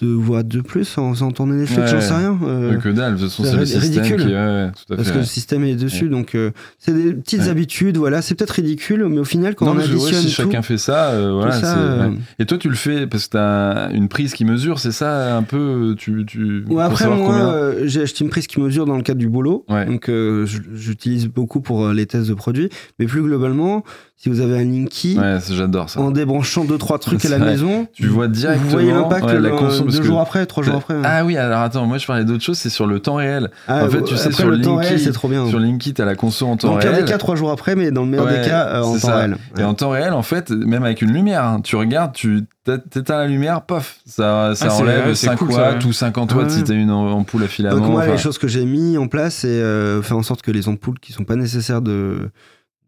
deux 0.00 0.14
watts 0.14 0.48
de 0.48 0.60
plus 0.60 0.96
en 0.98 1.12
faisant 1.12 1.30
tourner 1.32 1.56
Netflix, 1.56 1.92
Ouais. 1.92 2.00
j'en 2.00 2.00
sais 2.00 2.14
rien. 2.16 2.38
euh, 2.42 2.72
Euh, 2.72 2.76
Que 2.78 2.88
dalle, 2.88 3.14
de 3.14 3.18
toute 3.20 3.30
façon, 3.30 3.44
c'est 3.44 3.50
c'est 3.50 3.56
le 3.58 3.66
système 3.66 4.02
ridicule. 4.02 4.20
qui. 4.20 4.26
Ouais, 4.28 4.32
ouais, 4.34 4.70
tout 4.86 4.92
à 4.92 4.96
parce 4.96 5.08
fait. 5.08 5.14
que 5.14 5.18
le 5.18 5.24
système 5.24 5.64
est 5.64 5.74
dessus, 5.74 6.08
donc 6.08 6.34
euh, 6.34 6.50
c'est 6.78 6.92
des 6.94 7.12
petites 7.14 7.40
Ouais. 7.42 7.48
habitudes, 7.48 7.96
voilà, 7.96 8.22
c'est 8.22 8.34
peut-être 8.34 8.50
ridicule, 8.50 9.06
mais 9.08 9.18
au 9.18 9.24
final, 9.24 9.54
quand 9.54 9.66
non, 9.66 9.72
on 9.72 9.74
parce 9.76 9.88
additionne 9.88 10.20
si 10.20 10.26
tout, 10.36 10.42
chacun 10.42 10.62
fait 10.62 10.78
ça, 10.78 11.08
euh, 11.10 11.32
voilà. 11.32 11.56
euh. 11.76 12.10
Et 12.38 12.46
toi, 12.46 12.58
tu 12.58 12.68
le 12.68 12.74
fais 12.76 13.06
parce 13.06 13.26
que 13.26 13.32
t'as 13.32 13.90
une 13.92 14.08
prise 14.08 14.34
qui 14.34 14.44
mesure, 14.44 14.78
c'est 14.78 14.92
ça 14.92 15.36
un 15.36 15.42
peu 15.42 15.94
tu, 15.98 16.24
tu, 16.64 16.72
ouais, 16.72 16.74
pour 16.74 16.80
après, 16.82 17.08
moi, 17.08 17.34
euh, 17.36 17.82
j'ai 17.86 18.02
acheté 18.02 18.24
une 18.24 18.30
prise 18.30 18.46
qui 18.46 18.60
mesure 18.60 18.86
dans 18.86 18.96
le 18.96 19.02
cadre 19.02 19.18
du 19.18 19.28
boulot, 19.28 19.64
Ouais. 19.68 19.86
donc 19.86 20.08
euh, 20.08 20.46
j'utilise 20.46 21.26
beaucoup 21.28 21.60
pour 21.60 21.86
euh, 21.86 21.92
les 21.94 22.06
tests 22.06 22.28
de 22.28 22.34
produits, 22.34 22.68
mais 22.98 23.06
plus 23.06 23.22
globalement, 23.22 23.84
si 24.22 24.28
vous 24.28 24.40
avez 24.42 24.58
un 24.58 24.64
Linky, 24.64 25.18
Ouais, 25.18 25.38
j'adore 25.50 25.88
ça. 25.88 25.98
en 25.98 26.10
débranchant 26.10 26.66
deux 26.66 26.76
trois 26.76 26.98
trucs 26.98 27.24
à 27.24 27.30
la 27.30 27.38
vrai. 27.38 27.52
maison, 27.52 27.86
Tu 27.94 28.06
vois 28.06 28.28
directement 28.28 28.64
vous 28.66 28.70
voyez 28.70 28.92
l'impact 28.92 29.24
ouais, 29.24 29.40
deux 29.40 30.02
jours 30.02 30.20
après, 30.20 30.44
trois 30.44 30.62
jours 30.62 30.74
après. 30.76 30.92
ouais. 30.94 31.00
Ah 31.04 31.24
oui, 31.24 31.38
alors 31.38 31.60
attends, 31.60 31.86
moi 31.86 31.96
je 31.96 32.06
parlais 32.06 32.26
d'autre 32.26 32.44
chose, 32.44 32.58
c'est 32.58 32.68
sur 32.68 32.86
le 32.86 33.00
temps 33.00 33.14
réel. 33.14 33.50
Ah, 33.66 33.82
en 33.84 33.88
fait, 33.88 34.02
tu 34.02 34.16
sais, 34.16 34.26
après, 34.26 34.34
sur 34.42 34.50
le 34.50 34.60
temps 34.60 34.76
Linky- 34.76 34.80
réel, 34.88 35.00
c'est 35.00 35.12
trop 35.12 35.28
bien. 35.28 35.46
Sur 35.48 35.58
Linky, 35.58 35.94
t'as 35.94 36.04
la 36.04 36.16
conso 36.16 36.46
en 36.46 36.58
temps 36.58 36.68
Dans 36.68 36.74
le 36.74 36.80
pire 36.80 36.90
réel. 36.90 37.04
des 37.06 37.10
cas, 37.10 37.16
trois 37.16 37.34
jours 37.34 37.50
après, 37.50 37.76
mais 37.76 37.90
dans 37.92 38.02
le 38.02 38.08
meilleur 38.08 38.26
Ouais, 38.26 38.40
des 38.42 38.46
cas, 38.46 38.66
euh, 38.66 38.82
en 38.82 38.94
c'est 38.96 39.00
temps 39.00 39.06
ça. 39.08 39.16
réel. 39.16 39.36
Et 39.58 39.64
en 39.64 39.72
temps 39.72 39.88
réel, 39.90 40.12
en 40.12 40.22
fait, 40.22 40.50
même 40.50 40.82
avec 40.84 41.00
une 41.00 41.12
lumière, 41.12 41.42
hein, 41.44 41.60
tu 41.64 41.76
regardes, 41.76 42.12
tu 42.12 42.44
t'é- 42.64 42.78
t'éteins 42.90 43.16
la 43.16 43.26
lumière, 43.26 43.62
pof, 43.62 44.00
ça, 44.04 44.52
ça 44.54 44.66
Ah, 44.68 44.74
enlève 44.74 45.06
ouais, 45.06 45.14
c'est 45.14 45.28
5 45.28 45.36
cool, 45.38 45.48
watts 45.48 45.56
ça, 45.56 45.78
ouais. 45.78 45.84
ou 45.86 45.92
50 45.94 46.34
watts 46.34 46.44
Ouais. 46.44 46.50
si 46.50 46.62
t'as 46.64 46.74
une 46.74 46.90
am- 46.90 47.06
ampoule 47.06 47.44
à 47.44 47.46
filament. 47.48 47.78
Donc 47.80 47.90
moi, 47.90 48.02
enfin, 48.02 48.12
les 48.12 48.18
choses 48.18 48.36
que 48.36 48.48
j'ai 48.48 48.66
mis 48.66 48.98
en 48.98 49.08
place, 49.08 49.36
c'est 49.36 49.48
euh, 49.48 50.02
faire 50.02 50.18
en 50.18 50.22
sorte 50.22 50.42
que 50.42 50.50
les 50.50 50.68
ampoules 50.68 50.98
qui 51.00 51.14
sont 51.14 51.24
pas 51.24 51.36
nécessaires 51.36 51.80
de 51.80 52.28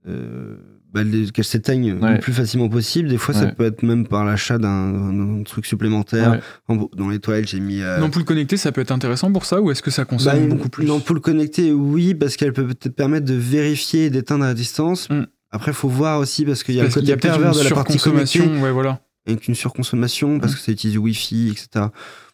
euh, 0.09 0.57
bah, 0.93 1.03
les- 1.05 1.31
qu'elles 1.31 1.45
s'éteignent 1.45 1.95
Ouais. 1.95 2.15
le 2.15 2.21
plus 2.21 2.33
facilement 2.33 2.69
possible. 2.69 3.09
Des 3.09 3.17
fois, 3.19 3.35
ça 3.35 3.47
peut 3.47 3.65
être 3.65 3.83
même 3.83 4.07
par 4.07 4.25
l'achat 4.25 4.59
d'un 4.59 5.43
truc 5.45 5.65
supplémentaire. 5.67 6.41
Ouais. 6.69 6.79
Dans 6.97 7.09
les 7.09 7.19
toilettes, 7.19 7.49
j'ai 7.49 7.61
mis 7.61 7.81
euh, 7.81 7.99
Une 7.99 8.05
ampoule 8.05 8.25
connectée, 8.25 8.57
ça 8.57 8.73
peut 8.73 8.81
être 8.83 8.91
intéressant 8.93 9.33
pour 9.33 9.45
ça 9.45 9.61
ou 9.61 9.71
est-ce 9.71 9.83
que 9.83 9.91
ça 9.91 10.05
consomme 10.05 10.33
bah, 10.35 10.39
une, 10.39 10.49
beaucoup 10.51 10.69
plus? 10.69 10.85
une 10.85 10.91
ampoule 10.91 11.21
connectée, 11.21 11.73
oui, 11.73 12.15
parce 12.15 12.37
qu'elle 12.37 12.53
peut 12.53 12.67
peut-être 12.67 12.95
permettre 12.95 13.27
de 13.27 13.35
vérifier 13.35 14.07
et 14.07 14.11
d'éteindre 14.11 14.45
à 14.45 14.55
distance. 14.55 15.09
Mm. 15.11 15.23
Après, 15.51 15.71
il 15.73 15.75
faut 15.75 15.89
voir 15.89 16.19
aussi 16.19 16.45
parce 16.45 16.63
qu'il 16.63 16.75
y 16.75 16.81
a 16.81 16.85
Parce 16.85 16.97
le 16.97 17.03
côté 17.03 17.17
pervers 17.17 17.53
une 17.53 17.59
de 17.59 17.65
la 17.65 17.71
partie 17.75 17.99
connectée. 17.99 18.41
ouais, 18.41 18.71
voilà. 18.71 19.01
une 19.27 19.55
surconsommation 19.55 20.37
Mm. 20.37 20.41
parce 20.41 20.55
que 20.55 20.61
ça 20.61 20.73
utilise 20.73 20.93
du 20.95 20.99
Wi-Fi, 20.99 21.51
etc. 21.51 21.87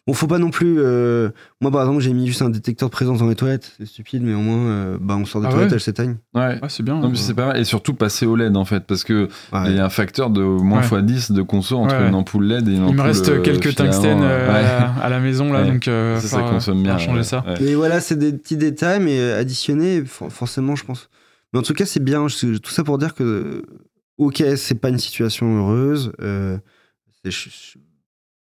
Bon, 0.09 0.15
faut 0.15 0.25
pas 0.25 0.39
non 0.39 0.49
plus. 0.49 0.77
euh, 0.79 1.29
Moi, 1.61 1.69
par 1.69 1.81
exemple, 1.81 1.99
j'ai 2.01 2.13
mis 2.13 2.25
juste 2.25 2.41
un 2.41 2.49
détecteur 2.49 2.89
de 2.89 2.91
présence 2.91 3.19
dans 3.19 3.27
les 3.29 3.35
toilettes. 3.35 3.73
C'est 3.77 3.85
stupide, 3.85 4.23
mais 4.23 4.33
au 4.33 4.39
moins, 4.39 4.57
euh, 4.71 4.97
bah, 4.99 5.15
on 5.15 5.23
sort 5.25 5.39
des 5.39 5.45
Ah 5.47 5.51
toilettes, 5.51 5.69
ouais 5.69 5.75
elles 5.75 5.79
s'éteignent. 5.81 6.17
Ouais. 6.33 6.59
Ouais, 6.59 6.67
c'est 6.69 6.81
bien. 6.81 6.95
Non, 6.99 7.09
mais 7.09 7.15
c'est 7.15 7.35
pas 7.35 7.45
mal. 7.45 7.57
Et 7.57 7.63
surtout 7.63 7.93
passer 7.93 8.25
au 8.25 8.35
LED 8.35 8.57
en 8.57 8.65
fait, 8.65 8.85
parce 8.87 9.03
que 9.03 9.27
Ouais. 9.53 9.59
il 9.67 9.75
y 9.75 9.79
a 9.79 9.85
un 9.85 9.89
facteur 9.89 10.31
de 10.31 10.41
moins 10.41 10.79
Ouais. 10.79 11.01
x10 11.03 11.31
de 11.31 11.43
conso 11.43 11.77
entre 11.77 11.93
une 12.01 12.15
ampoule 12.15 12.45
LED 12.47 12.67
et 12.69 12.71
une 12.71 12.81
ampoule. 12.81 12.95
Il 12.95 12.97
me 12.97 13.01
reste 13.03 13.29
euh, 13.29 13.41
quelques 13.43 13.75
tungstènes 13.75 14.23
euh, 14.23 14.51
ouais. 14.51 15.01
à, 15.03 15.09
la 15.09 15.19
maison 15.19 15.53
là, 15.53 15.61
Ouais. 15.61 15.67
donc 15.71 15.87
euh, 15.87 16.19
Ça, 16.19 16.27
ça 16.27 16.41
consomme 16.41 16.81
bien. 16.81 16.97
changer 16.97 17.17
ouais. 17.17 17.23
ça. 17.23 17.43
Ouais. 17.47 17.53
Mais 17.61 17.75
voilà, 17.75 17.99
c'est 18.01 18.17
des 18.17 18.33
petits 18.33 18.57
détails, 18.57 18.99
mais 19.01 19.21
additionnés, 19.33 20.03
for- 20.05 20.31
forcément, 20.31 20.75
je 20.75 20.85
pense. 20.85 21.07
Mais 21.53 21.59
en 21.59 21.63
tout 21.63 21.73
cas, 21.75 21.85
c'est 21.85 22.03
bien. 22.03 22.25
Tout 22.25 22.71
ça 22.71 22.83
pour 22.83 22.97
dire 22.97 23.13
que, 23.13 23.61
ok, 24.17 24.43
c'est 24.55 24.75
pas 24.81 24.89
une 24.89 24.97
situation 24.97 25.55
heureuse. 25.59 26.11
euh, 26.19 26.57
c'est- 27.23 27.77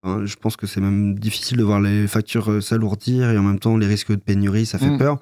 je, 0.04 0.26
je- 0.26 0.36
pense 0.38 0.56
que 0.56 0.68
c'est 0.68 0.82
même 0.82 1.18
difficile 1.18 1.58
de 1.58 1.64
voir 1.64 1.80
les 1.82 2.08
factures 2.08 2.50
euh, 2.52 2.62
s'alourdir 2.62 3.30
et 3.30 3.38
en 3.38 3.44
même 3.44 3.60
temps 3.60 3.78
les 3.78 3.88
risques 3.88 4.12
de 4.12 4.16
pénurie, 4.18 4.66
ça 4.66 4.78
fait 4.80 4.90
Mm. 4.90 4.98
peur. 4.98 5.20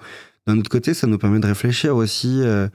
D'un 0.47 0.57
autre 0.57 0.69
côté, 0.69 0.93
ça 0.93 1.05
nous 1.07 1.17
permet 1.17 1.39
de 1.39 1.47
réfléchir 1.47 1.95
aussi. 1.95 2.41
euh, 2.41 2.67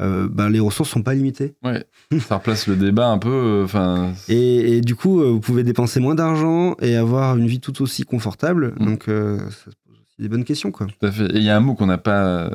euh, 0.00 0.26
bah, 0.28 0.48
les 0.48 0.58
ressources 0.58 0.88
sont 0.90 1.02
pas 1.02 1.12
limitées. 1.14 1.54
Ça 2.26 2.36
replace 2.36 2.66
le 2.66 2.76
débat 2.76 3.08
un 3.08 3.18
peu. 3.18 3.66
euh. 3.74 4.10
Et, 4.28 4.78
et 4.78 4.80
du 4.80 4.96
coup, 4.96 5.22
vous 5.22 5.38
pouvez 5.38 5.62
dépenser 5.64 6.00
moins 6.00 6.14
d'argent 6.14 6.74
et 6.80 6.96
avoir 6.96 7.36
une 7.36 7.46
vie 7.46 7.60
tout 7.60 7.82
aussi 7.82 8.02
confortable. 8.04 8.74
Mm. 8.80 8.84
Donc, 8.86 9.04
ça 9.06 9.70
des 10.22 10.28
bonnes 10.28 10.44
questions, 10.44 10.70
quoi. 10.70 10.86
Tout 10.86 11.06
à 11.06 11.10
fait. 11.12 11.24
Et 11.26 11.36
il 11.38 11.42
y 11.42 11.50
a 11.50 11.56
un 11.56 11.60
mot 11.60 11.74
qu'on 11.74 11.86
n'a 11.86 11.98
pas 11.98 12.24
euh, 12.24 12.50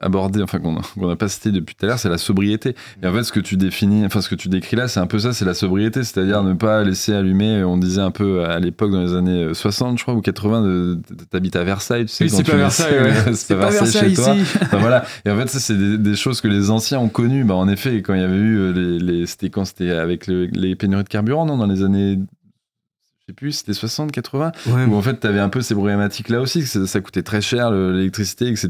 abordé, 0.00 0.42
enfin 0.42 0.58
qu'on 0.58 1.06
n'a 1.06 1.16
pas 1.16 1.28
cité 1.28 1.50
depuis 1.52 1.74
tout 1.74 1.84
à 1.84 1.88
l'heure, 1.88 1.98
c'est 1.98 2.08
la 2.08 2.18
sobriété. 2.18 2.74
Et 3.02 3.06
en 3.06 3.12
fait, 3.12 3.22
ce 3.24 3.32
que 3.32 3.40
tu 3.40 3.56
définis, 3.56 4.04
enfin 4.06 4.20
ce 4.20 4.28
que 4.28 4.34
tu 4.34 4.48
décris 4.48 4.76
là, 4.76 4.88
c'est 4.88 5.00
un 5.00 5.06
peu 5.06 5.18
ça, 5.18 5.32
c'est 5.32 5.44
la 5.44 5.54
sobriété, 5.54 6.02
c'est-à-dire 6.02 6.42
ne 6.42 6.54
pas 6.54 6.82
laisser 6.84 7.12
allumer. 7.14 7.62
On 7.64 7.76
disait 7.78 8.00
un 8.00 8.10
peu 8.10 8.44
à 8.44 8.58
l'époque 8.58 8.90
dans 8.90 9.02
les 9.02 9.14
années 9.14 9.50
60, 9.54 9.98
je 9.98 10.02
crois, 10.02 10.14
ou 10.14 10.20
80, 10.20 10.62
de- 10.62 10.94
de- 10.94 11.24
t'habites 11.30 11.56
à 11.56 11.64
Versailles, 11.64 12.06
tu 12.06 12.12
sais. 12.12 12.24
Oui, 12.24 12.30
c'est 12.34 12.42
pas 12.44 12.56
Versailles, 12.56 13.00
ouais. 13.00 13.34
c'est 13.34 13.54
pas 13.56 13.70
Versailles 13.70 14.10
chez 14.10 14.14
toi. 14.14 14.34
Enfin, 14.62 14.78
voilà. 14.78 15.04
Et 15.24 15.30
en 15.30 15.36
fait, 15.36 15.48
ça, 15.48 15.60
c'est 15.60 15.76
des, 15.76 15.98
des 15.98 16.16
choses 16.16 16.40
que 16.40 16.48
les 16.48 16.70
anciens 16.70 16.98
ont 16.98 17.08
connues. 17.08 17.44
Bah, 17.44 17.54
en 17.54 17.68
effet, 17.68 18.02
quand 18.02 18.14
il 18.14 18.20
y 18.20 18.24
avait 18.24 18.36
eu 18.36 18.58
euh, 18.58 18.72
les, 18.72 18.98
les- 18.98 19.26
c'était 19.26 19.50
quand 19.50 19.64
c'était 19.64 19.90
avec 19.90 20.26
le- 20.26 20.46
les 20.46 20.74
pénuries 20.76 21.04
de 21.04 21.08
carburant, 21.08 21.44
non, 21.46 21.56
dans 21.58 21.66
les 21.66 21.82
années, 21.82 22.18
sais 23.30 23.34
plus, 23.34 23.52
c'était 23.52 23.72
60, 23.72 24.12
80, 24.12 24.52
Ouais. 24.66 24.84
où 24.86 24.94
en 24.94 25.02
fait, 25.02 25.20
tu 25.20 25.26
avais 25.26 25.40
un 25.40 25.48
peu 25.48 25.60
ces 25.60 25.74
problématiques-là 25.74 26.40
aussi, 26.40 26.60
que 26.60 26.86
ça, 26.86 27.00
coûtait 27.00 27.22
très 27.22 27.40
cher 27.40 27.70
le- 27.70 27.92
l'électricité, 27.92 28.48
etc. 28.48 28.68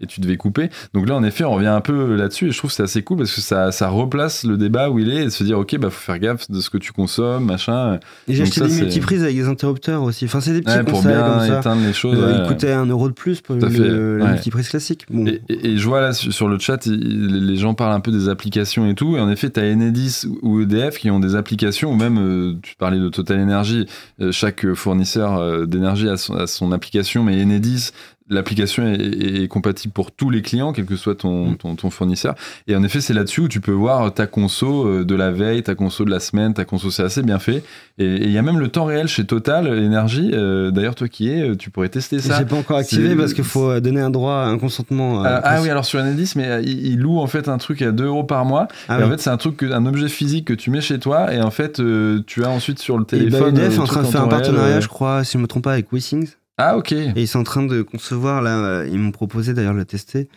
Et 0.00 0.06
tu 0.06 0.20
devais 0.20 0.36
couper. 0.36 0.70
Donc 0.94 1.08
là, 1.08 1.14
en 1.16 1.22
effet, 1.24 1.44
on 1.44 1.52
revient 1.52 1.66
un 1.68 1.80
peu 1.80 2.14
là-dessus, 2.16 2.48
et 2.48 2.50
je 2.52 2.58
trouve 2.58 2.70
que 2.70 2.76
c'est 2.76 2.82
assez 2.82 3.02
cool 3.02 3.18
parce 3.18 3.34
que 3.34 3.40
ça, 3.40 3.72
ça 3.72 3.88
replace 3.88 4.44
le 4.44 4.56
débat 4.56 4.90
où 4.90 4.98
il 4.98 5.10
est, 5.10 5.22
et 5.22 5.24
de 5.26 5.30
se 5.30 5.44
dire, 5.44 5.58
ok, 5.58 5.76
bah 5.78 5.90
faut 5.90 6.00
faire 6.00 6.18
gaffe 6.18 6.50
de 6.50 6.60
ce 6.60 6.70
que 6.70 6.78
tu 6.78 6.92
consommes, 6.92 7.44
machin. 7.44 7.98
Et 8.28 8.34
j'ai 8.34 8.42
acheté 8.44 8.60
ça, 8.60 8.66
des 8.66 8.74
multiprises 8.80 9.22
avec 9.22 9.36
des 9.36 9.46
interrupteurs 9.48 10.02
aussi. 10.02 10.24
Enfin, 10.24 10.40
c'est 10.40 10.52
des 10.52 10.62
petits 10.62 10.76
Ouais, 10.76 10.84
pour 10.84 11.02
bien 11.02 11.20
comme 11.22 11.40
ça. 11.46 11.58
éteindre 11.60 11.82
les 11.86 11.92
choses. 11.92 12.18
Euh, 12.18 12.32
ouais. 12.32 12.38
Il 12.44 12.48
coûtait 12.48 12.72
un 12.72 12.86
euro 12.86 13.08
de 13.08 13.14
plus 13.14 13.40
pour 13.40 13.54
le- 13.56 14.18
la 14.18 14.32
multiprise 14.32 14.68
classique. 14.68 15.06
Bon. 15.10 15.26
Et, 15.26 15.42
et- 15.48 15.72
et 15.72 15.76
je 15.76 15.86
vois 15.86 16.00
là 16.00 16.12
sur 16.12 16.48
le 16.48 16.58
chat, 16.58 16.86
il- 16.86 17.46
les 17.46 17.56
gens 17.56 17.74
parlent 17.74 17.92
un 17.94 18.00
peu 18.00 18.10
des 18.12 18.28
applications 18.28 18.88
et 18.88 18.94
tout. 18.94 19.16
Et 19.16 19.20
en 19.20 19.30
effet, 19.30 19.50
tu 19.50 19.60
as 19.60 19.64
Enedis 19.64 20.22
ou 20.42 20.60
EDF 20.60 20.98
qui 20.98 21.10
ont 21.10 21.20
des 21.20 21.34
applications, 21.34 21.92
ou 21.92 21.96
même, 21.96 22.18
euh, 22.18 22.54
tu 22.62 22.74
parlais 22.76 22.98
de 22.98 23.08
Total 23.08 23.40
Energy, 23.40 23.71
euh, 24.20 24.32
chaque 24.32 24.72
fournisseur 24.74 25.36
euh, 25.38 25.66
d'énergie 25.66 26.08
a 26.08 26.16
son, 26.16 26.34
a 26.34 26.46
son 26.46 26.72
application, 26.72 27.24
mais 27.24 27.40
Enedis, 27.42 27.90
l'application 28.28 28.86
est, 28.86 28.94
est- 29.00 29.42
est 29.44 29.48
compatible 29.48 29.92
pour 29.92 30.12
tous 30.12 30.30
les 30.30 30.42
clients, 30.42 30.72
quel 30.72 30.84
que 30.86 30.96
soit 30.96 31.14
ton, 31.16 31.50
Mm. 31.50 31.56
ton, 31.56 31.74
ton 31.76 31.90
fournisseur. 31.90 32.34
Et 32.66 32.76
en 32.76 32.82
effet, 32.82 33.00
c'est 33.00 33.12
là-dessus 33.14 33.42
où 33.42 33.48
tu 33.48 33.60
peux 33.60 33.72
voir 33.72 34.12
ta 34.14 34.26
conso 34.26 34.86
euh, 34.86 35.04
de 35.04 35.14
la 35.14 35.30
veille, 35.30 35.62
ta 35.62 35.74
conso 35.74 36.04
de 36.04 36.10
la 36.10 36.20
semaine, 36.20 36.54
ta 36.54 36.64
conso, 36.64 36.90
c'est 36.90 37.02
assez 37.02 37.22
bien 37.22 37.38
fait. 37.38 37.62
Et 37.98 38.06
il 38.24 38.30
y 38.30 38.38
a 38.38 38.42
même 38.42 38.58
le 38.58 38.68
temps 38.68 38.84
réel 38.84 39.08
chez 39.08 39.24
Total 39.24 39.66
Energy. 39.66 40.30
Euh, 40.32 40.70
D'ailleurs, 40.70 40.94
toi 40.94 41.08
qui 41.08 41.28
es, 41.28 41.42
euh, 41.50 41.56
tu 41.56 41.70
pourrais 41.70 41.88
tester 41.88 42.18
ça. 42.20 42.38
J'ai 42.38 42.44
pas 42.44 42.56
encore 42.56 42.78
activé 42.78 43.14
parce 43.16 43.34
qu'il 43.34 43.44
faut 43.44 43.78
donner 43.80 44.00
un 44.00 44.10
droit, 44.10 44.34
un 44.44 44.58
consentement. 44.58 45.24
euh, 45.24 45.28
Ah, 45.28 45.40
ah 45.44 45.62
oui, 45.62 45.68
alors 45.68 45.84
sur 45.84 46.00
Enedis, 46.00 46.32
mais 46.36 46.62
il, 46.64 46.86
il 46.86 46.98
loue 46.98 47.18
en 47.18 47.26
fait 47.26 47.48
un 47.48 47.58
truc 47.58 47.82
à 47.82 47.90
2 47.92 48.04
euros 48.06 48.24
par 48.24 48.44
mois. 48.44 48.68
Ah 48.88 49.00
et 49.00 49.02
en 49.04 49.10
fait, 49.10 49.20
c'est 49.20 49.30
un 49.30 49.36
truc, 49.36 49.56
que- 49.56 49.66
un 49.72 49.84
objet 49.86 50.08
physique 50.08 50.46
que 50.46 50.54
tu 50.54 50.70
mets 50.70 50.80
chez 50.80 50.98
toi. 50.98 51.32
Et 51.34 51.40
en 51.42 51.50
fait, 51.50 51.80
euh, 51.80 52.22
tu 52.26 52.44
as 52.44 52.50
ensuite 52.50 52.78
sur 52.78 52.96
le 52.98 53.02
Et 53.04 53.06
bah, 53.06 53.18
téléphone. 53.18 53.58
Euh, 53.58 53.70
est 53.70 53.78
en 53.78 53.84
train 53.84 54.02
de 54.02 54.06
faire 54.06 54.22
un 54.22 54.28
réel, 54.28 54.42
partenariat, 54.42 54.80
je 54.80 54.88
crois, 54.88 55.24
si 55.24 55.32
je 55.36 55.38
me 55.42 55.46
trompe 55.46 55.64
pas, 55.64 55.72
avec 55.72 55.92
WeSings. 55.92 56.28
Ah, 56.64 56.76
ok. 56.76 56.92
Et 56.92 57.12
ils 57.16 57.28
sont 57.28 57.40
en 57.40 57.44
train 57.44 57.62
de 57.64 57.82
concevoir, 57.82 58.42
là, 58.42 58.58
euh, 58.58 58.88
ils 58.90 58.98
m'ont 58.98 59.10
proposé 59.12 59.52
d'ailleurs 59.54 59.72
de 59.74 59.78
le 59.78 59.84
tester, 59.84 60.28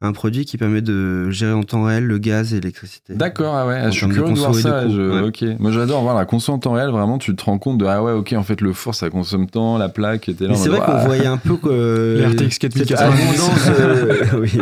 un 0.00 0.12
produit 0.12 0.44
qui 0.44 0.58
permet 0.58 0.82
de 0.82 1.30
gérer 1.30 1.52
en 1.52 1.62
temps 1.62 1.84
réel 1.84 2.04
le 2.04 2.18
gaz 2.18 2.52
et 2.52 2.56
l'électricité. 2.56 3.14
D'accord, 3.14 3.54
ah 3.54 3.66
ouais, 3.66 3.80
En 3.80 3.84
je 3.86 3.90
suis 3.90 4.00
termes 4.00 4.12
de 4.12 4.16
curieux 4.18 4.34
de, 4.34 4.38
voir 4.38 4.50
de 4.52 4.58
ça. 4.58 4.82
coût, 4.84 4.90
je- 4.94 5.22
ouais. 5.22 5.28
Ok, 5.28 5.58
moi 5.60 5.70
j'adore 5.72 6.02
voir 6.02 6.14
la 6.14 6.24
conso 6.26 6.52
en 6.52 6.58
temps 6.58 6.72
réel. 6.72 6.90
Vraiment, 6.90 7.16
tu 7.18 7.34
te 7.34 7.44
rends 7.44 7.58
compte 7.58 7.78
de 7.78 7.86
ah 7.86 8.02
ouais, 8.02 8.12
ok, 8.12 8.34
en 8.34 8.42
fait 8.42 8.60
le 8.60 8.72
four 8.74 8.94
ça 8.94 9.08
consomme 9.08 9.48
tant, 9.48 9.78
la 9.78 9.88
plaque 9.88 10.28
était 10.28 10.46
là. 10.46 10.54
C'est 10.56 10.68
vrai 10.68 10.80
qu'on 10.80 10.92
ah. 10.92 11.04
voyait 11.06 11.26
un 11.26 11.38
peu 11.38 11.56
que 11.56 12.22
RTX 12.32 12.50
cette 12.60 12.86
4090. 12.86 13.00
abondance, 13.00 14.30
oui, 14.38 14.58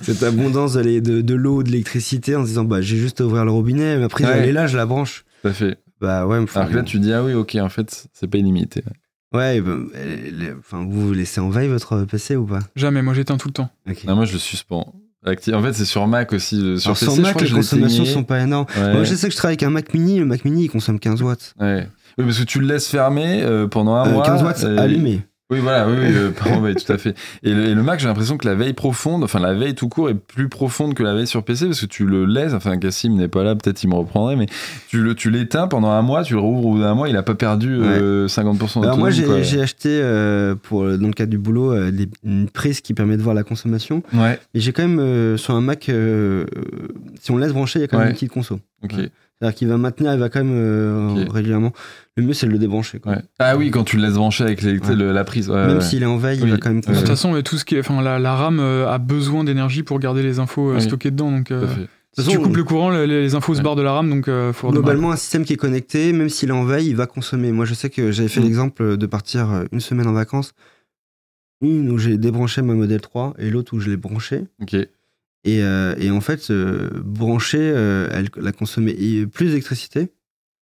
cette 0.00 0.22
abondance 0.22 0.74
de, 0.74 1.00
de, 1.00 1.20
de 1.20 1.34
l'eau, 1.34 1.62
de 1.62 1.70
l'électricité, 1.70 2.36
en 2.36 2.42
se 2.42 2.48
disant 2.48 2.64
bah 2.64 2.80
j'ai 2.80 2.96
juste 2.96 3.20
à 3.20 3.24
ouvrir 3.26 3.44
le 3.44 3.50
robinet, 3.50 3.98
mais 3.98 4.04
après 4.04 4.24
Ouais. 4.24 4.30
elle 4.38 4.48
est 4.48 4.52
là, 4.52 4.66
je 4.66 4.76
la 4.78 4.86
branche. 4.86 5.24
Tout 5.42 5.48
à 5.48 5.52
fait. 5.52 5.78
Bah 6.00 6.26
ouais, 6.26 6.42
Alors 6.54 6.68
que 6.70 6.76
là, 6.76 6.82
tu 6.82 6.98
dis 7.00 7.12
ah 7.12 7.22
oui, 7.22 7.34
ok, 7.34 7.58
en 7.60 7.68
fait, 7.68 8.06
c'est 8.14 8.26
pas 8.28 8.38
illimité. 8.38 8.82
Ouais, 9.34 9.62
elle- 9.94 10.56
enfin 10.58 10.84
vous 10.88 11.08
vous 11.08 11.12
laissez 11.12 11.40
en 11.40 11.50
veille 11.50 11.68
votre 11.68 12.04
PC 12.04 12.36
ou 12.36 12.46
pas? 12.46 12.60
Jamais, 12.76 13.02
moi 13.02 13.14
j'éteins 13.14 13.36
tout 13.36 13.48
le 13.48 13.54
temps. 13.54 13.70
Ok. 13.88 14.04
Non, 14.04 14.16
moi 14.16 14.24
je 14.24 14.32
le 14.32 14.38
suspends. 14.38 14.94
Acti- 15.26 15.52
En 15.54 15.62
fait, 15.62 15.74
c'est 15.74 15.84
sur 15.84 16.06
Mac 16.06 16.32
aussi. 16.32 16.56
euh, 16.56 16.78
Sur 16.78 16.88
Alors, 16.90 16.98
PC, 16.98 17.06
sans 17.10 17.16
je 17.16 17.20
Mac, 17.20 17.30
crois 17.32 17.40
que 17.40 17.44
les 17.44 17.50
je 17.50 17.54
l'ai 17.54 17.60
consommations 17.60 18.04
sont 18.06 18.24
pas 18.24 18.40
énormes. 18.40 18.64
Ouais. 18.74 18.92
Moi, 18.94 19.04
je 19.04 19.14
sais 19.14 19.26
que 19.28 19.32
je 19.34 19.36
travaille 19.36 19.52
avec 19.54 19.62
un 19.64 19.68
Mac 19.70 19.92
Mini. 19.92 20.18
Le 20.18 20.24
Mac 20.24 20.46
Mini, 20.46 20.64
il 20.64 20.68
consomme 20.70 20.98
15 20.98 21.20
watts. 21.20 21.52
Ouais. 21.60 21.86
Oui, 22.16 22.24
parce 22.24 22.38
que 22.38 22.44
tu 22.44 22.58
le 22.58 22.66
laisses 22.66 22.88
fermer 22.88 23.42
euh, 23.42 23.66
pendant 23.66 23.94
un 23.96 24.08
Euh, 24.08 24.12
mois. 24.12 24.24
15 24.24 24.42
watts 24.42 24.64
euh, 24.64 24.78
allumé. 24.78 25.20
Oui, 25.50 25.58
voilà, 25.60 25.88
oui, 25.88 25.94
oui, 25.98 26.06
euh, 26.14 26.30
par 26.36 26.60
veille, 26.60 26.76
tout 26.76 26.92
à 26.92 26.96
fait. 26.98 27.14
Et 27.42 27.52
le, 27.52 27.64
et 27.66 27.74
le 27.74 27.82
Mac, 27.82 27.98
j'ai 28.00 28.06
l'impression 28.06 28.36
que 28.36 28.46
la 28.46 28.54
veille 28.54 28.72
profonde, 28.72 29.24
enfin 29.24 29.40
la 29.40 29.52
veille 29.52 29.74
tout 29.74 29.88
court 29.88 30.08
est 30.10 30.14
plus 30.14 30.48
profonde 30.48 30.94
que 30.94 31.02
la 31.02 31.14
veille 31.14 31.26
sur 31.26 31.42
PC 31.42 31.66
parce 31.66 31.80
que 31.80 31.86
tu 31.86 32.06
le 32.06 32.24
laisses, 32.24 32.54
enfin 32.54 32.78
Cassim 32.78 33.14
n'est 33.16 33.28
pas 33.28 33.42
là, 33.42 33.54
peut-être 33.56 33.82
il 33.82 33.88
me 33.88 33.94
reprendrait, 33.96 34.36
mais 34.36 34.46
tu 34.88 35.02
le, 35.02 35.14
tu 35.14 35.30
l'éteins 35.30 35.66
pendant 35.66 35.90
un 35.90 36.02
mois, 36.02 36.22
tu 36.22 36.34
le 36.34 36.40
rouvres 36.40 36.66
au 36.66 36.70
bout 36.74 36.80
d'un 36.80 36.94
mois, 36.94 37.08
il 37.08 37.16
a 37.16 37.22
pas 37.22 37.34
perdu 37.34 37.78
euh, 37.80 38.26
50% 38.28 38.52
d'autonomie. 38.58 38.84
Alors 38.86 38.98
moi, 38.98 39.10
j'ai 39.10 39.60
acheté, 39.60 39.88
euh, 40.02 40.54
pour, 40.54 40.84
dans 40.84 41.06
le 41.08 41.12
cadre 41.12 41.30
du 41.30 41.38
boulot, 41.38 41.72
euh, 41.72 41.90
des- 41.90 42.08
une 42.24 42.48
prise 42.48 42.80
qui 42.80 42.94
permet 42.94 43.16
de 43.16 43.22
voir 43.22 43.34
la 43.34 43.42
consommation. 43.42 44.02
Ouais, 44.12 44.38
Et 44.54 44.60
j'ai 44.60 44.72
quand 44.72 44.82
même, 44.82 45.00
euh, 45.00 45.36
sur 45.36 45.54
un 45.54 45.60
Mac, 45.60 45.88
euh, 45.88 46.44
euh, 46.56 46.64
si 47.20 47.30
on 47.32 47.36
le 47.36 47.42
laisse 47.44 47.52
brancher, 47.52 47.80
il 47.80 47.82
y 47.82 47.84
a 47.84 47.88
quand 47.88 47.98
même 47.98 48.06
Ouais. 48.06 48.10
une 48.12 48.16
petite 48.16 48.30
conso. 48.32 48.60
Ok. 48.82 48.92
Ouais. 48.92 49.10
C'est-à-dire 49.38 49.54
qu'il 49.56 49.68
va 49.68 49.78
maintenir, 49.78 50.12
il 50.12 50.20
va 50.20 50.28
quand 50.28 50.44
même 50.44 50.52
euh, 50.54 51.24
régulièrement. 51.30 51.72
Le 52.16 52.24
mieux, 52.24 52.34
c'est 52.34 52.46
de 52.46 52.52
le 52.52 52.58
débrancher. 52.58 53.00
quoi. 53.00 53.12
Ouais. 53.12 53.22
Ah 53.38 53.56
oui, 53.56 53.70
quand 53.70 53.84
tu 53.84 53.96
le 53.96 54.02
laisses 54.02 54.14
brancher 54.14 54.44
avec 54.44 54.60
les- 54.60 54.78
Ouais. 54.78 54.94
le- 54.94 55.12
la 55.12 55.24
prise. 55.24 55.48
ouais, 55.48 55.66
Même 55.66 55.76
ouais. 55.78 55.82
s'il 55.82 56.02
est 56.02 56.06
en 56.06 56.18
veille, 56.18 56.40
Oui. 56.42 56.48
il 56.48 56.50
va 56.50 56.58
quand 56.58 56.68
même 56.70 56.80
De 56.82 56.86
toute 56.94 57.06
façon, 57.06 57.40
tout 57.42 57.56
ce 57.56 57.64
qui 57.64 57.76
est, 57.76 57.80
enfin, 57.80 58.02
la, 58.02 58.18
la 58.18 58.34
RAM 58.34 58.60
euh, 58.60 58.86
a 58.90 58.98
besoin 58.98 59.42
d'énergie 59.44 59.82
pour 59.82 59.98
garder 59.98 60.22
les 60.22 60.38
infos 60.40 60.70
euh, 60.72 60.74
Oui. 60.74 60.82
stockées 60.82 61.10
dedans. 61.10 61.30
Donc, 61.30 61.50
euh, 61.52 61.66
si 61.68 61.74
toute 61.76 62.24
tu 62.26 62.30
façon, 62.32 62.42
coupes 62.42 62.56
le 62.56 62.64
courant, 62.64 62.90
les, 62.90 63.06
les 63.06 63.34
infos 63.34 63.54
se 63.54 63.62
barrent 63.62 63.76
de 63.76 63.82
la 63.82 63.92
RAM, 63.94 64.10
donc 64.10 64.28
euh, 64.28 64.52
faut 64.52 64.66
redémarrer. 64.68 64.92
Globalement, 64.92 65.12
un 65.12 65.16
système 65.16 65.44
qui 65.46 65.54
est 65.54 65.56
connecté, 65.56 66.12
même 66.12 66.28
s'il 66.28 66.50
est 66.50 66.52
en 66.52 66.64
veille, 66.64 66.88
il 66.88 66.96
va 66.96 67.06
consommer. 67.06 67.50
Moi, 67.50 67.64
je 67.64 67.72
sais 67.72 67.88
que 67.88 68.12
j'avais 68.12 68.28
fait 68.28 68.40
Mm. 68.40 68.44
l'exemple 68.44 68.96
de 68.98 69.06
partir 69.06 69.64
une 69.72 69.80
semaine 69.80 70.06
en 70.06 70.12
vacances. 70.12 70.52
Une 71.62 71.90
où 71.90 71.96
j'ai 71.98 72.18
débranché 72.18 72.60
ma 72.62 72.74
modèle 72.74 73.00
3 73.00 73.34
et 73.38 73.48
l'autre 73.50 73.74
où 73.74 73.80
je 73.80 73.88
l'ai 73.90 73.96
branché. 73.96 74.44
Ok. 74.62 74.76
Et, 75.44 75.62
euh, 75.62 75.94
et 75.98 76.10
en 76.10 76.20
fait, 76.20 76.50
euh, 76.50 76.90
brancher, 77.02 77.58
euh, 77.60 78.08
elle, 78.12 78.28
elle 78.36 78.46
a 78.46 78.52
consommé 78.52 78.92
plus 79.26 79.46
d'électricité. 79.48 80.08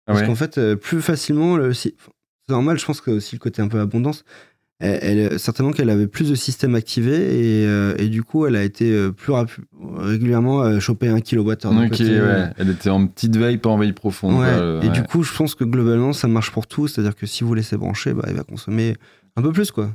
Ah 0.08 0.14
Parce 0.14 0.22
ouais. 0.22 0.28
qu'en 0.28 0.36
fait, 0.36 0.60
plus 0.76 1.02
facilement, 1.02 1.58
le, 1.58 1.74
si- 1.74 1.96
c'est 2.48 2.52
normal, 2.54 2.78
je 2.80 2.86
pense 2.86 3.00
que 3.00 3.12
aussi 3.12 3.36
le 3.36 3.40
côté 3.40 3.62
un 3.62 3.68
peu 3.68 3.80
abondance, 3.80 4.26
elle, 4.80 5.20
elle- 5.20 5.40
certainement 5.40 5.72
qu'elle 5.72 5.90
avait 5.92 6.08
plus 6.08 6.30
de 6.30 6.36
systèmes 6.36 6.76
activés 6.76 7.16
et, 7.62 7.66
euh, 7.68 7.96
et 8.00 8.10
du 8.10 8.24
coup, 8.24 8.46
elle 8.48 8.56
a 8.58 8.64
été 8.64 9.10
plus 9.16 9.32
régulièrement 9.96 10.64
euh, 10.64 10.80
choper 10.80 11.08
un 11.08 11.22
kilowattheure. 11.22 11.72
de 11.74 11.86
Ok, 11.86 11.92
côté. 11.92 12.20
ouais. 12.22 12.50
Elle 12.58 12.70
était 12.72 12.90
en 12.90 13.08
petite 13.08 13.38
veille, 13.38 13.58
pas 13.58 13.70
en 13.70 13.78
veille 13.78 13.94
profonde. 13.94 14.40
Ouais. 14.42 14.86
Et 14.86 14.90
ouais. 14.90 14.94
du 14.94 15.04
coup, 15.04 15.24
je 15.24 15.34
pense 15.34 15.56
que 15.56 15.64
globalement, 15.64 16.12
ça 16.14 16.28
marche 16.28 16.52
pour 16.52 16.68
tout. 16.68 16.88
C'est-à-dire 16.88 17.16
que 17.16 17.26
si 17.26 17.44
vous 17.44 17.54
laissez 17.54 17.78
brancher, 17.78 18.14
bah, 18.14 18.26
il 18.28 18.34
va 18.36 18.44
consommer 18.44 18.96
un 19.36 19.42
peu 19.42 19.52
plus, 19.52 19.72
quoi. 19.72 19.92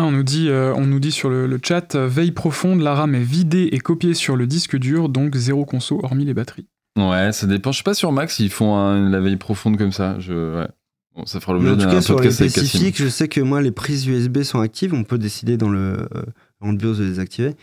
Ah, 0.00 0.04
on, 0.04 0.12
nous 0.12 0.22
dit, 0.22 0.48
euh, 0.48 0.72
on 0.76 0.86
nous 0.86 1.00
dit 1.00 1.10
sur 1.10 1.28
le, 1.28 1.48
le 1.48 1.58
chat, 1.60 1.96
euh, 1.96 2.06
veille 2.06 2.30
profonde, 2.30 2.80
la 2.80 2.94
RAM 2.94 3.16
est 3.16 3.22
vidée 3.22 3.68
et 3.72 3.78
copiée 3.80 4.14
sur 4.14 4.36
le 4.36 4.46
disque 4.46 4.76
dur, 4.76 5.08
donc 5.08 5.34
zéro 5.34 5.64
conso 5.64 5.98
hormis 6.04 6.24
les 6.24 6.34
batteries. 6.34 6.66
Ouais, 6.96 7.32
ça 7.32 7.48
dépend. 7.48 7.72
Je 7.72 7.78
sais 7.78 7.82
pas 7.82 7.94
sur 7.94 8.12
Mac 8.12 8.30
s'ils 8.30 8.50
font 8.50 8.76
un- 8.76 9.08
la 9.10 9.18
veille 9.18 9.36
profonde 9.36 9.76
comme 9.76 9.90
ça. 9.90 10.16
Je, 10.20 10.60
ouais. 10.60 10.68
Bon, 11.16 11.26
ça 11.26 11.40
fera 11.40 11.52
l'objet 11.54 11.70
en 11.70 11.74
tout 11.74 11.80
d'un 11.80 11.90
cas, 11.90 12.00
sur 12.00 12.14
les 12.20 12.28
podcast 12.28 12.48
spécifiques, 12.48 12.96
je 12.96 13.08
sais 13.08 13.26
que 13.26 13.40
moi, 13.40 13.60
les 13.60 13.72
prises 13.72 14.06
USB 14.06 14.42
sont 14.42 14.60
actives. 14.60 14.94
On 14.94 15.02
peut 15.02 15.18
décider 15.18 15.56
dans 15.56 15.68
le, 15.68 15.96
euh, 16.14 16.22
dans 16.60 16.70
le 16.70 16.76
BIOS 16.76 16.94
de 16.94 17.04
les 17.04 17.18
activer. 17.18 17.54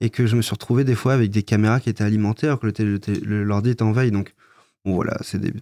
Et 0.00 0.10
que 0.10 0.26
je 0.26 0.34
me 0.34 0.42
suis 0.42 0.50
retrouvé 0.52 0.82
des 0.82 0.96
fois 0.96 1.12
avec 1.14 1.30
des 1.30 1.44
caméras 1.44 1.78
qui 1.78 1.90
étaient 1.90 2.02
alimentées 2.02 2.48
alors 2.48 2.58
que 2.58 2.66
le 2.66 2.72
télé- 2.72 2.90
le 2.90 2.98
télé- 2.98 3.20
le- 3.20 3.44
l'ordi 3.44 3.70
était 3.70 3.84
en 3.84 3.92
veille. 3.92 4.10
Donc, 4.10 4.34
bon, 4.84 4.94
voilà, 4.94 5.16
c'est 5.20 5.38
des. 5.40 5.52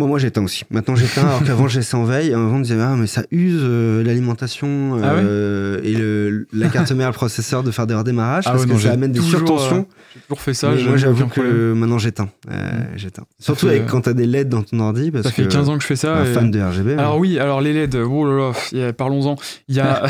Bon, 0.00 0.06
moi 0.08 0.18
j'éteins 0.18 0.42
aussi. 0.42 0.64
Maintenant 0.70 0.96
j'éteins, 0.96 1.26
alors 1.26 1.44
qu'avant 1.44 1.68
je 1.68 1.76
laissais 1.78 1.94
en 1.94 2.04
veille. 2.04 2.32
Avant 2.32 2.56
on 2.56 2.60
disait, 2.60 2.78
ah, 2.80 2.94
mais 2.96 3.06
ça 3.06 3.22
use 3.30 3.60
euh, 3.62 4.02
l'alimentation 4.02 4.92
Ah 5.02 5.14
ouais 5.14 5.20
euh, 5.22 5.78
et 5.84 5.92
le, 5.92 6.46
la 6.54 6.68
carte 6.68 6.90
mère, 6.92 7.08
le 7.08 7.12
processeur 7.14 7.62
de 7.62 7.70
faire 7.70 7.86
des 7.86 7.94
redémarrages 7.94 8.44
Ah 8.46 8.52
parce 8.52 8.62
ouais, 8.62 8.68
que 8.68 8.72
non, 8.72 8.78
ça 8.78 8.92
amène 8.92 9.12
des 9.12 9.20
surtensions. 9.20 9.86
J'ai 10.14 10.20
toujours 10.22 10.40
fait 10.40 10.54
ça. 10.54 10.70
Mais 10.74 10.82
moi 10.82 10.96
j'avoue 10.96 11.26
problème. 11.26 11.52
que 11.52 11.72
maintenant 11.74 11.98
j'éteins. 11.98 12.30
Euh, 12.50 12.70
j'éteins. 12.96 13.24
Surtout 13.38 13.66
fait, 13.66 13.72
avec, 13.76 13.82
euh, 13.82 13.90
quand 13.90 14.00
t'as 14.00 14.14
des 14.14 14.26
LED 14.26 14.48
dans 14.48 14.62
ton 14.62 14.80
ordi. 14.80 15.10
Parce 15.10 15.24
Ça 15.24 15.30
fait 15.32 15.42
que 15.42 15.48
15 15.48 15.68
ans 15.68 15.76
que 15.76 15.82
je 15.82 15.86
fais 15.86 15.96
ça. 15.96 16.16
un 16.16 16.24
et- 16.24 16.32
fan 16.32 16.50
de 16.50 16.60
RGB. 16.60 16.94
Alors 16.94 17.14
mais- 17.14 17.20
oui, 17.20 17.38
alors 17.38 17.60
les 17.60 17.72
LED, 17.74 17.94
oh 17.96 18.24
là 18.26 18.52
là, 18.72 18.92
parlons-en. 18.94 19.36
Il 19.68 19.76
y 19.76 19.80
a, 19.80 20.02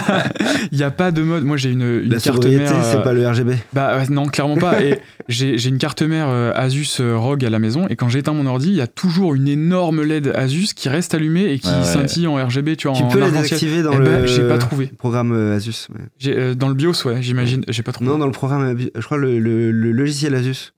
il 0.72 0.78
y 0.78 0.82
a 0.82 0.90
pas 0.90 1.10
de 1.10 1.22
mode. 1.22 1.44
Moi 1.44 1.56
j'ai 1.56 1.70
une, 1.70 1.82
une 1.82 2.10
la 2.10 2.20
carte 2.20 2.44
mère. 2.46 2.72
c'est 2.84 2.96
euh, 2.96 3.00
pas 3.00 3.12
le 3.12 3.26
RGB. 3.28 3.54
Bah 3.72 3.98
non, 4.10 4.26
clairement 4.26 4.56
pas. 4.56 4.82
Et 4.82 5.00
j'ai 5.28 5.68
une 5.68 5.78
carte 5.78 6.02
mère 6.02 6.26
euh, 6.28 6.52
Asus 6.54 6.98
euh, 7.00 7.16
ROG 7.16 7.44
à 7.44 7.50
la 7.50 7.58
maison 7.58 7.86
et 7.88 7.96
quand 7.96 8.08
j'éteins 8.08 8.32
mon 8.32 8.46
ordi, 8.46 8.68
il 8.68 8.74
y 8.76 8.80
a 8.80 8.86
toujours 8.86 9.23
une 9.32 9.48
énorme 9.48 10.02
LED 10.02 10.28
Asus 10.34 10.74
qui 10.74 10.88
reste 10.90 11.14
allumée 11.14 11.44
et 11.52 11.58
qui 11.58 11.68
ouais. 11.68 11.84
scintille 11.84 12.26
en 12.26 12.34
RGB, 12.34 12.76
tu 12.76 12.88
vois, 12.88 12.96
Tu 12.96 13.02
en 13.04 13.08
peux 13.08 13.20
la 13.20 13.30
désactiver 13.30 13.82
dans 13.82 13.92
Eh 13.94 13.98
le 13.98 14.04
ben, 14.04 14.26
j'ai 14.26 14.46
pas 14.46 14.58
trouvé. 14.58 14.88
programme 14.88 15.32
euh, 15.32 15.56
Asus. 15.56 15.88
ouais. 15.94 16.34
Euh, 16.36 16.54
dans 16.54 16.68
le 16.68 16.74
BIOS, 16.74 17.06
ouais, 17.06 17.22
j'imagine. 17.22 17.64
J'ai 17.68 17.82
pas 17.82 17.92
trouvé. 17.92 18.10
Non, 18.10 18.18
dans 18.18 18.26
le 18.26 18.32
programme, 18.32 18.76
euh, 18.76 18.90
je 18.94 19.00
crois 19.00 19.16
le, 19.16 19.38
le- 19.38 19.70
le 19.72 19.92
logiciel 19.92 20.34
Asus. 20.34 20.72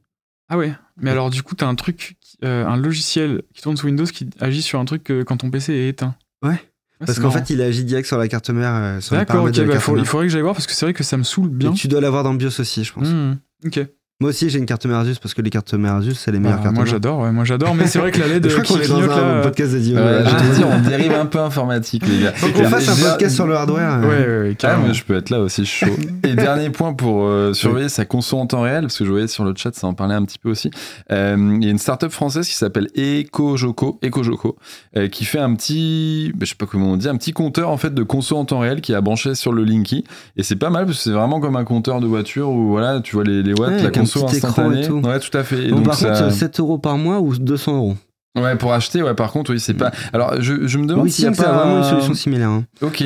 Ah 0.49 0.57
ouais. 0.57 0.73
Mais 1.01 1.11
alors 1.11 1.31
du 1.31 1.43
coup, 1.43 1.57
t'as 1.57 1.67
un 1.67 1.75
truc, 1.75 2.17
euh, 2.45 2.65
un 2.65 2.77
logiciel 2.77 3.43
qui 3.55 3.63
tourne 3.63 3.77
sous 3.77 3.87
Windows 3.87 4.05
qui 4.05 4.31
agit 4.39 4.63
sur 4.63 4.79
un 4.79 4.85
truc 4.85 5.11
quand 5.27 5.39
ton 5.39 5.51
PC 5.51 5.73
est 5.73 5.89
éteint. 5.89 6.15
Ouais. 6.43 6.61
Parce 7.05 7.19
qu'en 7.19 7.31
fait, 7.31 7.51
il 7.51 7.61
agit 7.61 7.85
direct 7.85 8.07
sur 8.09 8.17
la 8.17 8.27
carte 8.29 8.49
mère. 8.51 8.73
euh, 8.75 9.01
D'accord, 9.11 9.45
ok, 9.45 9.67
bah, 9.67 9.79
faut- 9.81 9.99
il 9.99 10.05
faudrait 10.07 10.27
que 10.29 10.33
j'aille 10.33 10.41
voir 10.43 10.55
parce 10.55 10.67
que 10.67 10.73
c'est 10.73 10.87
vrai 10.87 10.95
que 10.95 11.03
ça 11.05 11.17
me 11.19 11.25
saoule 11.25 11.49
bien. 11.51 11.73
Et 11.73 11.75
tu 11.75 11.89
dois 11.89 12.01
l'avoir 12.01 12.23
dans 12.25 12.33
le 12.33 12.39
BIOS 12.39 12.59
aussi, 12.61 12.85
je 12.85 12.93
pense. 12.95 13.09
Mmh, 13.09 13.37
ok. 13.67 13.87
Moi 14.19 14.31
aussi, 14.31 14.49
j'ai 14.49 14.59
une 14.59 14.65
carte 14.65 14.87
mère 14.87 14.97
Asus 14.97 15.17
parce 15.21 15.35
que 15.35 15.43
les 15.43 15.51
cartes 15.51 15.75
mère 15.75 15.97
Asus, 15.97 16.15
c'est 16.15 16.33
les 16.33 16.39
meilleures 16.41 16.57
Bah, 16.57 16.63
cartes 16.65 16.75
moi 16.77 16.87
j'adore, 16.87 17.19
ouais, 17.21 17.33
moi 17.33 17.45
j'adore, 17.45 17.75
mais 17.75 17.87
c'est 17.87 17.99
vrai 17.99 18.11
que 18.13 18.19
la 18.19 18.27
LED 18.29 18.49
Je 18.49 18.55
crois 18.63 18.65
qui 18.65 18.73
qu'on 18.73 18.81
est 18.81 18.89
dans 19.07 19.13
un 19.13 19.35
là. 19.37 19.41
podcast 19.43 19.73
dédié. 19.73 19.95
Ouais, 19.95 20.01
euh, 20.01 20.25
je 20.25 20.35
à- 20.35 20.39
te 20.41 20.55
dis, 20.55 20.65
on 20.65 20.89
dérive 20.89 21.13
un 21.13 21.27
peu 21.27 21.39
informatique, 21.39 22.03
les 22.09 22.23
gars. 22.23 22.33
Faut 22.33 22.49
qu'on 22.49 22.65
fasse 22.65 22.89
un 22.89 23.11
podcast 23.11 23.35
sur 23.35 23.47
le 23.47 23.55
hardware. 23.55 24.01
Ouais, 24.01 24.07
euh. 24.07 24.09
ouais, 24.09 24.49
ouais, 24.49 24.51
Ah, 24.53 24.55
carrément. 24.55 24.87
mais 24.89 24.95
je 24.95 25.05
peux 25.05 25.17
être 25.17 25.29
là 25.29 25.41
aussi, 25.41 25.67
je 25.67 25.69
suis 25.71 25.85
chaud. 25.87 25.93
Et 26.25 26.35
dernier 26.35 26.71
point 26.71 26.95
pour 26.95 27.27
euh, 27.27 27.53
surveiller 27.53 27.91
sa 27.91 28.07
conso 28.07 28.39
en 28.39 28.47
temps 28.47 28.63
réel, 28.63 28.85
parce 28.85 28.97
que 28.97 29.05
je 29.05 29.11
voyais 29.11 29.29
sur 29.29 29.45
le 29.45 29.53
chat, 29.55 29.75
ça 29.75 29.87
en 29.87 29.93
parlait 29.93 30.15
un 30.15 30.25
petit 30.25 30.39
peu 30.39 30.49
aussi. 30.49 30.71
Euh, 31.13 31.37
Il 31.61 31.65
y 31.65 31.69
a 31.69 31.71
une 31.71 31.77
startup 31.79 32.11
française 32.11 32.49
qui 32.49 32.55
s'appelle 32.55 32.89
EcoJoco, 32.97 33.99
EcoJoco 34.03 34.57
euh, 34.97 35.09
qui 35.09 35.27
fait 35.27 35.41
un 35.41 35.55
petit, 35.55 36.33
bah, 36.35 36.47
je 36.47 36.49
sais 36.49 36.55
pas 36.57 36.65
comment 36.65 36.93
on 36.93 36.97
dit, 36.97 37.07
un 37.11 37.17
petit 37.17 37.33
compteur 37.33 37.69
en 37.69 37.77
fait 37.77 37.93
de 37.93 38.03
conso 38.03 38.35
en 38.39 38.47
temps 38.47 38.61
réel 38.61 38.81
qui 38.81 38.95
a 38.95 39.01
branché 39.03 39.35
sur 39.35 39.53
le 39.53 39.63
Linky. 39.63 40.05
Et 40.39 40.43
c'est 40.43 40.57
pas 40.57 40.71
mal 40.71 40.87
parce 40.87 40.97
que 40.97 41.05
c'est 41.05 41.11
vraiment 41.11 41.39
comme 41.39 41.57
un 41.57 41.65
compteur 41.65 42.01
de 42.01 42.07
voiture 42.07 42.49
où 42.49 42.69
voilà, 42.71 43.01
tu 43.01 43.15
vois 43.15 43.25
les, 43.25 43.43
les 43.43 43.53
watts, 43.53 43.67
Ouais, 43.73 43.83
la 43.83 43.91
un 44.07 44.21
conso 44.21 44.27
petit 44.27 44.37
écran 44.39 44.73
et 44.73 44.87
tout. 44.87 45.01
Ouais, 45.01 45.19
tout 45.21 45.37
à 45.37 45.45
fait. 45.45 45.65
Et 45.65 45.69
Donc, 45.69 45.79
donc, 45.79 45.87
par 45.87 45.95
ça- 45.95 46.11
contre, 46.13 46.33
7 46.33 46.61
euros 46.61 46.79
par 46.79 46.97
mois 46.99 47.21
ou 47.21 47.37
200 47.37 47.77
euros 47.77 47.97
Ouais, 48.37 48.55
pour 48.57 48.73
acheter, 48.73 49.03
ouais, 49.03 49.15
par 49.15 49.33
contre, 49.33 49.53
oui, 49.53 49.61
c'est 49.61 49.75
pas. 49.75 49.91
Alors, 50.13 50.35
je, 50.41 50.67
je 50.67 50.79
me 50.79 50.87
demande 50.87 51.05
Oui, 51.05 51.11
s'il 51.11 51.25
y 51.25 51.29
a 51.29 51.33
pas. 51.33 51.53
vraiment 51.53 51.79
une 51.79 51.85
un- 51.85 51.89
solution 51.91 52.15
similaire. 52.15 52.51
hein. 52.51 52.65
Ok. 52.83 53.03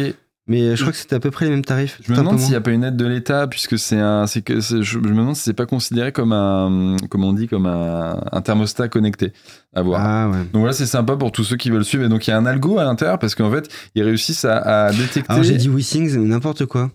Mais 0.49 0.75
je 0.75 0.81
crois 0.83 0.91
que 0.91 0.99
c'était 0.99 1.15
à 1.15 1.21
peu 1.21 1.31
près 1.31 1.45
les 1.45 1.53
mêmes 1.53 1.65
tarifs. 1.65 2.01
Je 2.05 2.11
me 2.11 2.17
demande 2.17 2.41
s'il 2.41 2.51
n'y 2.51 2.57
a 2.57 2.61
pas 2.61 2.73
une 2.73 2.83
aide 2.83 2.97
de 2.97 3.07
l'État, 3.07 3.47
puisque 3.47 3.79
c'est 3.79 4.01
un. 4.01 4.27
c'est 4.27 4.43
que 4.43 4.59
je, 4.59 4.83
je 4.83 4.99
me 4.99 5.07
demande 5.07 5.37
si 5.37 5.43
c'est 5.43 5.53
pas 5.53 5.67
considéré 5.67 6.11
comme 6.11 6.33
un. 6.33 6.97
Comment 7.09 7.29
on 7.29 7.33
dit 7.33 7.47
Comme 7.47 7.67
un, 7.67 8.19
un 8.33 8.41
thermostat 8.41 8.89
connecté 8.89 9.33
à 9.73 9.83
voir. 9.83 10.01
Ah 10.05 10.29
ouais. 10.29 10.39
Donc 10.53 10.55
voilà, 10.63 10.73
c'est 10.73 10.87
sympa 10.87 11.15
pour 11.15 11.31
tous 11.31 11.45
ceux 11.45 11.57
qui 11.57 11.71
veulent 11.71 11.85
suivre. 11.85 12.03
Et 12.03 12.09
donc 12.09 12.27
il 12.27 12.31
y 12.31 12.33
a 12.33 12.37
un 12.37 12.47
algo 12.47 12.79
à 12.81 12.85
l'intérieur 12.85 13.21
parce 13.21 13.37
qu'en 13.37 13.51
fait, 13.53 13.69
ils 13.95 14.03
réussissent 14.03 14.45
à, 14.45 14.57
à 14.87 14.91
détecter. 14.91 15.31
Alors 15.31 15.45
j'ai 15.45 15.55
dit 15.57 15.69
WeSings, 15.69 16.17
n'importe 16.19 16.67
quoi. 16.67 16.91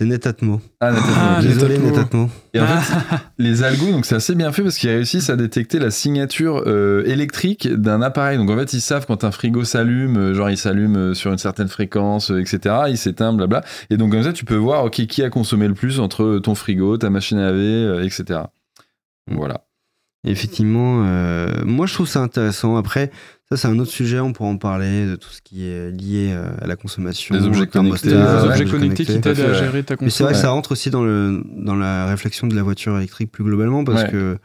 C'est 0.00 0.06
Netatmo. 0.06 0.62
Ah. 0.80 0.92
Ah, 0.96 1.40
Désolé 1.42 1.76
Netatmo. 1.76 1.90
Netatmo. 1.90 2.30
Et 2.54 2.60
en 2.60 2.66
fait, 2.66 2.94
les 3.38 3.62
algos, 3.62 3.92
donc 3.92 4.06
c'est 4.06 4.14
assez 4.14 4.34
bien 4.34 4.50
fait 4.50 4.62
parce 4.62 4.78
qu'ils 4.78 4.88
réussissent 4.88 5.28
à 5.28 5.36
détecter 5.36 5.78
la 5.78 5.90
signature 5.90 6.62
euh, 6.66 7.04
électrique 7.04 7.68
d'un 7.68 8.00
appareil. 8.00 8.38
Donc 8.38 8.48
en 8.48 8.56
fait, 8.56 8.72
ils 8.72 8.80
savent 8.80 9.04
quand 9.04 9.24
un 9.24 9.30
frigo 9.30 9.62
s'allume, 9.62 10.16
euh, 10.16 10.32
genre 10.32 10.48
il 10.48 10.56
s'allume 10.56 10.96
euh, 10.96 11.14
sur 11.14 11.30
une 11.32 11.38
certaine 11.38 11.68
fréquence, 11.68 12.30
etc. 12.30 12.76
Il 12.88 12.96
s'éteint, 12.96 13.34
blabla. 13.34 13.62
Et 13.90 13.98
donc 13.98 14.12
comme 14.12 14.22
ça, 14.22 14.32
tu 14.32 14.46
peux 14.46 14.56
voir, 14.56 14.86
ok, 14.86 15.04
qui 15.04 15.22
a 15.22 15.28
consommé 15.28 15.68
le 15.68 15.74
plus 15.74 16.00
entre 16.00 16.38
ton 16.38 16.54
frigo, 16.54 16.96
ta 16.96 17.10
machine 17.10 17.36
à 17.36 17.50
laver, 17.50 17.60
euh, 17.60 18.02
etc. 18.02 18.40
Voilà. 19.30 19.66
Effectivement, 20.24 21.02
euh, 21.06 21.48
moi 21.64 21.86
je 21.86 21.94
trouve 21.94 22.06
ça 22.08 22.20
intéressant. 22.20 22.76
Après, 22.76 23.10
ça 23.48 23.56
c'est 23.56 23.68
un 23.68 23.78
autre 23.78 23.90
sujet, 23.90 24.20
on 24.20 24.32
pourra 24.32 24.50
en 24.50 24.58
parler 24.58 25.06
de 25.06 25.16
tout 25.16 25.30
ce 25.30 25.40
qui 25.40 25.64
est 25.66 25.90
lié 25.90 26.30
euh, 26.32 26.50
à 26.60 26.66
la 26.66 26.76
consommation. 26.76 27.34
Les 27.34 27.44
objets 27.46 27.66
connectés, 27.66 28.08
Des 28.10 28.14
Ah, 28.16 28.44
objets 28.44 28.64
connectés 28.66 29.04
qui 29.06 29.20
t'aident 29.20 29.40
à 29.40 29.54
gérer 29.54 29.82
ta 29.82 29.96
Mais 30.00 30.10
c'est 30.10 30.22
vrai 30.22 30.32
consommation. 30.32 30.32
que 30.32 30.34
ça 30.36 30.50
rentre 30.50 30.72
aussi 30.72 30.90
dans, 30.90 31.02
le, 31.04 31.42
dans 31.56 31.74
la 31.74 32.06
réflexion 32.06 32.46
de 32.46 32.54
la 32.54 32.62
voiture 32.62 32.96
électrique 32.98 33.32
plus 33.32 33.44
globalement 33.44 33.82
parce 33.82 34.02
Ouais. 34.02 34.10
que 34.10 34.38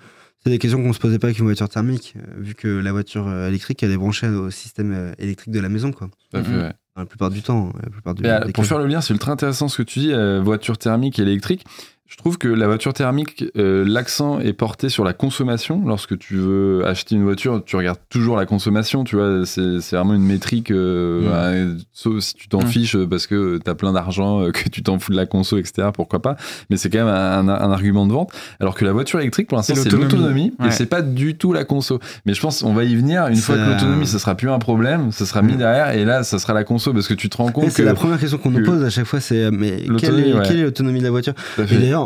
c'est 0.44 0.50
des 0.50 0.60
questions 0.60 0.82
qu'on 0.82 0.94
se 0.94 1.00
posait 1.00 1.20
pas 1.20 1.28
avec 1.28 1.40
une 1.40 1.46
voiture 1.46 1.68
thermique, 1.68 2.14
euh, 2.18 2.22
vu 2.38 2.54
que 2.56 2.68
la 2.70 2.92
voiture 2.94 3.28
électrique 3.46 3.84
elle 3.84 3.92
est 3.92 3.98
branchée 3.98 4.28
au 4.30 4.50
système 4.52 5.14
électrique 5.20 5.54
de 5.54 5.60
la 5.60 5.68
maison, 5.70 5.92
quoi. 5.92 6.10
Fait, 6.32 6.42
Mhm. 6.42 6.58
ouais. 6.62 6.72
Dans 6.96 7.02
la 7.02 7.06
plupart 7.08 7.30
du 7.30 7.42
temps. 7.42 7.74
La 7.84 7.90
plupart 7.90 8.16
du, 8.16 8.24
Et, 8.26 8.30
des 8.46 8.54
pour 8.54 8.64
cas. 8.64 8.70
faire 8.70 8.78
le 8.80 8.88
lien, 8.88 9.02
c'est 9.02 9.14
ultra 9.14 9.34
intéressant 9.34 9.68
ce 9.68 9.76
que 9.80 9.84
tu 9.84 10.00
dis, 10.00 10.14
euh, 10.14 10.40
voiture 10.42 10.78
thermique 10.78 11.20
et 11.20 11.24
électrique. 11.24 11.66
Je 12.08 12.18
trouve 12.18 12.38
que 12.38 12.48
la 12.48 12.68
voiture 12.68 12.94
thermique, 12.94 13.46
euh, 13.58 13.84
l'accent 13.86 14.39
est 14.39 14.54
porté 14.54 14.89
sur 14.89 15.04
la 15.04 15.13
consommation. 15.13 15.82
Lorsque 15.86 16.18
tu 16.20 16.36
veux 16.36 16.86
acheter 16.86 17.15
une 17.15 17.24
voiture, 17.24 17.63
tu 17.65 17.76
regardes 17.76 18.00
toujours 18.10 18.38
la 18.38 18.46
consommation, 18.46 19.04
tu 19.04 19.15
vois, 19.15 19.44
c'est 19.46 19.82
c'est 19.82 19.96
vraiment 19.96 20.13
une 20.13 20.24
métrique, 20.24 20.70
euh, 20.70 21.72
ouais, 21.72 21.76
sauf 21.94 22.20
si 22.20 22.36
tu 22.36 22.48
t'en 22.48 22.60
Mm. 22.62 22.68
fiches 22.68 22.98
parce 23.10 23.26
que 23.26 23.58
tu 23.63 23.70
as 23.70 23.74
plein 23.76 23.91
d'argent, 23.91 24.41
euh, 24.44 24.52
que 24.52 24.70
tu 24.70 24.84
t'en 24.84 25.00
fous 25.00 25.12
de 25.13 25.18
la 25.18 25.26
conso, 25.26 25.58
etc., 25.58 25.89
pourquoi 25.94 26.22
pas. 26.22 26.36
Mais 26.70 26.78
c'est 26.78 26.91
quand 26.91 27.00
même 27.00 27.08
un, 27.13 27.48
un 27.50 27.72
argument 27.72 28.06
de 28.06 28.13
vente. 28.13 28.32
Alors 28.60 28.76
que 28.76 28.86
la 28.86 28.94
voiture 28.94 29.20
électrique, 29.20 29.48
pour 29.48 29.58
l'instant, 29.58 29.74
C'est 29.76 29.82
c'est 29.82 29.89
l'autonomie. 29.89 30.13
l'autonomie 30.13 30.54
et 30.60 30.63
Ouais. 30.65 30.72
c'est 30.72 30.86
pas 30.86 31.02
du 31.02 31.36
tout 31.36 31.54
la 31.54 31.65
conso. 31.65 32.00
Mais 32.28 32.36
je 32.36 32.39
pense 32.41 32.62
on 32.62 32.74
va 32.74 32.84
y 32.84 32.96
venir 32.96 33.26
une 33.28 33.36
fois 33.36 33.56
que 33.56 33.62
l'autonomie, 33.72 34.04
euh, 34.04 34.06
ce 34.06 34.20
sera 34.20 34.36
plus 34.36 34.52
un 34.52 34.60
problème, 34.60 35.12
ce 35.12 35.26
sera 35.26 35.41
mis 35.41 35.54
Mm. 35.54 35.58
derrière 35.58 35.89
et 35.91 36.06
là, 36.06 36.24
ça 36.24 36.38
sera 36.38 36.54
la 36.54 36.63
conso 36.63 36.94
parce 36.94 37.08
que 37.08 37.15
tu 37.15 37.30
te 37.30 37.38
rends 37.38 37.48
Ouais, 37.48 37.52
compte 37.52 37.65
que. 37.65 37.72
c'est 37.72 37.84
la 37.84 37.96
première 37.96 38.20
question 38.20 38.38
qu'on 38.38 38.52
nous 38.52 38.63
pose 38.63 38.84
à 38.84 38.91
chaque 38.91 39.06
fois, 39.06 39.20
c'est 39.20 39.46
euh, 39.46 39.52
mais 39.52 39.78
quelle 39.78 39.88
L'autonomie, 39.88 40.30
est, 40.30 40.34
ouais. 40.36 40.44
quelle 40.48 40.60
est 40.60 40.63
l'autonomie 40.63 41.00
de 41.00 41.04
la 41.06 41.10
voiture? 41.12 41.34
Et 41.58 41.63
d'ailleurs, 41.78 42.05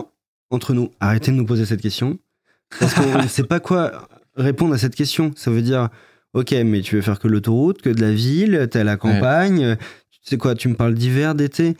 entre 0.51 0.73
nous, 0.73 0.91
arrêtez 0.99 1.31
de 1.31 1.35
nous 1.37 1.45
poser 1.45 1.65
cette 1.65 1.81
question. 1.81 2.17
Parce 2.79 2.93
qu'on 2.93 3.21
ne 3.21 3.27
sait 3.27 3.43
pas 3.43 3.59
quoi 3.59 4.07
répondre 4.35 4.73
à 4.73 4.77
cette 4.77 4.95
question. 4.95 5.31
Ça 5.35 5.51
veut 5.51 5.61
dire, 5.61 5.89
ok, 6.33 6.51
mais 6.65 6.81
tu 6.81 6.95
veux 6.95 7.01
faire 7.01 7.19
que 7.19 7.27
l'autoroute, 7.27 7.81
que 7.81 7.89
de 7.89 8.01
la 8.01 8.11
ville, 8.11 8.67
t'es 8.71 8.79
à 8.79 8.83
la 8.83 8.97
campagne, 8.97 9.75
tu 10.11 10.19
sais 10.23 10.37
quoi, 10.37 10.55
tu 10.55 10.67
me 10.69 10.75
parles 10.75 10.93
d'hiver, 10.93 11.35
d'été. 11.35 11.75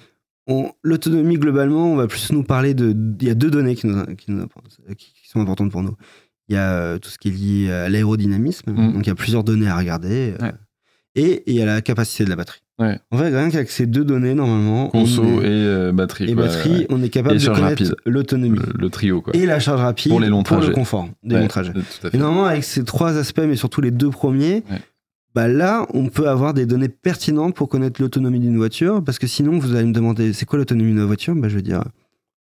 On- 0.48 0.72
L'autonomie, 0.82 1.38
globalement, 1.38 1.92
on 1.94 1.96
va 1.96 2.08
plus 2.08 2.32
nous 2.32 2.44
parler 2.44 2.74
de. 2.74 2.96
Il 3.22 3.28
y 3.28 3.30
a 3.30 3.36
deux 3.36 3.52
données 3.52 3.76
qui, 3.76 3.86
nous- 3.88 4.06
qui 4.16 4.32
nous- 4.32 4.48
qui- 4.98 5.14
qui 5.14 5.30
sont 5.30 5.40
importantes 5.42 5.72
pour 5.72 5.84
nous. 5.84 5.96
Il 6.48 6.56
y 6.56 6.58
a 6.58 6.72
euh, 6.74 6.98
tout 6.98 7.10
ce 7.12 7.20
qui 7.20 7.28
est 7.28 7.32
lié 7.32 7.72
à 7.72 7.88
l'aérodynamisme, 7.90 8.72
Mm. 8.72 8.94
donc 8.94 9.06
il 9.06 9.10
y 9.10 9.12
a 9.12 9.16
plusieurs 9.16 9.44
données 9.44 9.68
à 9.68 9.78
regarder. 9.78 10.34
euh. 10.42 10.52
Et 11.16 11.44
il 11.46 11.56
y 11.56 11.62
a 11.62 11.66
la 11.68 11.82
capacité 11.82 12.24
de 12.24 12.30
la 12.30 12.36
batterie. 12.36 12.62
Ouais. 12.80 12.98
En 13.12 13.18
fait, 13.18 13.26
rien 13.36 13.50
qu'avec 13.50 13.70
ces 13.70 13.86
deux 13.86 14.06
données, 14.06 14.34
normalement, 14.34 14.86
on 14.88 15.02
Conso 15.02 15.24
est- 15.42 15.46
et 15.46 15.50
euh, 15.50 15.92
batterie. 15.92 16.30
et 16.30 16.34
quoi, 16.34 16.46
batterie, 16.46 16.72
ouais. 16.80 16.88
on 16.90 17.04
est 17.04 17.10
capable 17.10 17.36
Et 17.36 17.40
de 17.40 17.46
connaître 17.50 17.84
l'autonomie 18.06 18.58
Le, 18.58 18.74
le 18.78 18.90
trio, 18.90 19.22
quoi. 19.22 19.36
et 19.36 19.46
la 19.46 19.60
charge 19.60 19.82
rapide 19.82 20.10
Pour 20.12 20.22
les 20.22 20.28
longs 20.30 20.44
pour 20.44 20.56
le 20.56 20.62
trajets. 20.64 20.74
confort 20.74 21.10
des 21.24 21.36
Ouais, 21.36 21.42
longs 21.42 21.48
trajets. 21.48 21.74
À. 22.04 22.08
Et 22.14 22.18
normalement, 22.18 22.46
avec 22.46 22.64
ces 22.64 22.84
trois 22.86 23.18
aspects, 23.18 23.42
mais 23.46 23.58
surtout 23.58 23.82
les 23.82 23.92
deux 23.92 24.10
premiers, 24.12 24.64
Ouais. 24.72 24.80
bah 25.36 25.48
là, 25.50 25.86
on 25.94 26.08
peut 26.08 26.30
avoir 26.30 26.54
des 26.54 26.66
données 26.66 26.88
pertinentes 26.90 27.54
pour 27.54 27.68
connaître 27.68 28.02
l'autonomie 28.02 28.40
d'une 28.40 28.56
voiture. 28.58 29.04
Parce 29.04 29.20
que 29.20 29.28
sinon, 29.28 29.60
vous 29.60 29.76
allez 29.76 29.86
me 29.86 29.94
demander, 29.94 30.32
c'est 30.32 30.46
quoi 30.46 30.58
l'autonomie 30.58 30.94
d'une 30.94 31.04
voiture? 31.04 31.36
Bah, 31.36 31.50
Je 31.50 31.56
vais 31.58 31.62
dire, 31.62 31.84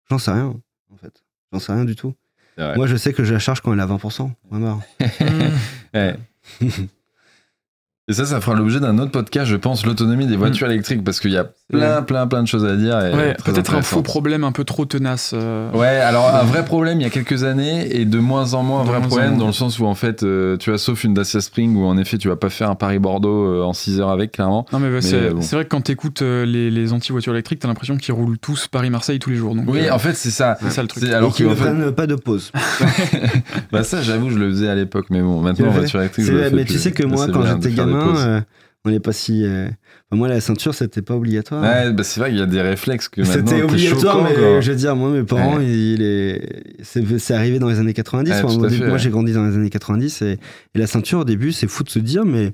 j'en 0.09 0.19
sais 0.19 0.31
rien, 0.31 0.55
en 0.93 0.97
fait. 0.97 1.25
J'en 1.53 1.59
sais 1.59 1.73
rien 1.73 1.85
du 1.85 1.97
tout. 1.97 2.15
Moi, 2.77 2.87
je 2.87 2.95
sais 2.97 3.13
que 3.13 3.25
je 3.25 3.33
la 3.33 3.39
charge 3.41 3.61
quand 3.61 3.73
elle 3.73 3.81
a 3.81 3.87
20%. 3.87 4.31
Point 4.49 4.61
barre. 4.61 4.81
Ouais. 5.95 6.15
Et 8.09 8.15
ça, 8.15 8.25
ça 8.25 8.41
fera 8.41 8.57
l'objet 8.57 8.81
d'un 8.81 8.99
autre 8.99 9.13
podcast, 9.13 9.51
je 9.51 9.57
pense, 9.57 9.85
l'autonomie 9.85 10.27
des 10.27 10.37
voitures 10.37 10.71
électriques, 10.71 11.05
parce 11.05 11.21
qu'il 11.21 11.31
y 11.31 11.37
a 11.37 11.51
plein, 11.71 12.03
plein, 12.03 12.27
plein 12.27 12.43
de 12.43 12.49
choses 12.49 12.65
à 12.65 12.77
dire. 12.77 12.99
Et 13.05 13.15
Ouais, 13.15 13.35
très 13.35 13.53
peut-être 13.53 13.75
un 13.75 13.83
faux 13.83 14.03
problème 14.03 14.43
un 14.45 14.53
peu 14.53 14.65
trop 14.65 14.85
tenace. 14.87 15.33
euh, 15.35 15.71
Ouais, 15.73 15.87
alors 15.99 16.29
un 16.35 16.43
vrai 16.45 16.65
problème 16.65 16.99
il 17.01 17.03
y 17.03 17.07
a 17.07 17.11
quelques 17.11 17.45
années 17.45 17.95
et 17.95 18.05
de 18.07 18.19
moins 18.19 18.55
en 18.55 18.63
moins 18.63 18.81
un 18.81 18.85
De 18.85 18.89
vrai 18.89 19.01
problème 19.03 19.37
dans 19.37 19.47
le 19.47 19.53
sens 19.53 19.79
où 19.79 19.85
en 19.87 19.95
fait, 19.95 20.23
euh, 20.23 20.57
tu 20.57 20.71
vois, 20.71 20.79
sauf 20.79 21.05
une 21.05 21.13
Dacia 21.15 21.41
Spring 21.41 21.77
où 21.77 21.85
en 21.85 21.99
effet 21.99 22.17
tu 22.17 22.29
vas 22.29 22.37
pas 22.37 22.49
faire 22.49 22.71
un 22.71 22.75
Paris-Bordeaux 22.75 23.45
euh, 23.47 23.63
en 23.63 23.73
6 23.75 24.01
heures 24.01 24.09
avec, 24.11 24.33
clairement. 24.33 24.65
Non 24.73 24.79
mais, 24.79 24.91
bah, 24.91 25.03
c'est 25.03 25.17
euh, 25.17 25.35
bon. 25.35 25.41
vrai 25.41 25.65
que 25.65 25.69
quand 25.69 25.83
t'écoutes 25.83 26.23
euh, 26.23 26.47
les, 26.47 26.71
les 26.71 26.93
anti-voitures 26.93 27.35
électriques, 27.35 27.59
t'as 27.61 27.69
l'impression 27.69 27.97
qu'ils 27.99 28.15
roulent 28.15 28.39
tous 28.39 28.67
Paris-Marseille 28.69 29.19
tous 29.19 29.31
les 29.31 29.37
jours. 29.37 29.55
Donc, 29.55 29.65
Oui, 29.69 29.87
euh, 29.89 29.93
en 29.95 29.99
fait 29.99 30.15
c'est 30.15 30.31
ça. 30.31 30.57
c'est 30.63 30.71
ça 30.71 30.83
le 30.83 30.89
truc. 30.89 31.05
Alors 31.05 31.31
et 31.31 31.33
qui 31.35 31.43
que 31.45 31.49
ne 31.49 31.55
prennent 31.55 31.93
pas 31.93 32.07
de 32.07 32.15
pause. 32.15 32.51
bah 33.73 33.83
ça 33.85 34.01
j'avoue 34.03 34.31
je 34.31 34.39
le 34.39 34.49
faisais 34.51 34.69
à 34.69 34.75
l'époque, 34.75 35.07
mais 35.11 35.21
bon 35.21 35.41
maintenant 35.41 35.71
voiture 35.71 36.01
électrique. 36.01 36.31
Mais 36.53 36.65
tu 36.65 36.79
sais 36.79 36.93
que 36.93 37.03
moi, 37.05 37.27
quand 37.33 37.43
j'étais 37.45 37.73
gamin, 37.73 38.45
on 38.85 38.91
n'est 38.91 39.01
pas 39.01 39.13
si. 39.13 39.45
Moi, 40.17 40.27
la 40.29 40.41
ceinture, 40.41 40.75
c'était 40.75 41.03
pas 41.03 41.15
obligatoire. 41.15 41.63
Ouais, 41.63 41.93
bah 41.93 42.03
c'est 42.03 42.19
vrai 42.21 42.31
qu'il 42.31 42.39
y 42.39 42.43
a 42.43 42.47
des 42.47 42.63
réflexes 42.63 43.09
que 43.09 43.21
maintenant. 43.21 43.35
C'était 43.47 43.63
obligatoire, 43.63 44.15
choquant, 44.17 44.25
mais 44.29 44.35
quoi. 44.35 44.61
je 44.63 44.71
veux 44.71 44.77
dire, 44.77 44.97
moi, 44.97 45.11
mes 45.11 45.23
parents, 45.23 45.59
Ouais. 45.59 45.67
il 45.67 46.01
est, 46.03 46.63
c'est, 46.83 47.19
c'est 47.19 47.35
arrivé 47.35 47.59
dans 47.59 47.69
les 47.69 47.79
années 47.79 47.93
90. 47.93 48.31
Ouais, 48.31 48.37
Enfin, 48.43 48.55
tout 48.55 48.61
au 48.61 48.65
à 48.65 48.69
début, 48.69 48.83
fait, 48.83 48.89
moi, 48.89 48.97
j'ai 48.99 49.11
grandi 49.11 49.33
dans 49.35 49.45
les 49.45 49.55
années 49.55 49.69
90 49.71 50.23
et, 50.23 50.27
et 50.33 50.79
la 50.79 50.87
ceinture, 50.87 51.19
au 51.21 51.25
début, 51.25 51.53
c'est 51.53 51.67
fou 51.69 51.85
de 51.85 51.91
se 51.91 51.99
dire, 51.99 52.25
mais 52.25 52.53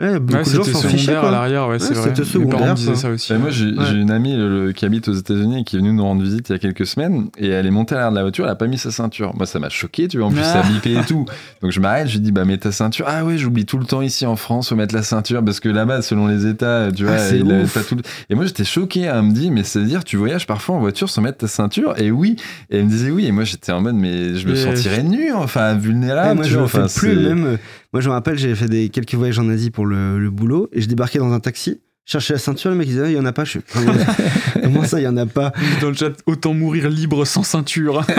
Ouais. 0.00 0.20
beaucoup 0.20 0.38
Ouais, 0.38 0.44
de 0.44 0.48
gens 0.50 0.62
c'était 0.62 0.78
s'en 0.78 0.88
fichaient. 0.88 1.14
à 1.14 1.30
l'arrière, 1.30 1.66
ouais, 1.68 1.78
c'est 1.80 1.92
vrai. 1.94 2.14
secondaire, 2.24 2.74
disaient 2.74 2.94
ça 2.94 3.10
aussi. 3.10 3.32
Et 3.32 3.38
moi, 3.38 3.50
j'ai 3.50 3.66
une 3.66 4.10
amie 4.12 4.36
le- 4.36 4.70
qui 4.72 4.84
habite 4.84 5.08
aux 5.08 5.12
États-Unis 5.12 5.60
et 5.60 5.64
qui 5.64 5.74
est 5.76 5.78
venue 5.80 5.92
nous 5.92 6.04
rendre 6.04 6.22
visite 6.22 6.48
il 6.48 6.52
y 6.52 6.54
a 6.54 6.58
quelques 6.60 6.86
semaines 6.86 7.28
et 7.36 7.48
elle 7.48 7.66
est 7.66 7.70
montée 7.72 7.94
à 7.94 7.98
l'arrière 7.98 8.10
de 8.12 8.16
la 8.16 8.22
voiture, 8.22 8.44
elle 8.44 8.50
a 8.52 8.54
pas 8.54 8.68
mis 8.68 8.78
sa 8.78 8.90
ceinture. 8.92 9.34
Moi, 9.36 9.46
ça 9.46 9.58
m'a 9.58 9.68
choqué, 9.70 10.06
tu 10.06 10.18
vois. 10.18 10.28
En 10.28 10.30
plus, 10.30 10.40
Ah. 10.44 10.62
ça 10.62 10.68
bipait 10.68 10.92
et 10.92 11.04
tout. 11.06 11.24
Donc, 11.62 11.72
je 11.72 11.80
m'arrête, 11.80 12.06
je 12.06 12.12
lui 12.14 12.20
dis, 12.20 12.30
bah, 12.32 12.44
mets 12.44 12.58
ta 12.58 12.70
ceinture. 12.70 13.06
Ah 13.08 13.24
ouais, 13.24 13.38
j'oublie 13.38 13.66
tout 13.66 13.78
le 13.78 13.84
temps 13.86 14.00
ici 14.02 14.24
en 14.24 14.36
France, 14.36 14.68
faut 14.68 14.76
mettre 14.76 14.94
la 14.94 15.02
ceinture 15.02 15.44
parce 15.44 15.58
que 15.58 15.68
là-bas, 15.68 16.00
selon 16.02 16.28
les 16.28 16.46
États, 16.46 16.92
tu 16.92 17.02
vois, 17.04 17.14
Ah, 17.14 17.18
c'est 17.18 17.40
il 17.40 17.50
a- 17.52 17.62
ouf. 17.62 17.74
t'as 17.74 17.82
tout. 17.82 17.96
le- 17.96 18.02
Et 18.30 18.34
moi, 18.36 18.44
j'étais 18.46 18.64
choqué. 18.64 19.00
Elle 19.02 19.22
me 19.22 19.32
dit, 19.32 19.50
mais 19.50 19.64
c'est-à-dire, 19.64 20.04
tu 20.04 20.16
voyages 20.16 20.46
parfois 20.46 20.76
en 20.76 20.80
voiture 20.80 21.10
sans 21.10 21.22
mettre 21.22 21.38
ta 21.38 21.48
ceinture? 21.48 21.94
Et 21.98 22.12
oui. 22.12 22.36
Et 22.70 22.78
elle 22.78 22.84
me 22.84 22.90
disait 22.90 23.10
oui. 23.10 23.26
Et 23.26 23.32
moi, 23.32 23.42
j'étais 23.44 23.72
en 23.72 23.80
mode, 23.80 23.96
mais 23.96 24.36
je 24.36 24.46
me 24.46 24.52
Et- 24.52 24.56
sentirais 24.56 25.02
nu, 25.02 25.32
enfin, 25.32 25.74
vulnérable. 25.74 26.36
moi, 26.36 26.44
je 26.44 26.58
enfin, 26.58 26.86
plus, 26.94 27.16
même. 27.16 27.44
euh, 27.46 27.56
Moi, 27.94 28.02
je 28.02 28.08
me 28.10 28.12
rappelle, 28.12 28.36
j'ai 28.36 28.54
fait 28.54 28.68
des, 28.68 28.90
quelques 28.90 29.14
voyages 29.14 29.38
en 29.38 29.48
Asie 29.48 29.70
pour 29.70 29.86
le, 29.88 30.18
le 30.18 30.30
boulot 30.30 30.68
et 30.72 30.80
je 30.80 30.88
débarquais 30.88 31.18
dans 31.18 31.32
un 31.32 31.40
taxi, 31.40 31.80
je 32.04 32.12
cherchais 32.12 32.32
la 32.34 32.38
ceinture, 32.38 32.70
le 32.70 32.76
mec 32.76 32.86
il 32.86 32.92
disait, 32.92 33.04
Ah, 33.04 33.10
il 33.10 33.16
y 33.16 33.18
en 33.18 33.26
a 33.26 33.32
pas. 33.32 33.44
Je 33.44 33.50
suis, 33.50 33.60
comment, 34.62 34.84
ça, 34.84 35.00
il 35.00 35.04
y 35.04 35.08
en 35.08 35.16
a 35.18 35.26
pas 35.26 35.52
Dans 35.82 35.88
le 35.88 35.94
chat, 35.94 36.12
autant 36.26 36.54
mourir 36.54 36.88
libre 36.88 37.24
sans 37.24 37.42
ceinture. 37.42 38.04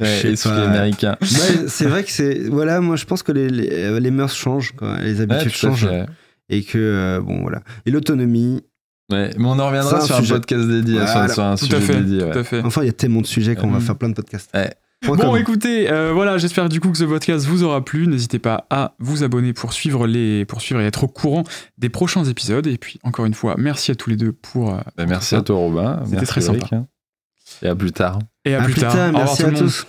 Ouais, 0.00 0.06
Je 0.16 0.22
sais 0.22 0.32
esprit 0.32 0.50
pas. 0.50 0.62
américain. 0.68 1.16
Ouais, 1.20 1.28
c'est 1.68 1.86
vrai 1.86 2.02
que 2.04 2.10
c'est. 2.10 2.48
Voilà, 2.48 2.80
moi, 2.80 2.96
je 2.96 3.04
pense 3.04 3.22
que 3.22 3.32
les, 3.32 3.48
les, 3.48 4.00
les 4.00 4.10
mœurs 4.10 4.34
changent, 4.34 4.72
quoi, 4.72 4.98
les 5.00 5.20
habitudes 5.20 5.52
changent. 5.52 5.88
fait. 5.88 6.06
Et 6.48 6.62
que, 6.64 6.76
euh, 6.78 7.20
bon, 7.20 7.40
voilà. 7.42 7.62
Et 7.86 7.90
l'autonomie, 7.90 8.62
Ouais, 9.10 9.30
mais 9.36 9.44
on 9.44 9.58
en 9.58 9.66
reviendra 9.66 9.90
C'est 10.00 10.04
un 10.04 10.06
sur 10.06 10.16
sujet. 10.18 10.32
un 10.32 10.36
podcast 10.36 10.68
dédié, 10.68 10.94
sur- 11.00 11.06
Voilà, 11.12 11.28
sur, 11.28 11.42
un 11.42 11.54
tout 11.56 11.64
sujet 11.66 11.76
à 11.76 11.80
fait. 11.80 11.94
dédié. 11.96 12.24
ouais. 12.24 12.30
Tout 12.32 12.38
à 12.38 12.44
fait. 12.44 12.60
enfin, 12.64 12.82
il 12.82 12.86
y 12.86 12.88
a 12.90 12.92
tellement 12.94 13.20
de 13.20 13.26
sujets 13.26 13.56
qu'on 13.56 13.68
va 13.70 13.76
Euh, 13.78 13.80
faire 13.80 13.96
plein 13.96 14.08
de 14.08 14.14
podcasts. 14.14 14.50
ouais. 14.54 14.72
Bon, 15.04 15.34
écoutez, 15.36 15.90
euh, 15.90 16.12
voilà, 16.12 16.38
j'espère 16.38 16.68
du 16.68 16.78
coup 16.80 16.90
que 16.90 16.98
ce 16.98 17.04
podcast 17.04 17.44
vous 17.46 17.62
aura 17.64 17.84
plu. 17.84 18.06
N'hésitez 18.06 18.38
pas 18.38 18.66
à 18.70 18.94
vous 19.00 19.24
abonner 19.24 19.52
pour 19.52 19.72
suivre, 19.72 20.06
les, 20.06 20.44
pour 20.44 20.60
suivre 20.60 20.80
et 20.80 20.86
être 20.86 21.04
au 21.04 21.08
courant 21.08 21.42
des 21.78 21.88
prochains 21.88 22.24
épisodes. 22.24 22.66
Et 22.66 22.78
puis, 22.78 22.98
encore 23.02 23.26
une 23.26 23.34
fois, 23.34 23.54
merci 23.58 23.90
à 23.90 23.94
tous 23.94 24.10
les 24.10 24.16
deux 24.16 24.32
pour. 24.32 24.74
euh, 24.74 24.78
Bah, 24.96 25.06
merci 25.06 25.34
à 25.34 25.42
toi, 25.42 25.56
Robin. 25.56 26.00
C'était 26.04 26.16
Merci, 26.16 26.26
très 26.28 26.44
Eric, 26.46 26.62
sympa. 26.62 26.76
hein. 26.76 26.86
Et 27.62 27.68
à 27.68 27.74
plus 27.74 27.92
tard. 27.92 28.18
Et 28.44 28.54
à, 28.54 28.60
À 28.62 28.64
plus 28.64 28.74
tard. 28.74 28.94
Au 28.94 29.06
revoir 29.06 29.24
merci 29.24 29.42
à 29.44 29.50
tous. 29.50 29.86